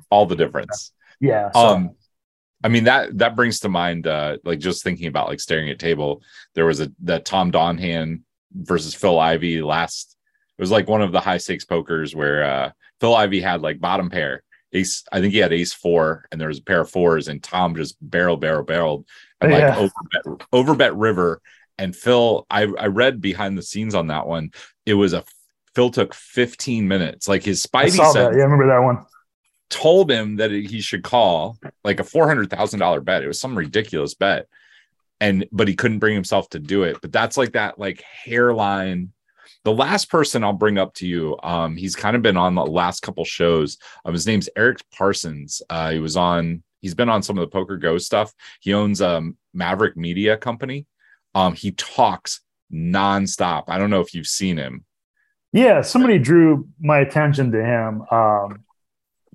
all 0.10 0.26
the 0.26 0.36
difference. 0.36 0.92
Yeah. 1.22 1.52
So. 1.52 1.60
Um, 1.60 1.96
I 2.64 2.68
mean 2.68 2.86
that 2.86 3.18
that 3.18 3.36
brings 3.36 3.62
to 3.62 3.70
mind 3.70 4.06
uh 4.06 4.38
like 4.44 4.60
just 4.60 4.84
thinking 4.84 5.08
about 5.08 5.28
like 5.28 5.40
staring 5.40 5.70
at 5.70 5.80
table. 5.80 6.22
There 6.56 6.66
was 6.66 6.80
a 6.82 6.92
that 7.04 7.26
Tom 7.26 7.52
Dwan 7.52 8.22
versus 8.54 8.94
Phil 8.96 9.20
Ivey 9.20 9.62
last. 9.62 10.16
It 10.58 10.62
was 10.62 10.72
like 10.72 10.88
one 10.88 11.02
of 11.02 11.12
the 11.12 11.22
high 11.22 11.38
stakes 11.38 11.66
pokers 11.66 12.16
where 12.16 12.44
uh 12.44 12.72
Phil 13.00 13.16
Ivey 13.16 13.42
had 13.42 13.62
like 13.62 13.80
bottom 13.80 14.10
pair 14.10 14.44
ace. 14.74 15.04
I 15.12 15.22
think 15.22 15.34
he 15.34 15.40
had 15.40 15.54
ace 15.54 15.74
four, 15.74 16.26
and 16.32 16.40
there 16.40 16.48
was 16.48 16.60
a 16.60 16.64
pair 16.64 16.82
of 16.82 16.90
fours, 16.90 17.28
and 17.28 17.42
Tom 17.42 17.76
just 17.76 17.96
barrel 18.02 18.38
barrel 18.38 18.64
barreled 18.64 19.06
and 19.42 19.52
like 19.52 19.62
yeah. 19.62 19.76
overbet, 19.76 20.42
overbet 20.54 20.92
river. 20.96 21.42
And 21.78 21.96
Phil, 21.96 22.46
I 22.50 22.64
I 22.64 22.88
read 22.88 23.22
behind 23.22 23.58
the 23.58 23.64
scenes 23.64 23.96
on 23.96 24.08
that 24.08 24.28
one. 24.28 24.52
It 24.86 24.96
was 24.96 25.14
a 25.14 25.24
Phil 25.76 25.92
took 25.92 26.14
15 26.14 26.88
minutes. 26.88 27.28
Like 27.28 27.44
his 27.44 27.66
Spidey 27.66 27.92
saw 27.92 28.12
that. 28.14 28.34
Yeah, 28.34 28.42
I 28.42 28.44
remember 28.44 28.68
that 28.68 28.84
one 28.84 29.06
told 29.70 30.12
him 30.12 30.38
that 30.38 30.52
he 30.52 30.82
should 30.82 31.04
call 31.04 31.58
like 31.84 32.00
a 32.00 32.04
four 32.04 32.28
hundred 32.28 32.50
thousand 32.50 32.80
dollar 32.80 33.02
bet. 33.02 33.24
It 33.24 33.28
was 33.28 33.40
some 33.40 33.58
ridiculous 33.58 34.14
bet, 34.14 34.48
and 35.20 35.48
but 35.52 35.68
he 35.68 35.76
couldn't 35.76 36.00
bring 36.00 36.14
himself 36.14 36.50
to 36.50 36.60
do 36.60 36.84
it. 36.84 36.98
But 37.02 37.12
that's 37.12 37.38
like 37.38 37.54
that 37.54 37.80
like 37.80 38.02
hairline. 38.02 39.14
The 39.66 39.74
last 39.74 40.10
person 40.10 40.44
I'll 40.44 40.54
bring 40.54 40.78
up 40.78 40.94
to 40.96 41.08
you, 41.08 41.38
um, 41.44 41.76
he's 41.76 41.96
kind 41.96 42.16
of 42.16 42.22
been 42.22 42.38
on 42.38 42.56
the 42.56 42.66
last 42.66 43.02
couple 43.02 43.26
shows. 43.26 43.78
Um, 44.06 44.14
his 44.14 44.26
name's 44.26 44.50
Eric 44.56 44.80
Parsons. 44.96 45.62
Uh, 45.70 45.92
he 45.92 46.00
was 46.00 46.18
on. 46.18 46.64
He's 46.82 46.96
been 46.96 47.10
on 47.10 47.22
some 47.22 47.38
of 47.38 47.50
the 47.50 47.56
PokerGO 47.56 48.00
stuff. 48.00 48.34
He 48.62 48.74
owns 48.74 49.02
um 49.02 49.38
Maverick 49.54 49.98
Media 49.98 50.38
Company. 50.38 50.88
Um, 51.36 51.54
he 51.54 51.72
talks 51.72 52.42
nonstop. 52.74 53.66
I 53.68 53.78
don't 53.78 53.90
know 53.90 54.02
if 54.02 54.14
you've 54.14 54.28
seen 54.28 54.58
him. 54.58 54.86
Yeah, 55.52 55.82
somebody 55.82 56.20
drew 56.20 56.68
my 56.80 57.00
attention 57.00 57.52
to 57.52 57.64
him. 57.64 58.04
Um, 58.12 58.64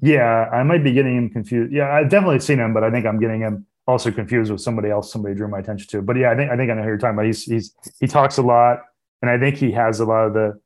yeah, 0.01 0.49
I 0.53 0.62
might 0.62 0.84
be 0.84 0.92
getting 0.92 1.16
him 1.16 1.30
confused. 1.30 1.72
Yeah, 1.72 1.92
I've 1.92 2.09
definitely 2.09 2.40
seen 2.40 2.59
him, 2.59 2.74
but 2.74 2.84
I 2.84 2.90
think 2.90 3.07
I'm 3.07 3.20
getting 3.20 3.40
him 3.40 3.66
also 3.86 4.11
confused 4.11 4.51
with 4.51 4.61
somebody 4.61 4.90
else. 4.90 5.12
Somebody 5.12 5.34
drew 5.34 5.49
my 5.49 5.59
attention 5.59 5.88
to. 5.90 6.03
But 6.03 6.16
yeah, 6.16 6.30
I 6.30 6.36
think 6.36 6.51
I 6.51 6.57
think 6.57 6.70
I 6.70 6.74
know 6.74 6.82
who 6.82 6.88
you're 6.88 6.99
talking 6.99 7.14
about. 7.14 7.26
He's 7.26 7.45
he's 7.45 7.74
he 8.01 8.07
talks 8.07 8.38
a 8.38 8.42
lot, 8.42 8.80
and 9.22 9.30
I 9.30 9.38
think 9.38 9.57
he 9.57 9.72
has 9.72 10.01
a 10.01 10.05
lot 10.05 10.26
of 10.26 10.34
the. 10.34 10.61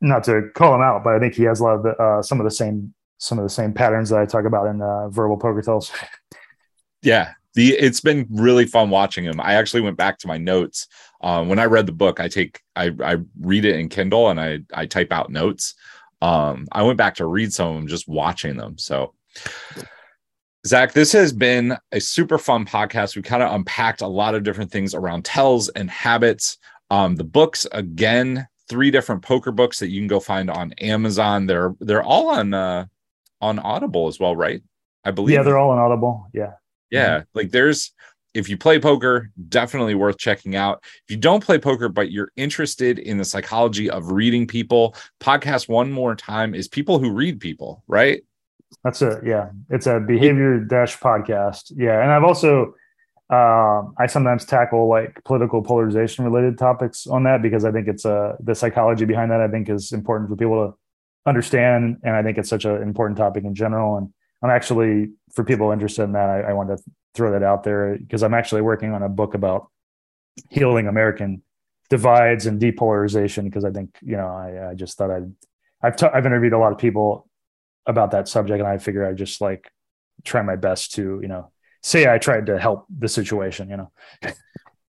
Not 0.00 0.24
to 0.24 0.50
call 0.54 0.74
him 0.74 0.80
out, 0.80 1.04
but 1.04 1.14
I 1.14 1.18
think 1.18 1.34
he 1.34 1.44
has 1.44 1.60
a 1.60 1.64
lot 1.64 1.74
of 1.76 1.82
the 1.82 1.90
uh, 1.90 2.22
some 2.22 2.40
of 2.40 2.44
the 2.44 2.50
same 2.50 2.94
some 3.18 3.38
of 3.38 3.44
the 3.44 3.50
same 3.50 3.72
patterns 3.72 4.10
that 4.10 4.18
I 4.18 4.26
talk 4.26 4.44
about 4.44 4.66
in 4.66 4.80
uh, 4.80 5.08
verbal 5.08 5.36
poker 5.36 5.62
tells. 5.62 5.92
Yeah, 7.02 7.32
the 7.54 7.70
it's 7.74 8.00
been 8.00 8.26
really 8.30 8.66
fun 8.66 8.90
watching 8.90 9.24
him. 9.24 9.40
I 9.40 9.54
actually 9.54 9.82
went 9.82 9.96
back 9.96 10.18
to 10.18 10.28
my 10.28 10.38
notes 10.38 10.88
um, 11.20 11.48
when 11.48 11.58
I 11.58 11.66
read 11.66 11.86
the 11.86 11.92
book. 11.92 12.20
I 12.20 12.28
take 12.28 12.60
I 12.74 12.92
I 13.04 13.18
read 13.40 13.64
it 13.64 13.76
in 13.76 13.88
Kindle 13.88 14.30
and 14.30 14.40
I 14.40 14.60
I 14.74 14.86
type 14.86 15.12
out 15.12 15.30
notes 15.30 15.74
um, 16.20 16.66
I 16.72 16.82
went 16.82 16.98
back 16.98 17.16
to 17.16 17.26
read 17.26 17.52
some 17.52 17.68
of 17.68 17.74
them 17.76 17.86
just 17.86 18.08
watching 18.08 18.56
them. 18.56 18.78
So, 18.78 19.14
Zach, 20.66 20.92
this 20.92 21.12
has 21.12 21.32
been 21.32 21.76
a 21.92 22.00
super 22.00 22.38
fun 22.38 22.66
podcast. 22.66 23.16
We 23.16 23.22
kind 23.22 23.42
of 23.42 23.52
unpacked 23.52 24.02
a 24.02 24.06
lot 24.06 24.34
of 24.34 24.42
different 24.42 24.70
things 24.70 24.94
around 24.94 25.24
tells 25.24 25.68
and 25.70 25.90
habits. 25.90 26.58
Um, 26.90 27.16
the 27.16 27.24
books, 27.24 27.66
again, 27.72 28.48
three 28.68 28.90
different 28.90 29.22
poker 29.22 29.52
books 29.52 29.78
that 29.78 29.88
you 29.88 30.00
can 30.00 30.08
go 30.08 30.20
find 30.20 30.50
on 30.50 30.72
Amazon. 30.74 31.46
They're 31.46 31.74
they're 31.80 32.02
all 32.02 32.30
on 32.30 32.54
uh, 32.54 32.86
on 33.40 33.58
Audible 33.58 34.08
as 34.08 34.18
well, 34.18 34.34
right? 34.34 34.62
I 35.04 35.10
believe. 35.10 35.34
Yeah, 35.34 35.42
they're 35.42 35.58
all 35.58 35.70
on 35.70 35.78
Audible. 35.78 36.28
Yeah. 36.32 36.52
Yeah, 36.90 37.18
mm-hmm. 37.18 37.24
like 37.34 37.50
there's 37.50 37.92
if 38.38 38.48
you 38.48 38.56
play 38.56 38.78
poker, 38.78 39.30
definitely 39.48 39.96
worth 39.96 40.16
checking 40.16 40.54
out. 40.54 40.82
If 41.04 41.10
you 41.10 41.16
don't 41.16 41.44
play 41.44 41.58
poker, 41.58 41.88
but 41.88 42.12
you're 42.12 42.30
interested 42.36 43.00
in 43.00 43.18
the 43.18 43.24
psychology 43.24 43.90
of 43.90 44.12
reading 44.12 44.46
people, 44.46 44.94
podcast 45.20 45.68
one 45.68 45.90
more 45.90 46.14
time 46.14 46.54
is 46.54 46.68
people 46.68 47.00
who 47.00 47.10
read 47.12 47.40
people, 47.40 47.82
right? 47.88 48.22
That's 48.84 49.02
it. 49.02 49.24
Yeah. 49.26 49.50
It's 49.70 49.86
a 49.86 49.98
behavior 49.98 50.60
dash 50.60 50.98
podcast. 50.98 51.72
Yeah. 51.74 52.00
And 52.00 52.12
I've 52.12 52.22
also, 52.22 52.74
uh, 53.28 53.82
I 53.98 54.06
sometimes 54.06 54.44
tackle 54.44 54.88
like 54.88 55.20
political 55.24 55.62
polarization 55.62 56.24
related 56.24 56.58
topics 56.58 57.06
on 57.06 57.24
that 57.24 57.42
because 57.42 57.64
I 57.64 57.72
think 57.72 57.88
it's 57.88 58.06
uh, 58.06 58.36
the 58.38 58.54
psychology 58.54 59.04
behind 59.04 59.32
that 59.32 59.40
I 59.40 59.48
think 59.48 59.68
is 59.68 59.92
important 59.92 60.30
for 60.30 60.36
people 60.36 60.68
to 60.68 61.28
understand. 61.28 61.98
And 62.04 62.14
I 62.14 62.22
think 62.22 62.38
it's 62.38 62.48
such 62.48 62.64
an 62.64 62.82
important 62.82 63.18
topic 63.18 63.44
in 63.44 63.54
general. 63.54 63.96
And 63.96 64.12
I'm 64.42 64.50
actually, 64.50 65.10
for 65.34 65.42
people 65.42 65.72
interested 65.72 66.04
in 66.04 66.12
that, 66.12 66.28
I, 66.30 66.50
I 66.50 66.52
wanted 66.52 66.76
to 66.76 66.82
throw 67.14 67.32
that 67.32 67.42
out 67.42 67.64
there 67.64 67.96
because 67.96 68.22
I'm 68.22 68.34
actually 68.34 68.62
working 68.62 68.92
on 68.92 69.02
a 69.02 69.08
book 69.08 69.34
about 69.34 69.70
healing 70.50 70.86
American 70.86 71.42
divides 71.90 72.46
and 72.46 72.60
depolarization 72.60 73.44
because 73.44 73.64
I 73.64 73.70
think 73.70 73.96
you 74.02 74.16
know 74.16 74.28
I, 74.28 74.70
I 74.70 74.74
just 74.74 74.96
thought 74.98 75.10
I'd 75.10 75.32
I've 75.82 75.96
t- 75.96 76.06
I've 76.12 76.26
interviewed 76.26 76.52
a 76.52 76.58
lot 76.58 76.72
of 76.72 76.78
people 76.78 77.28
about 77.86 78.10
that 78.10 78.28
subject 78.28 78.60
and 78.60 78.68
I 78.68 78.78
figure 78.78 79.06
I 79.06 79.14
just 79.14 79.40
like 79.40 79.70
try 80.24 80.42
my 80.42 80.56
best 80.56 80.94
to 80.94 81.18
you 81.22 81.28
know 81.28 81.50
say 81.82 82.12
I 82.12 82.18
tried 82.18 82.46
to 82.46 82.58
help 82.58 82.86
the 82.96 83.08
situation 83.08 83.70
you 83.70 83.76
know. 83.78 83.92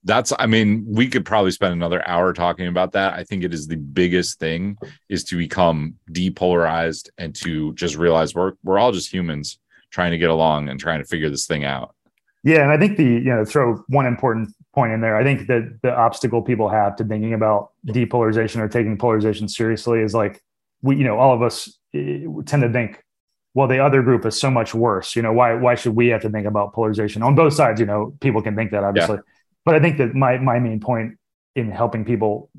That's 0.05 0.32
i 0.39 0.45
mean 0.45 0.86
we 0.88 1.09
could 1.09 1.26
probably 1.26 1.51
spend 1.51 1.74
another 1.74 2.07
hour 2.07 2.32
talking 2.32 2.67
about 2.67 2.93
that. 2.93 3.15
I 3.15 3.26
think 3.26 3.43
it 3.43 3.53
is 3.53 3.67
the 3.67 3.76
biggest 3.76 4.39
thing 4.39 4.78
is 5.09 5.26
to 5.26 5.38
become 5.38 5.95
depolarized 6.09 7.09
and 7.17 7.36
to 7.36 7.74
just 7.74 7.95
realize 7.95 8.34
we're 8.34 8.53
we're 8.63 8.80
all 8.80 8.93
just 8.93 9.11
humans 9.11 9.59
trying 9.91 10.11
to 10.11 10.17
get 10.17 10.30
along 10.30 10.70
and 10.70 10.80
trying 10.80 10.99
to 10.99 11.05
figure 11.05 11.30
this 11.30 11.47
thing 11.47 11.65
out 11.65 11.95
yeah, 12.43 12.61
and 12.61 12.71
I 12.71 12.77
think 12.77 12.97
the 12.97 13.03
you 13.03 13.35
know 13.35 13.45
throw 13.45 13.83
one 13.87 14.05
important 14.05 14.53
point 14.73 14.93
in 14.93 15.01
there. 15.01 15.15
I 15.15 15.23
think 15.23 15.47
that 15.47 15.79
the 15.81 15.95
obstacle 15.95 16.41
people 16.41 16.69
have 16.69 16.95
to 16.97 17.03
thinking 17.03 17.33
about 17.33 17.71
depolarization 17.87 18.57
or 18.57 18.67
taking 18.67 18.97
polarization 18.97 19.47
seriously 19.47 20.01
is 20.01 20.13
like 20.13 20.41
we 20.81 20.95
you 20.97 21.03
know 21.03 21.17
all 21.17 21.33
of 21.33 21.41
us 21.41 21.77
eh, 21.93 22.25
tend 22.45 22.63
to 22.63 22.71
think 22.71 23.03
well 23.53 23.67
the 23.67 23.79
other 23.79 24.01
group 24.01 24.25
is 24.25 24.39
so 24.39 24.49
much 24.49 24.73
worse 24.73 25.15
you 25.15 25.21
know 25.21 25.33
why 25.33 25.53
why 25.53 25.75
should 25.75 25.95
we 25.95 26.07
have 26.07 26.21
to 26.21 26.29
think 26.29 26.47
about 26.47 26.73
polarization 26.73 27.21
on 27.21 27.35
both 27.35 27.53
sides 27.53 27.79
you 27.79 27.85
know 27.85 28.13
people 28.21 28.41
can 28.41 28.55
think 28.55 28.71
that 28.71 28.83
obviously 28.83 29.15
yeah. 29.15 29.21
but 29.65 29.75
i 29.75 29.79
think 29.79 29.97
that 29.97 30.13
my 30.13 30.37
my 30.37 30.59
main 30.59 30.79
point 30.79 31.17
in 31.55 31.71
helping 31.71 32.05
people 32.05 32.49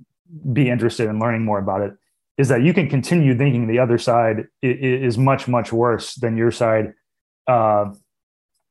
be 0.53 0.69
interested 0.69 1.09
in 1.09 1.19
learning 1.19 1.45
more 1.45 1.59
about 1.59 1.81
it 1.81 1.93
is 2.39 2.49
that 2.49 2.63
you 2.63 2.73
can 2.73 2.89
continue 2.89 3.37
thinking 3.37 3.67
the 3.67 3.79
other 3.79 3.99
side 3.99 4.47
is 4.63 5.19
much 5.19 5.49
much 5.49 5.73
worse 5.73 6.15
than 6.17 6.37
your 6.37 6.51
side 6.51 6.93
uh, 7.47 7.87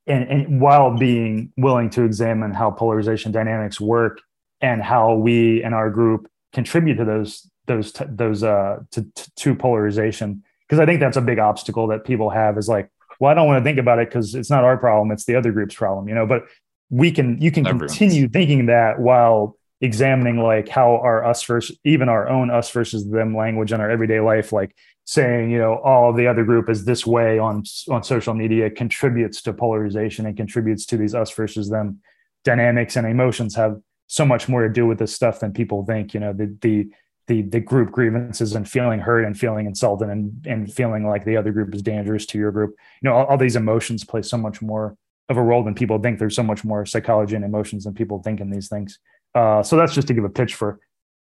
and, 0.10 0.28
and 0.28 0.60
while 0.60 0.98
being 0.98 1.54
willing 1.56 1.90
to 1.92 2.04
examine 2.04 2.54
how 2.54 2.72
polarization 2.72 3.32
dynamics 3.32 3.80
work 3.80 4.22
and 4.60 4.82
how 4.82 5.14
we 5.14 5.64
and 5.64 5.74
our 5.74 5.90
group 5.90 6.30
contribute 6.52 6.96
to 6.96 7.06
those 7.06 7.50
those 7.68 7.94
those 8.10 8.44
uh 8.44 8.80
to, 8.92 9.06
to 9.36 9.56
polarization 9.56 10.44
because 10.68 10.80
i 10.80 10.86
think 10.86 11.00
that's 11.00 11.18
a 11.18 11.22
big 11.22 11.40
obstacle 11.40 11.88
that 11.88 12.04
people 12.04 12.30
have 12.30 12.58
is 12.58 12.68
like 12.68 12.90
well 13.20 13.32
i 13.32 13.34
don't 13.34 13.48
want 13.48 13.64
to 13.64 13.64
think 13.64 13.78
about 13.78 14.00
it 14.00 14.10
because 14.10 14.34
it's 14.36 14.50
not 14.50 14.64
our 14.64 14.78
problem 14.78 15.12
it's 15.12 15.26
the 15.26 15.36
other 15.36 15.52
group's 15.52 15.76
problem 15.76 16.10
you 16.10 16.16
know 16.16 16.26
but 16.26 16.46
we 16.90 17.12
can 17.12 17.40
you 17.40 17.52
can 17.52 17.66
Everyone's. 17.68 17.92
continue 17.96 18.28
thinking 18.28 18.66
that 18.66 19.00
while 19.00 19.56
examining 19.82 20.38
like 20.38 20.68
how 20.68 20.98
our 20.98 21.26
us 21.26 21.44
versus 21.44 21.78
even 21.86 22.10
our 22.10 22.28
own 22.28 22.52
us 22.52 22.70
versus 22.72 23.10
them 23.10 23.36
language 23.36 23.72
in 23.72 23.80
our 23.80 23.90
everyday 23.90 24.20
life 24.20 24.52
like 24.52 24.76
saying 25.06 25.50
you 25.50 25.58
know 25.58 25.78
all 25.78 26.12
the 26.12 26.28
other 26.28 26.44
group 26.44 26.70
is 26.70 26.84
this 26.84 27.06
way 27.06 27.40
on 27.40 27.64
on 27.90 28.04
social 28.04 28.34
media 28.34 28.70
contributes 28.70 29.42
to 29.42 29.54
polarization 29.54 30.26
and 30.26 30.36
contributes 30.36 30.86
to 30.86 30.98
these 30.98 31.16
us 31.16 31.32
versus 31.32 31.70
them 31.70 32.00
dynamics 32.44 32.98
and 32.98 33.08
emotions 33.08 33.56
have 33.56 33.78
so 34.08 34.26
much 34.26 34.50
more 34.50 34.64
to 34.64 34.70
do 34.70 34.86
with 34.86 35.00
this 35.00 35.16
stuff 35.16 35.40
than 35.40 35.54
people 35.54 35.86
think 35.86 36.14
you 36.14 36.20
know 36.20 36.34
the 36.34 36.56
the 36.62 36.90
the, 37.28 37.44
the 37.44 37.60
group 37.60 37.92
grievances 37.92 38.56
and 38.56 38.68
feeling 38.68 39.00
hurt 39.00 39.24
and 39.24 39.38
feeling 39.38 39.68
insulted 39.68 40.10
and 40.10 40.46
and 40.48 40.74
feeling 40.74 41.08
like 41.08 41.24
the 41.26 41.38
other 41.38 41.52
group 41.52 41.74
is 41.76 41.84
dangerous 41.84 42.26
to 42.26 42.40
your 42.40 42.52
group. 42.52 42.72
You 43.02 43.10
know 43.10 43.16
all, 43.16 43.26
all 43.28 43.38
these 43.38 43.56
emotions 43.56 44.04
play 44.04 44.24
so 44.24 44.36
much 44.36 44.64
more 44.64 44.98
of 45.30 45.38
a 45.38 45.44
role 45.44 45.64
than 45.64 45.76
people 45.76 46.00
think. 46.00 46.18
There's 46.18 46.36
so 46.36 46.42
much 46.42 46.66
more 46.66 46.88
psychology 46.88 47.36
and 47.36 47.46
emotions 47.46 47.84
than 47.84 47.94
people 47.94 48.24
think 48.24 48.42
in 48.42 48.50
these 48.50 48.68
things 48.68 48.98
uh, 49.36 49.64
so 49.64 49.78
that's 49.78 49.94
just 49.94 50.08
to 50.08 50.14
give 50.14 50.24
a 50.24 50.30
pitch 50.30 50.56
for 50.56 50.80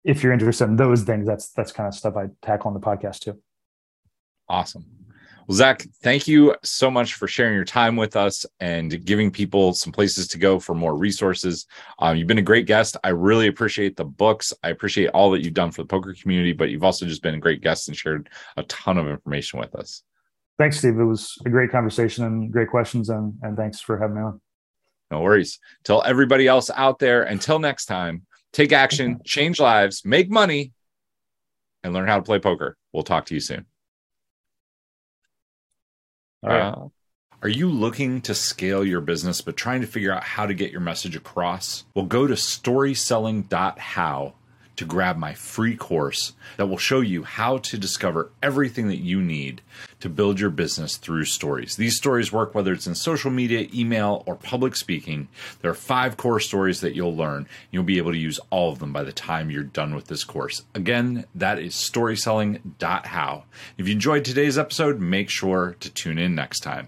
if 0.05 0.23
you're 0.23 0.33
interested 0.33 0.65
in 0.65 0.77
those 0.77 1.03
things 1.03 1.27
that's 1.27 1.51
that's 1.53 1.73
kind 1.73 1.89
of 1.89 1.95
stuff 1.95 2.17
i 2.17 2.27
tackle 2.43 2.69
on 2.69 2.75
the 2.75 2.81
podcast 2.81 3.21
too 3.21 3.39
Awesome. 4.49 4.85
Well, 5.47 5.57
Zach, 5.57 5.87
thank 6.03 6.29
you 6.29 6.55
so 6.63 6.91
much 6.91 7.15
for 7.15 7.27
sharing 7.27 7.55
your 7.55 7.65
time 7.65 7.97
with 7.97 8.17
us 8.17 8.45
and 8.61 9.03
giving 9.05 9.31
people 9.31 9.73
some 9.73 9.93
places 9.93 10.29
to 10.29 10.39
go 10.39 10.59
for 10.59 10.75
more 10.75 10.95
resources. 10.95 11.67
Um, 12.01 12.17
you've 12.17 12.27
been 12.27 12.39
a 12.39 12.43
great 12.43 12.67
guest. 12.67 12.99
I 13.03 13.11
really 13.11 13.47
appreciate 13.47 13.97
the 13.97 14.05
books. 14.05 14.53
I 14.63 14.69
appreciate 14.69 15.09
all 15.09 15.31
that 15.31 15.43
you've 15.43 15.55
done 15.55 15.71
for 15.71 15.83
the 15.83 15.89
poker 15.89 16.15
community, 16.21 16.53
but 16.53 16.69
you've 16.69 16.85
also 16.85 17.07
just 17.07 17.23
been 17.23 17.35
a 17.35 17.39
great 17.41 17.63
guest 17.63 17.89
and 17.89 17.97
shared 17.97 18.29
a 18.59 18.63
ton 18.65 18.99
of 18.99 19.09
information 19.09 19.59
with 19.59 19.75
us. 19.75 20.03
Thanks, 20.59 20.79
Steve. 20.79 20.99
It 20.99 21.05
was 21.05 21.39
a 21.47 21.51
great 21.51 21.71
conversation 21.71 22.25
and 22.25 22.53
great 22.53 22.69
questions, 22.69 23.09
and, 23.09 23.35
and 23.43 23.57
thanks 23.57 23.81
for 23.81 23.99
having 23.99 24.17
me 24.17 24.23
on. 24.23 24.41
No 25.11 25.21
worries. 25.21 25.59
Tell 25.85 26.03
everybody 26.05 26.47
else 26.47 26.71
out 26.75 26.99
there, 26.99 27.23
until 27.23 27.59
next 27.59 27.87
time, 27.87 28.27
take 28.53 28.73
action, 28.73 29.21
change 29.25 29.59
lives, 29.59 30.05
make 30.05 30.31
money, 30.31 30.73
and 31.83 31.95
learn 31.95 32.09
how 32.09 32.17
to 32.17 32.23
play 32.23 32.39
poker. 32.39 32.77
We'll 32.93 33.05
talk 33.05 33.25
to 33.27 33.35
you 33.35 33.41
soon. 33.41 33.65
All 36.43 36.51
right. 36.51 36.61
Uh, 36.61 36.89
are 37.41 37.49
you 37.49 37.71
looking 37.71 38.21
to 38.23 38.35
scale 38.35 38.85
your 38.85 39.01
business 39.01 39.41
but 39.41 39.57
trying 39.57 39.81
to 39.81 39.87
figure 39.87 40.13
out 40.13 40.25
how 40.25 40.47
to 40.47 40.55
get 40.55 40.73
your 40.73 40.81
message 40.81 41.15
across? 41.15 41.85
Well, 41.95 42.05
go 42.05 42.27
to 42.27 42.35
storyselling.how 42.35 44.35
to 44.79 44.85
grab 44.85 45.16
my 45.16 45.35
free 45.35 45.76
course 45.76 46.35
that 46.57 46.68
will 46.68 46.79
show 46.79 47.01
you 47.01 47.24
how 47.24 47.59
to 47.59 47.76
discover 47.76 48.31
everything 48.41 48.87
that 48.87 48.99
you 48.99 49.20
need 49.20 49.61
to 49.99 50.09
build 50.09 50.39
your 50.39 50.51
business 50.51 50.97
through 50.97 51.24
stories. 51.24 51.74
These 51.74 51.97
stories 51.97 52.33
work 52.33 52.55
whether 52.55 52.72
it's 52.72 52.87
in 52.87 52.95
social 52.95 53.33
media, 53.33 53.68
email, 53.74 54.22
or 54.24 54.37
public 54.37 54.76
speaking. 54.76 55.26
There 55.61 55.70
are 55.70 55.74
five 55.74 56.16
core 56.16 56.39
stories 56.39 56.81
that 56.81 56.95
you'll 56.95 57.16
learn. 57.16 57.49
You'll 57.72 57.83
be 57.83 57.99
able 57.99 58.12
to 58.12 58.18
use 58.18 58.39
all 58.51 58.70
of 58.70 58.79
them 58.79 58.93
by 58.93 59.03
the 59.03 59.12
time 59.12 59.51
you're 59.51 59.64
done 59.64 59.97
with 59.97 60.07
this 60.07 60.22
course. 60.22 60.62
Again, 60.76 61.24
that 61.35 61.59
is 61.59 61.74
storyselling.how. 61.74 63.45
If 63.76 63.89
you 63.89 63.93
enjoyed 63.93 64.24
today's 64.24 64.59
episode, 64.59 65.01
make 65.01 65.29
sure 65.29 65.76
to 65.81 65.91
tune 65.91 66.18
in 66.18 66.37
next 66.37 66.61
time. 66.61 66.87